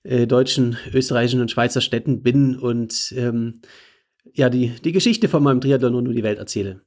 äh, 0.04 0.28
deutschen, 0.28 0.78
österreichischen 0.94 1.42
und 1.42 1.50
Schweizer 1.50 1.82
Städten 1.82 2.22
bin 2.22 2.56
und 2.56 3.14
ähm, 3.18 3.62
ja, 4.34 4.50
die, 4.50 4.74
die 4.84 4.92
Geschichte 4.92 5.28
von 5.28 5.42
meinem 5.42 5.60
Triathlon 5.60 5.96
und 5.96 6.08
um 6.08 6.14
die 6.14 6.24
Welt 6.24 6.38
erzähle. 6.38 6.82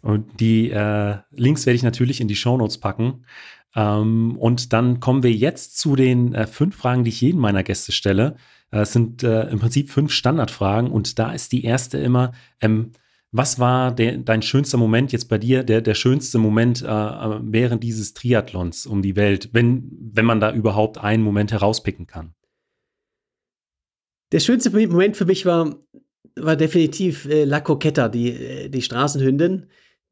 Und 0.00 0.40
die 0.40 0.70
äh, 0.70 1.16
Links 1.30 1.66
werde 1.66 1.76
ich 1.76 1.82
natürlich 1.82 2.20
in 2.20 2.28
die 2.28 2.36
Show 2.36 2.56
Notes 2.56 2.78
packen. 2.78 3.24
Ähm, 3.74 4.36
und 4.38 4.72
dann 4.72 5.00
kommen 5.00 5.22
wir 5.22 5.32
jetzt 5.32 5.78
zu 5.78 5.96
den 5.96 6.34
äh, 6.34 6.46
fünf 6.46 6.76
Fragen, 6.76 7.04
die 7.04 7.10
ich 7.10 7.20
jedem 7.20 7.40
meiner 7.40 7.62
Gäste 7.62 7.92
stelle. 7.92 8.36
Äh, 8.70 8.80
es 8.80 8.92
sind 8.92 9.22
äh, 9.22 9.48
im 9.48 9.58
Prinzip 9.58 9.90
fünf 9.90 10.12
Standardfragen 10.12 10.90
und 10.90 11.18
da 11.18 11.32
ist 11.32 11.52
die 11.52 11.64
erste 11.64 11.98
immer, 11.98 12.32
ähm, 12.60 12.92
was 13.30 13.58
war 13.58 13.94
der, 13.94 14.16
dein 14.18 14.40
schönster 14.40 14.78
Moment 14.78 15.12
jetzt 15.12 15.28
bei 15.28 15.36
dir, 15.36 15.62
der, 15.62 15.82
der 15.82 15.94
schönste 15.94 16.38
Moment 16.38 16.82
äh, 16.82 16.86
äh, 16.86 17.40
während 17.42 17.84
dieses 17.84 18.14
Triathlons 18.14 18.86
um 18.86 19.02
die 19.02 19.16
Welt, 19.16 19.50
wenn, 19.52 19.90
wenn 20.12 20.24
man 20.24 20.40
da 20.40 20.52
überhaupt 20.52 20.98
einen 20.98 21.22
Moment 21.22 21.52
herauspicken 21.52 22.06
kann? 22.06 22.34
Der 24.32 24.40
schönste 24.40 24.70
Moment 24.70 25.16
für 25.16 25.26
mich 25.26 25.44
war, 25.44 25.76
war 26.36 26.56
definitiv 26.56 27.26
äh, 27.26 27.44
La 27.44 27.60
Coquetta, 27.60 28.08
die, 28.08 28.70
die 28.70 28.82
Straßenhündin, 28.82 29.66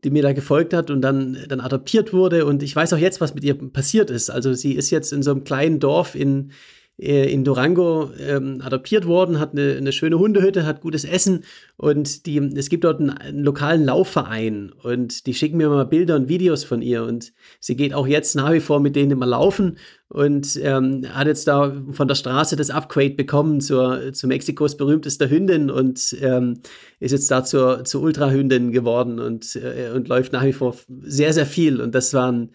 die 0.04 0.10
mir 0.10 0.22
da 0.22 0.32
gefolgt 0.32 0.74
hat 0.74 0.90
und 0.90 1.00
dann, 1.00 1.38
dann 1.48 1.60
adoptiert 1.60 2.12
wurde. 2.12 2.46
Und 2.46 2.62
ich 2.62 2.76
weiß 2.76 2.92
auch 2.92 2.98
jetzt, 2.98 3.20
was 3.20 3.34
mit 3.34 3.44
ihr 3.44 3.54
passiert 3.54 4.10
ist. 4.10 4.30
Also 4.30 4.52
sie 4.54 4.74
ist 4.74 4.90
jetzt 4.90 5.12
in 5.12 5.22
so 5.22 5.30
einem 5.30 5.44
kleinen 5.44 5.80
Dorf 5.80 6.14
in, 6.14 6.52
äh, 6.98 7.30
in 7.30 7.44
Durango 7.44 8.10
ähm, 8.18 8.60
adoptiert 8.62 9.06
worden, 9.06 9.38
hat 9.38 9.52
eine, 9.52 9.76
eine, 9.76 9.92
schöne 9.92 10.18
Hundehütte, 10.18 10.64
hat 10.64 10.80
gutes 10.80 11.04
Essen 11.04 11.44
und 11.76 12.24
die, 12.26 12.38
es 12.38 12.70
gibt 12.70 12.84
dort 12.84 13.00
einen, 13.00 13.10
einen, 13.10 13.44
lokalen 13.44 13.84
Laufverein 13.84 14.72
und 14.82 15.26
die 15.26 15.34
schicken 15.34 15.58
mir 15.58 15.68
mal 15.68 15.84
Bilder 15.84 16.16
und 16.16 16.28
Videos 16.28 16.64
von 16.64 16.80
ihr 16.80 17.04
und 17.04 17.32
sie 17.60 17.76
geht 17.76 17.92
auch 17.92 18.06
jetzt 18.06 18.34
nach 18.34 18.52
wie 18.52 18.60
vor 18.60 18.80
mit 18.80 18.96
denen 18.96 19.10
immer 19.10 19.26
laufen 19.26 19.76
und 20.08 20.58
ähm, 20.62 21.04
hat 21.12 21.26
jetzt 21.26 21.46
da 21.48 21.82
von 21.90 22.08
der 22.08 22.14
Straße 22.14 22.56
das 22.56 22.70
Upgrade 22.70 23.14
bekommen 23.14 23.60
zur, 23.60 24.12
zu 24.14 24.26
Mexikos 24.26 24.78
berühmtester 24.78 25.28
Hündin 25.28 25.70
und 25.70 26.16
ähm, 26.22 26.60
ist 27.00 27.12
jetzt 27.12 27.30
da 27.30 27.44
zur, 27.44 27.84
zur 27.84 28.02
Ultrahündin 28.02 28.72
geworden 28.72 29.18
und, 29.18 29.56
äh, 29.56 29.90
und 29.94 30.08
läuft 30.08 30.32
nach 30.32 30.44
wie 30.44 30.54
vor 30.54 30.74
sehr, 31.02 31.34
sehr 31.34 31.46
viel 31.46 31.80
und 31.82 31.94
das 31.94 32.14
war 32.14 32.32
ein, 32.32 32.52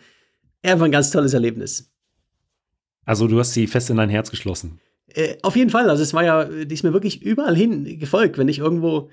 einfach 0.63 0.85
ein 0.85 0.91
ganz 0.91 1.11
tolles 1.11 1.33
Erlebnis. 1.33 1.90
Also 3.11 3.27
du 3.27 3.37
hast 3.39 3.51
sie 3.51 3.67
fest 3.67 3.89
in 3.89 3.97
dein 3.97 4.07
Herz 4.07 4.31
geschlossen. 4.31 4.79
Äh, 5.09 5.35
auf 5.41 5.57
jeden 5.57 5.69
Fall. 5.69 5.89
Also 5.89 6.01
es 6.01 6.13
war 6.13 6.23
ja, 6.23 6.45
die 6.45 6.73
ist 6.73 6.83
mir 6.83 6.93
wirklich 6.93 7.21
überall 7.21 7.57
hin 7.57 7.99
gefolgt. 7.99 8.37
Wenn 8.37 8.47
ich 8.47 8.59
irgendwo 8.59 9.09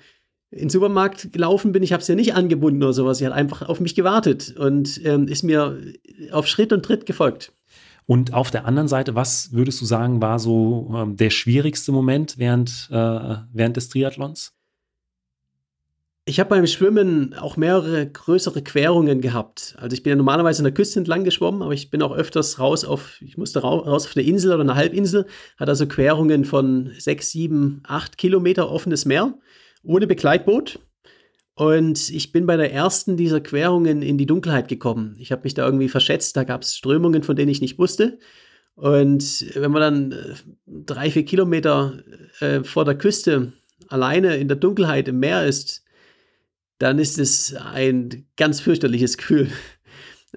in 0.51 0.59
den 0.59 0.69
Supermarkt 0.69 1.33
gelaufen 1.33 1.73
bin, 1.73 1.83
ich 1.83 1.91
habe 1.91 2.01
sie 2.01 2.13
ja 2.13 2.15
nicht 2.15 2.33
angebunden 2.33 2.81
oder 2.81 2.93
sowas. 2.93 3.17
Sie 3.17 3.25
hat 3.25 3.33
einfach 3.33 3.67
auf 3.67 3.81
mich 3.81 3.95
gewartet 3.95 4.55
und 4.57 5.01
ähm, 5.03 5.27
ist 5.27 5.43
mir 5.43 5.77
auf 6.31 6.47
Schritt 6.47 6.71
und 6.71 6.85
Tritt 6.85 7.05
gefolgt. 7.05 7.51
Und 8.05 8.33
auf 8.33 8.51
der 8.51 8.63
anderen 8.63 8.87
Seite, 8.87 9.15
was 9.15 9.51
würdest 9.51 9.81
du 9.81 9.85
sagen, 9.85 10.21
war 10.21 10.39
so 10.39 10.93
ähm, 10.95 11.17
der 11.17 11.29
schwierigste 11.29 11.91
Moment 11.91 12.37
während, 12.37 12.87
äh, 12.91 13.35
während 13.51 13.75
des 13.75 13.89
Triathlons? 13.89 14.53
Ich 16.29 16.39
habe 16.39 16.51
beim 16.51 16.67
Schwimmen 16.67 17.33
auch 17.33 17.57
mehrere 17.57 18.07
größere 18.07 18.61
Querungen 18.61 19.19
gehabt. 19.19 19.75
Also 19.79 19.95
ich 19.95 20.03
bin 20.03 20.11
ja 20.11 20.15
normalerweise 20.15 20.59
an 20.59 20.65
der 20.65 20.75
Küste 20.75 20.99
entlang 20.99 21.23
geschwommen, 21.23 21.63
aber 21.63 21.73
ich 21.73 21.89
bin 21.89 22.03
auch 22.03 22.15
öfters 22.15 22.59
raus 22.59 22.85
auf, 22.85 23.19
ich 23.19 23.35
musste 23.35 23.61
raus 23.61 24.05
auf 24.05 24.15
eine 24.15 24.27
Insel 24.27 24.51
oder 24.51 24.61
eine 24.61 24.75
Halbinsel, 24.75 25.25
hat 25.57 25.69
also 25.69 25.87
Querungen 25.87 26.45
von 26.45 26.91
sechs, 26.99 27.31
sieben, 27.31 27.81
acht 27.83 28.19
Kilometer 28.19 28.69
offenes 28.69 29.05
Meer 29.05 29.39
ohne 29.81 30.05
Begleitboot. 30.05 30.77
Und 31.55 32.11
ich 32.11 32.31
bin 32.31 32.45
bei 32.45 32.57
der 32.57 32.71
ersten 32.73 33.17
dieser 33.17 33.41
Querungen 33.41 34.03
in 34.03 34.19
die 34.19 34.27
Dunkelheit 34.27 34.67
gekommen. 34.67 35.15
Ich 35.17 35.31
habe 35.31 35.41
mich 35.45 35.55
da 35.55 35.65
irgendwie 35.65 35.89
verschätzt, 35.89 36.37
da 36.37 36.43
gab 36.43 36.61
es 36.61 36.75
Strömungen, 36.77 37.23
von 37.23 37.37
denen 37.37 37.49
ich 37.49 37.61
nicht 37.61 37.79
wusste. 37.79 38.19
Und 38.75 39.47
wenn 39.55 39.71
man 39.71 39.81
dann 39.81 40.11
äh, 40.11 40.35
drei, 40.67 41.09
vier 41.09 41.25
Kilometer 41.25 42.03
äh, 42.39 42.63
vor 42.63 42.85
der 42.85 42.99
Küste 42.99 43.53
alleine 43.87 44.37
in 44.37 44.47
der 44.47 44.57
Dunkelheit 44.57 45.07
im 45.07 45.17
Meer 45.17 45.47
ist, 45.47 45.85
dann 46.79 46.97
ist 46.97 47.19
es 47.19 47.55
ein 47.55 48.25
ganz 48.35 48.59
fürchterliches 48.61 49.17
Gefühl. 49.17 49.49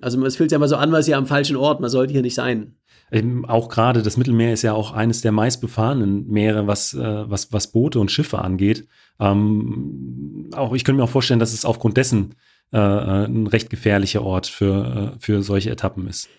Also 0.00 0.24
es 0.24 0.36
fühlt 0.36 0.50
sich 0.50 0.56
einfach 0.56 0.68
so 0.68 0.76
an, 0.76 0.92
weil 0.92 1.02
sie 1.02 1.14
am 1.14 1.26
falschen 1.26 1.56
Ort, 1.56 1.80
man 1.80 1.90
sollte 1.90 2.12
hier 2.12 2.22
nicht 2.22 2.34
sein. 2.34 2.76
Eben 3.10 3.44
auch 3.44 3.68
gerade 3.68 4.02
das 4.02 4.16
Mittelmeer 4.16 4.52
ist 4.54 4.62
ja 4.62 4.72
auch 4.72 4.92
eines 4.92 5.20
der 5.20 5.32
meistbefahrenen 5.32 6.26
Meere, 6.28 6.66
was, 6.66 6.94
äh, 6.94 7.30
was, 7.30 7.52
was 7.52 7.70
Boote 7.70 8.00
und 8.00 8.10
Schiffe 8.10 8.38
angeht. 8.38 8.88
Ähm, 9.20 10.48
auch 10.54 10.72
ich 10.72 10.84
könnte 10.84 10.96
mir 10.96 11.04
auch 11.04 11.10
vorstellen, 11.10 11.40
dass 11.40 11.52
es 11.52 11.66
aufgrund 11.66 11.98
dessen 11.98 12.34
äh, 12.72 12.78
äh 12.78 13.26
ein 13.26 13.46
recht 13.46 13.68
gefährlicher 13.68 14.22
Ort 14.22 14.46
für, 14.46 15.12
äh, 15.14 15.20
für 15.20 15.42
solche 15.42 15.70
Etappen 15.70 16.08
ist. 16.08 16.30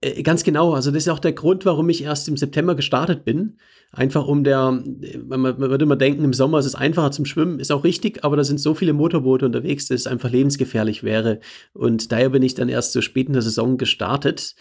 Äh, 0.00 0.22
ganz 0.22 0.44
genau. 0.44 0.74
Also 0.74 0.90
das 0.90 1.04
ist 1.04 1.08
auch 1.08 1.18
der 1.18 1.32
Grund, 1.32 1.64
warum 1.64 1.88
ich 1.88 2.02
erst 2.02 2.28
im 2.28 2.36
September 2.36 2.74
gestartet 2.74 3.24
bin. 3.24 3.58
Einfach 3.90 4.26
um 4.26 4.44
der, 4.44 4.82
man, 5.26 5.40
man 5.40 5.58
würde 5.58 5.84
immer 5.84 5.96
denken, 5.96 6.24
im 6.24 6.34
Sommer 6.34 6.58
ist 6.58 6.66
es 6.66 6.74
einfacher 6.74 7.10
zum 7.10 7.24
Schwimmen, 7.24 7.58
ist 7.58 7.72
auch 7.72 7.84
richtig, 7.84 8.22
aber 8.22 8.36
da 8.36 8.44
sind 8.44 8.60
so 8.60 8.74
viele 8.74 8.92
Motorboote 8.92 9.46
unterwegs, 9.46 9.88
dass 9.88 10.00
es 10.00 10.06
einfach 10.06 10.30
lebensgefährlich 10.30 11.02
wäre. 11.02 11.40
Und 11.72 12.12
daher 12.12 12.28
bin 12.28 12.42
ich 12.42 12.54
dann 12.54 12.68
erst 12.68 12.92
so 12.92 13.00
spät 13.00 13.28
in 13.28 13.32
der 13.32 13.42
Saison 13.42 13.78
gestartet. 13.78 14.56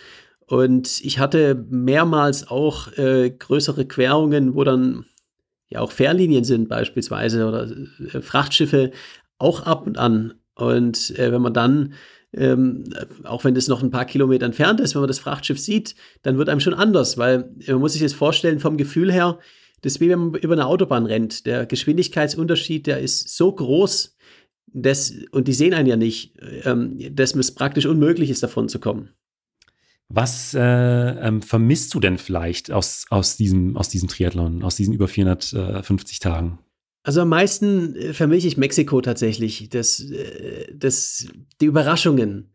Und 0.47 1.01
ich 1.03 1.19
hatte 1.19 1.65
mehrmals 1.69 2.47
auch 2.47 2.87
äh, 2.97 3.29
größere 3.31 3.85
Querungen, 3.85 4.55
wo 4.55 4.63
dann 4.63 5.05
ja 5.67 5.81
auch 5.81 5.91
Fährlinien 5.91 6.45
sind 6.45 6.69
beispielsweise 6.69 7.45
oder 7.45 7.69
äh, 7.69 8.21
Frachtschiffe 8.21 8.91
auch 9.37 9.63
ab 9.63 9.85
und 9.85 9.97
an. 9.97 10.35
Und 10.55 11.19
äh, 11.19 11.33
wenn 11.33 11.41
man 11.41 11.53
dann 11.53 11.93
ähm, 12.33 12.83
auch 13.23 13.43
wenn 13.43 13.55
das 13.55 13.67
noch 13.67 13.81
ein 13.81 13.91
paar 13.91 14.05
Kilometer 14.05 14.45
entfernt 14.45 14.79
ist, 14.79 14.95
wenn 14.95 15.01
man 15.01 15.07
das 15.07 15.19
Frachtschiff 15.19 15.59
sieht, 15.59 15.95
dann 16.23 16.37
wird 16.37 16.49
einem 16.49 16.59
schon 16.59 16.73
anders, 16.73 17.17
weil 17.17 17.49
man 17.67 17.79
muss 17.79 17.93
sich 17.93 18.01
das 18.01 18.13
vorstellen 18.13 18.59
vom 18.59 18.77
Gefühl 18.77 19.11
her, 19.11 19.39
das 19.81 19.93
ist 19.93 20.01
wie 20.01 20.09
wenn 20.09 20.19
man 20.19 20.41
über 20.41 20.53
eine 20.53 20.65
Autobahn 20.65 21.05
rennt. 21.05 21.45
Der 21.45 21.65
Geschwindigkeitsunterschied, 21.65 22.87
der 22.87 22.99
ist 22.99 23.35
so 23.35 23.51
groß, 23.51 24.17
dass, 24.73 25.13
und 25.31 25.47
die 25.47 25.53
sehen 25.53 25.73
einen 25.73 25.87
ja 25.87 25.95
nicht, 25.95 26.33
ähm, 26.63 26.97
dass 27.15 27.35
es 27.35 27.53
praktisch 27.53 27.85
unmöglich 27.85 28.29
ist, 28.29 28.43
davon 28.43 28.69
zu 28.69 28.79
kommen. 28.79 29.09
Was 30.09 30.53
äh, 30.53 30.61
ähm, 30.61 31.41
vermisst 31.41 31.93
du 31.93 31.99
denn 31.99 32.17
vielleicht 32.17 32.71
aus, 32.71 33.05
aus, 33.09 33.35
diesem, 33.35 33.75
aus 33.75 33.89
diesem 33.89 34.07
Triathlon, 34.07 34.63
aus 34.63 34.75
diesen 34.75 34.93
über 34.93 35.07
450 35.07 36.19
Tagen? 36.19 36.59
Also 37.07 37.21
am 37.21 37.29
meisten 37.29 37.95
äh, 37.95 38.11
vermisse 38.11 38.49
ich 38.49 38.57
Mexiko 38.57 38.99
tatsächlich. 38.99 39.69
Das, 39.69 40.01
äh, 40.01 40.67
das, 40.75 41.25
die 41.61 41.65
Überraschungen. 41.65 42.51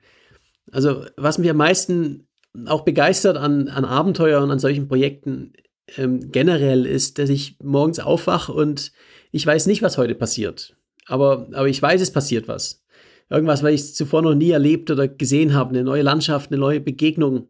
Also 0.71 1.07
was 1.17 1.39
mich 1.39 1.49
am 1.49 1.57
meisten 1.57 2.29
auch 2.67 2.83
begeistert 2.83 3.39
an, 3.39 3.69
an 3.69 3.87
Abenteuer 3.87 4.43
und 4.43 4.51
an 4.51 4.59
solchen 4.59 4.89
Projekten 4.89 5.55
ähm, 5.97 6.31
generell 6.31 6.85
ist, 6.85 7.19
dass 7.19 7.31
ich 7.31 7.57
morgens 7.63 7.99
aufwache 7.99 8.53
und 8.53 8.93
ich 9.31 9.47
weiß 9.47 9.65
nicht, 9.69 9.81
was 9.81 9.97
heute 9.97 10.15
passiert. 10.15 10.77
Aber, 11.07 11.49
aber 11.55 11.69
ich 11.69 11.81
weiß, 11.81 12.03
es 12.03 12.11
passiert 12.11 12.47
was. 12.47 12.85
Irgendwas, 13.31 13.63
was 13.63 13.73
ich 13.73 13.95
zuvor 13.95 14.21
noch 14.21 14.35
nie 14.35 14.51
erlebt 14.51 14.91
oder 14.91 15.09
gesehen 15.09 15.55
habe. 15.55 15.71
Eine 15.71 15.83
neue 15.83 16.03
Landschaft, 16.03 16.51
eine 16.51 16.61
neue 16.61 16.81
Begegnung. 16.81 17.49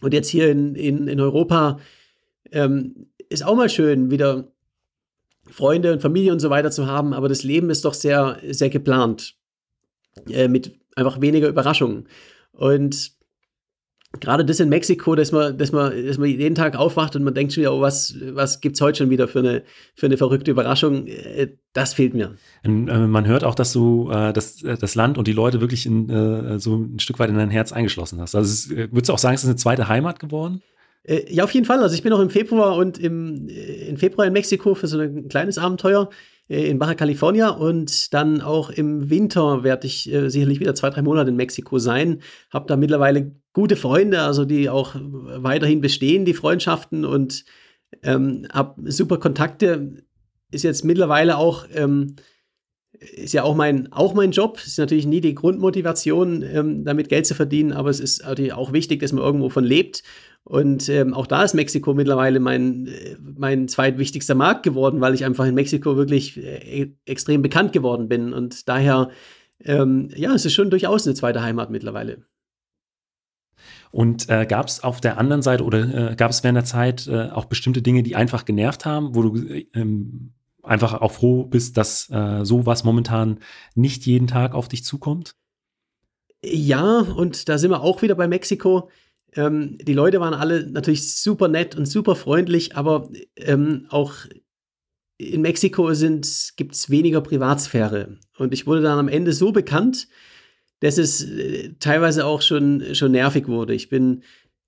Und 0.00 0.14
jetzt 0.14 0.28
hier 0.28 0.48
in, 0.48 0.76
in, 0.76 1.08
in 1.08 1.20
Europa 1.20 1.80
ähm, 2.52 3.08
ist 3.28 3.44
auch 3.44 3.56
mal 3.56 3.68
schön, 3.68 4.12
wieder 4.12 4.53
Freunde 5.54 5.92
und 5.92 6.02
Familie 6.02 6.32
und 6.32 6.40
so 6.40 6.50
weiter 6.50 6.70
zu 6.70 6.86
haben, 6.86 7.12
aber 7.12 7.28
das 7.28 7.44
Leben 7.44 7.70
ist 7.70 7.84
doch 7.84 7.94
sehr, 7.94 8.38
sehr 8.50 8.70
geplant. 8.70 9.36
Äh, 10.28 10.48
mit 10.48 10.78
einfach 10.96 11.20
weniger 11.20 11.48
Überraschungen. 11.48 12.08
Und 12.52 13.12
gerade 14.20 14.44
das 14.44 14.60
in 14.60 14.68
Mexiko, 14.68 15.14
dass 15.14 15.32
man, 15.32 15.58
dass 15.58 15.72
man, 15.72 16.06
dass 16.06 16.18
man 16.18 16.28
jeden 16.28 16.54
Tag 16.54 16.76
aufwacht 16.76 17.16
und 17.16 17.24
man 17.24 17.34
denkt 17.34 17.52
schon 17.52 17.62
wieder, 17.62 17.74
oh, 17.74 17.80
was, 17.80 18.16
was 18.32 18.60
gibt 18.60 18.76
es 18.76 18.80
heute 18.80 18.98
schon 18.98 19.10
wieder 19.10 19.26
für 19.26 19.40
eine, 19.40 19.62
für 19.96 20.06
eine 20.06 20.16
verrückte 20.16 20.50
Überraschung, 20.50 21.06
äh, 21.06 21.48
das 21.72 21.94
fehlt 21.94 22.14
mir. 22.14 22.36
Äh, 22.62 22.68
man 22.68 23.26
hört 23.26 23.42
auch, 23.44 23.56
dass 23.56 23.72
du 23.72 24.10
äh, 24.10 24.32
das, 24.32 24.56
das 24.56 24.94
Land 24.94 25.18
und 25.18 25.26
die 25.26 25.32
Leute 25.32 25.60
wirklich 25.60 25.86
in, 25.86 26.08
äh, 26.10 26.58
so 26.60 26.76
ein 26.76 27.00
Stück 27.00 27.18
weit 27.18 27.30
in 27.30 27.36
dein 27.36 27.50
Herz 27.50 27.72
eingeschlossen 27.72 28.20
hast. 28.20 28.34
Also 28.34 28.50
ist, 28.50 28.70
würdest 28.70 29.08
du 29.08 29.12
auch 29.12 29.18
sagen, 29.18 29.34
es 29.34 29.42
ist 29.42 29.48
eine 29.48 29.56
zweite 29.56 29.88
Heimat 29.88 30.20
geworden? 30.20 30.62
Äh, 31.04 31.32
ja, 31.32 31.44
auf 31.44 31.52
jeden 31.52 31.66
Fall. 31.66 31.80
Also 31.80 31.94
ich 31.94 32.02
bin 32.02 32.12
auch 32.12 32.20
im 32.20 32.30
Februar 32.30 32.76
und 32.76 32.98
im, 32.98 33.48
äh, 33.48 33.88
im 33.88 33.96
Februar 33.96 34.26
in 34.26 34.32
Mexiko 34.32 34.74
für 34.74 34.86
so 34.86 34.98
ein 34.98 35.28
kleines 35.28 35.58
Abenteuer 35.58 36.10
äh, 36.48 36.68
in 36.68 36.78
Baja 36.78 36.94
California 36.94 37.50
und 37.50 38.12
dann 38.14 38.40
auch 38.40 38.70
im 38.70 39.10
Winter 39.10 39.62
werde 39.62 39.86
ich 39.86 40.12
äh, 40.12 40.28
sicherlich 40.30 40.60
wieder 40.60 40.74
zwei, 40.74 40.90
drei 40.90 41.02
Monate 41.02 41.30
in 41.30 41.36
Mexiko 41.36 41.78
sein. 41.78 42.22
Habe 42.50 42.66
da 42.66 42.76
mittlerweile 42.76 43.32
gute 43.52 43.76
Freunde, 43.76 44.22
also 44.22 44.44
die 44.44 44.68
auch 44.68 44.96
weiterhin 44.96 45.80
bestehen, 45.80 46.24
die 46.24 46.34
Freundschaften 46.34 47.04
und 47.04 47.44
ähm, 48.02 48.46
habe 48.52 48.90
super 48.90 49.18
Kontakte. 49.18 50.04
Ist 50.50 50.64
jetzt 50.64 50.84
mittlerweile 50.84 51.36
auch 51.36 51.66
ähm, 51.74 52.16
ist 53.12 53.34
ja 53.34 53.42
auch 53.42 53.54
mein, 53.54 53.92
auch 53.92 54.14
mein 54.14 54.30
Job. 54.30 54.58
Ist 54.64 54.78
natürlich 54.78 55.06
nie 55.06 55.20
die 55.20 55.34
Grundmotivation, 55.34 56.42
ähm, 56.42 56.84
damit 56.84 57.08
Geld 57.08 57.26
zu 57.26 57.34
verdienen, 57.34 57.72
aber 57.72 57.90
es 57.90 58.00
ist 58.00 58.22
natürlich 58.22 58.52
auch 58.52 58.72
wichtig, 58.72 59.00
dass 59.00 59.12
man 59.12 59.24
irgendwo 59.24 59.50
von 59.50 59.64
lebt. 59.64 60.02
Und 60.44 60.90
ähm, 60.90 61.14
auch 61.14 61.26
da 61.26 61.42
ist 61.42 61.54
Mexiko 61.54 61.94
mittlerweile 61.94 62.38
mein, 62.38 62.86
äh, 62.86 63.16
mein 63.20 63.66
zweitwichtigster 63.66 64.34
Markt 64.34 64.62
geworden, 64.62 65.00
weil 65.00 65.14
ich 65.14 65.24
einfach 65.24 65.46
in 65.46 65.54
Mexiko 65.54 65.96
wirklich 65.96 66.36
äh, 66.36 66.92
extrem 67.06 67.40
bekannt 67.40 67.72
geworden 67.72 68.08
bin. 68.08 68.34
Und 68.34 68.68
daher, 68.68 69.10
ähm, 69.64 70.10
ja, 70.14 70.34
es 70.34 70.44
ist 70.44 70.52
schon 70.52 70.68
durchaus 70.68 71.06
eine 71.06 71.14
zweite 71.14 71.42
Heimat 71.42 71.70
mittlerweile. 71.70 72.24
Und 73.90 74.28
äh, 74.28 74.44
gab 74.44 74.66
es 74.66 74.82
auf 74.82 75.00
der 75.00 75.18
anderen 75.18 75.40
Seite 75.40 75.64
oder 75.64 76.10
äh, 76.10 76.16
gab 76.16 76.30
es 76.30 76.42
während 76.42 76.56
der 76.56 76.64
Zeit 76.64 77.06
äh, 77.06 77.30
auch 77.30 77.46
bestimmte 77.46 77.80
Dinge, 77.80 78.02
die 78.02 78.16
einfach 78.16 78.44
genervt 78.44 78.84
haben, 78.84 79.14
wo 79.14 79.22
du 79.22 79.62
ähm, 79.72 80.32
einfach 80.62 81.00
auch 81.00 81.12
froh 81.12 81.44
bist, 81.44 81.76
dass 81.76 82.10
äh, 82.10 82.44
sowas 82.44 82.84
momentan 82.84 83.38
nicht 83.74 84.04
jeden 84.04 84.26
Tag 84.26 84.54
auf 84.54 84.68
dich 84.68 84.84
zukommt? 84.84 85.36
Ja, 86.44 87.00
und 87.00 87.48
da 87.48 87.56
sind 87.56 87.70
wir 87.70 87.80
auch 87.80 88.02
wieder 88.02 88.14
bei 88.14 88.28
Mexiko. 88.28 88.90
Ähm, 89.36 89.78
die 89.78 89.92
Leute 89.92 90.20
waren 90.20 90.34
alle 90.34 90.66
natürlich 90.66 91.14
super 91.16 91.48
nett 91.48 91.76
und 91.76 91.86
super 91.86 92.14
freundlich, 92.14 92.76
aber 92.76 93.08
ähm, 93.36 93.86
auch 93.88 94.12
in 95.18 95.42
Mexiko 95.42 95.90
gibt 96.56 96.74
es 96.74 96.90
weniger 96.90 97.20
Privatsphäre. 97.20 98.18
Und 98.38 98.52
ich 98.52 98.66
wurde 98.66 98.82
dann 98.82 98.98
am 98.98 99.08
Ende 99.08 99.32
so 99.32 99.52
bekannt, 99.52 100.08
dass 100.80 100.98
es 100.98 101.24
äh, 101.24 101.74
teilweise 101.78 102.26
auch 102.26 102.42
schon, 102.42 102.94
schon 102.94 103.12
nervig 103.12 103.48
wurde. 103.48 103.74
Ich 103.74 103.88
bin 103.88 104.22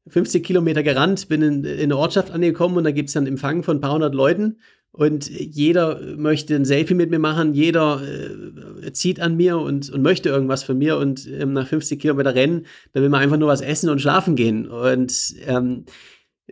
50 0.09 0.45
Kilometer 0.45 0.83
gerannt, 0.83 1.29
bin 1.29 1.43
in, 1.43 1.65
in 1.65 1.81
eine 1.81 1.97
Ortschaft 1.97 2.31
angekommen 2.31 2.77
und 2.77 2.85
da 2.85 2.93
gibt 2.93 3.09
es 3.09 3.15
dann 3.15 3.27
Empfang 3.27 3.63
von 3.63 3.79
ein 3.79 3.81
paar 3.81 3.93
hundert 3.93 4.15
Leuten 4.15 4.59
und 4.93 5.29
jeder 5.29 6.01
möchte 6.17 6.55
ein 6.55 6.65
Selfie 6.65 6.95
mit 6.95 7.11
mir 7.11 7.19
machen, 7.19 7.55
jeder 7.55 8.01
äh, 8.03 8.93
zieht 8.93 9.21
an 9.21 9.37
mir 9.37 9.59
und, 9.59 9.91
und 9.91 10.03
möchte 10.03 10.31
irgendwas 10.31 10.63
von 10.63 10.79
mir 10.79 10.97
und 10.97 11.29
ähm, 11.29 11.53
nach 11.53 11.69
50 11.69 12.01
Kilometer 12.01 12.35
Rennen, 12.35 12.67
da 12.93 13.03
will 13.03 13.11
man 13.11 13.21
einfach 13.21 13.37
nur 13.37 13.49
was 13.49 13.61
essen 13.61 13.91
und 13.91 14.01
schlafen 14.01 14.37
gehen. 14.37 14.67
Und 14.67 15.35
ähm, 15.47 15.85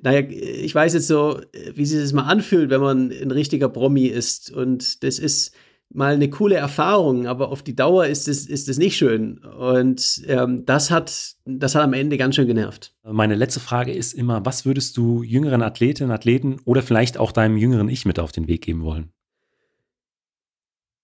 naja, 0.03 0.28
ich 0.28 0.74
weiß 0.74 0.95
jetzt 0.95 1.07
so, 1.07 1.41
wie 1.74 1.87
sich 1.87 2.01
das 2.01 2.12
mal 2.12 2.24
anfühlt, 2.24 2.68
wenn 2.68 2.80
man 2.80 3.11
ein 3.11 3.30
richtiger 3.30 3.68
Promi 3.68 4.07
ist. 4.07 4.51
Und 4.51 5.03
das 5.05 5.18
ist 5.18 5.55
mal 5.95 6.14
eine 6.14 6.28
coole 6.28 6.57
Erfahrung, 6.57 7.26
aber 7.26 7.51
auf 7.51 7.62
die 7.62 7.76
Dauer 7.76 8.07
ist 8.07 8.26
es, 8.26 8.47
ist 8.47 8.68
es 8.68 8.78
nicht 8.78 8.97
schön. 8.97 9.38
Und 9.38 10.22
ähm, 10.26 10.66
das, 10.66 10.90
hat, 10.90 11.36
das 11.45 11.76
hat 11.76 11.84
am 11.84 11.92
Ende 11.92 12.18
ganz 12.18 12.34
schön 12.34 12.49
genervt. 12.49 12.95
Meine 13.05 13.36
letzte 13.36 13.61
Frage 13.61 13.92
ist 13.92 14.12
immer, 14.12 14.45
was 14.45 14.66
würdest 14.66 14.97
du 14.97 15.22
jüngeren 15.22 15.62
Athletinnen, 15.62 16.11
Athleten 16.11 16.59
oder 16.64 16.82
vielleicht 16.82 17.16
auch 17.16 17.30
deinem 17.30 17.57
jüngeren 17.57 17.88
Ich 17.88 18.05
mit 18.05 18.18
auf 18.18 18.32
den 18.32 18.49
Weg 18.49 18.62
geben 18.62 18.82
wollen? 18.82 19.12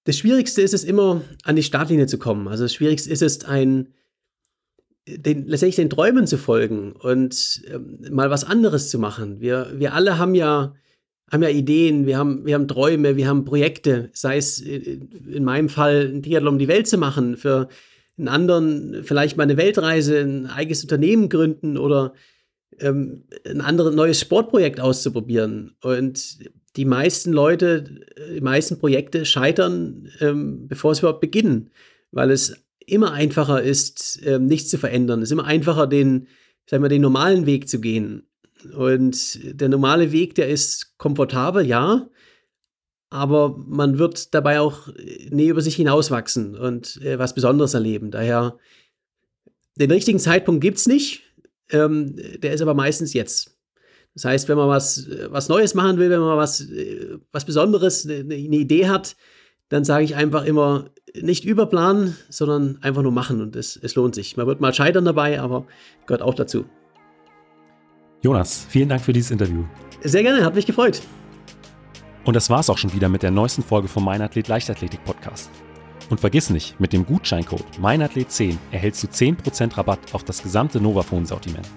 Das 0.05 0.19
Schwierigste 0.19 0.61
ist 0.61 0.75
es 0.75 0.83
immer, 0.83 1.23
an 1.45 1.55
die 1.55 1.63
Startlinie 1.63 2.07
zu 2.07 2.19
kommen. 2.19 2.49
Also 2.49 2.65
das 2.65 2.75
Schwierigste 2.75 3.11
ist 3.11 3.23
es, 3.23 3.45
ein, 3.45 3.95
den, 5.07 5.47
letztendlich 5.47 5.77
den 5.77 5.91
Träumen 5.91 6.27
zu 6.27 6.37
folgen 6.37 6.93
und 6.93 7.63
ähm, 7.73 8.01
mal 8.11 8.31
was 8.31 8.43
anderes 8.43 8.91
zu 8.91 8.99
machen. 8.99 9.41
Wir, 9.41 9.73
wir 9.77 9.95
alle 9.95 10.19
haben 10.19 10.35
ja 10.35 10.75
haben 11.31 11.43
ja 11.43 11.49
Ideen, 11.49 12.07
wir 12.07 12.19
haben, 12.19 12.45
wir 12.45 12.55
haben 12.55 12.69
Träume, 12.69 13.17
wir 13.17 13.29
haben 13.29 13.45
Projekte, 13.45 14.11
sei 14.13 14.37
es 14.37 14.61
in 14.61 15.45
meinem 15.45 15.69
Fall 15.69 16.11
ein 16.13 16.23
Triathlon 16.23 16.55
um 16.55 16.59
die 16.59 16.69
Welt 16.69 16.89
zu 16.89 16.99
machen, 16.99 17.37
für 17.37 17.69
einen 18.19 18.29
anderen 18.29 19.05
vielleicht 19.05 19.37
mal 19.37 19.45
eine 19.45 19.57
Weltreise, 19.57 20.21
ein 20.21 20.47
eigenes 20.47 20.83
Unternehmen 20.83 21.29
gründen 21.29 21.79
oder 21.79 22.15
ähm, 22.81 23.25
ein 23.49 23.61
anderes 23.61 23.95
neues 23.95 24.21
Sportprojekt 24.21 24.81
auszuprobieren. 24.81 25.77
Und 25.83 26.39
die 26.77 26.85
meisten 26.85 27.33
Leute, 27.33 27.85
die 28.35 28.41
meisten 28.41 28.79
Projekte 28.79 29.25
scheitern, 29.25 30.09
ähm, 30.21 30.69
bevor 30.69 30.95
sie 30.95 31.01
überhaupt 31.01 31.21
beginnen, 31.21 31.71
weil 32.11 32.31
es 32.31 32.57
immer 32.87 33.13
einfacher 33.13 33.63
ist, 33.63 34.21
ähm, 34.25 34.47
nichts 34.47 34.71
zu 34.71 34.79
verändern. 34.79 35.21
Es 35.21 35.29
ist 35.29 35.33
immer 35.33 35.45
einfacher, 35.45 35.87
den, 35.87 36.27
sagen 36.67 36.83
wir, 36.83 36.89
den 36.89 37.03
normalen 37.03 37.47
Weg 37.47 37.69
zu 37.69 37.81
gehen. 37.81 38.25
Und 38.77 39.39
der 39.43 39.69
normale 39.69 40.13
Weg, 40.13 40.35
der 40.35 40.49
ist 40.49 40.97
komfortabel, 40.99 41.67
ja, 41.67 42.09
aber 43.11 43.57
man 43.67 43.99
wird 43.99 44.35
dabei 44.35 44.61
auch 44.61 44.89
nie 45.31 45.49
über 45.49 45.61
sich 45.61 45.75
hinauswachsen 45.77 46.57
und 46.57 47.01
äh, 47.03 47.19
was 47.19 47.35
Besonderes 47.35 47.75
erleben. 47.75 48.11
Daher, 48.13 48.57
den 49.77 49.91
richtigen 49.91 50.21
Zeitpunkt 50.21 50.61
gibt 50.61 50.79
es 50.79 50.87
nicht, 50.87 51.23
ähm, 51.71 52.17
der 52.41 52.53
ist 52.53 52.63
aber 52.63 52.75
meistens 52.75 53.13
jetzt. 53.13 53.57
Das 54.15 54.25
heißt, 54.25 54.49
wenn 54.49 54.57
man 54.57 54.69
was, 54.69 55.09
was 55.29 55.49
Neues 55.49 55.75
machen 55.75 55.99
will, 55.99 56.11
wenn 56.11 56.21
man 56.21 56.37
was, 56.37 56.61
äh, 56.61 57.19
was 57.33 57.45
Besonderes, 57.45 58.05
eine, 58.05 58.35
eine 58.35 58.57
Idee 58.57 58.89
hat, 58.89 59.17
dann 59.69 59.85
sage 59.85 60.05
ich 60.05 60.17
einfach 60.17 60.45
immer, 60.45 60.91
nicht 61.21 61.45
überplanen, 61.45 62.17
sondern 62.29 62.79
einfach 62.83 63.03
nur 63.03 63.13
machen 63.13 63.41
und 63.41 63.57
es, 63.57 63.79
es 63.83 63.95
lohnt 63.95 64.15
sich. 64.15 64.37
Man 64.37 64.47
wird 64.47 64.61
mal 64.61 64.75
scheitern 64.75 65.05
dabei, 65.05 65.41
aber 65.41 65.67
gehört 66.07 66.23
auch 66.23 66.35
dazu. 66.35 66.67
Jonas, 68.23 68.67
vielen 68.69 68.89
Dank 68.91 69.01
für 69.01 69.15
dieses 69.15 69.31
Interview. 69.31 69.65
Sehr 70.03 70.23
gerne, 70.23 70.45
hat 70.45 70.55
mich 70.55 70.67
gefreut. 70.67 71.01
Und 72.25 72.37
das 72.37 72.51
war's 72.51 72.69
auch 72.69 72.77
schon 72.77 72.93
wieder 72.93 73.09
mit 73.09 73.23
der 73.23 73.31
neuesten 73.31 73.63
Folge 73.63 73.89
vom 73.89 74.05
Meinathlet 74.05 74.47
Leichtathletik 74.47 75.03
Podcast. 75.05 75.51
Und 76.11 76.21
vergiss 76.21 76.51
nicht, 76.51 76.79
mit 76.79 76.93
dem 76.93 77.07
Gutscheincode 77.07 77.65
meinathlet10 77.81 78.59
erhältst 78.73 79.03
du 79.03 79.07
10% 79.07 79.77
Rabatt 79.77 80.01
auf 80.13 80.25
das 80.25 80.43
gesamte 80.43 80.81
Novafone 80.81 81.25
Sortiment. 81.25 81.69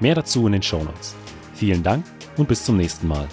Mehr 0.00 0.14
dazu 0.14 0.46
in 0.46 0.52
den 0.52 0.62
Shownotes. 0.62 1.14
Vielen 1.54 1.82
Dank 1.82 2.04
und 2.36 2.48
bis 2.48 2.64
zum 2.64 2.76
nächsten 2.76 3.08
Mal. 3.08 3.26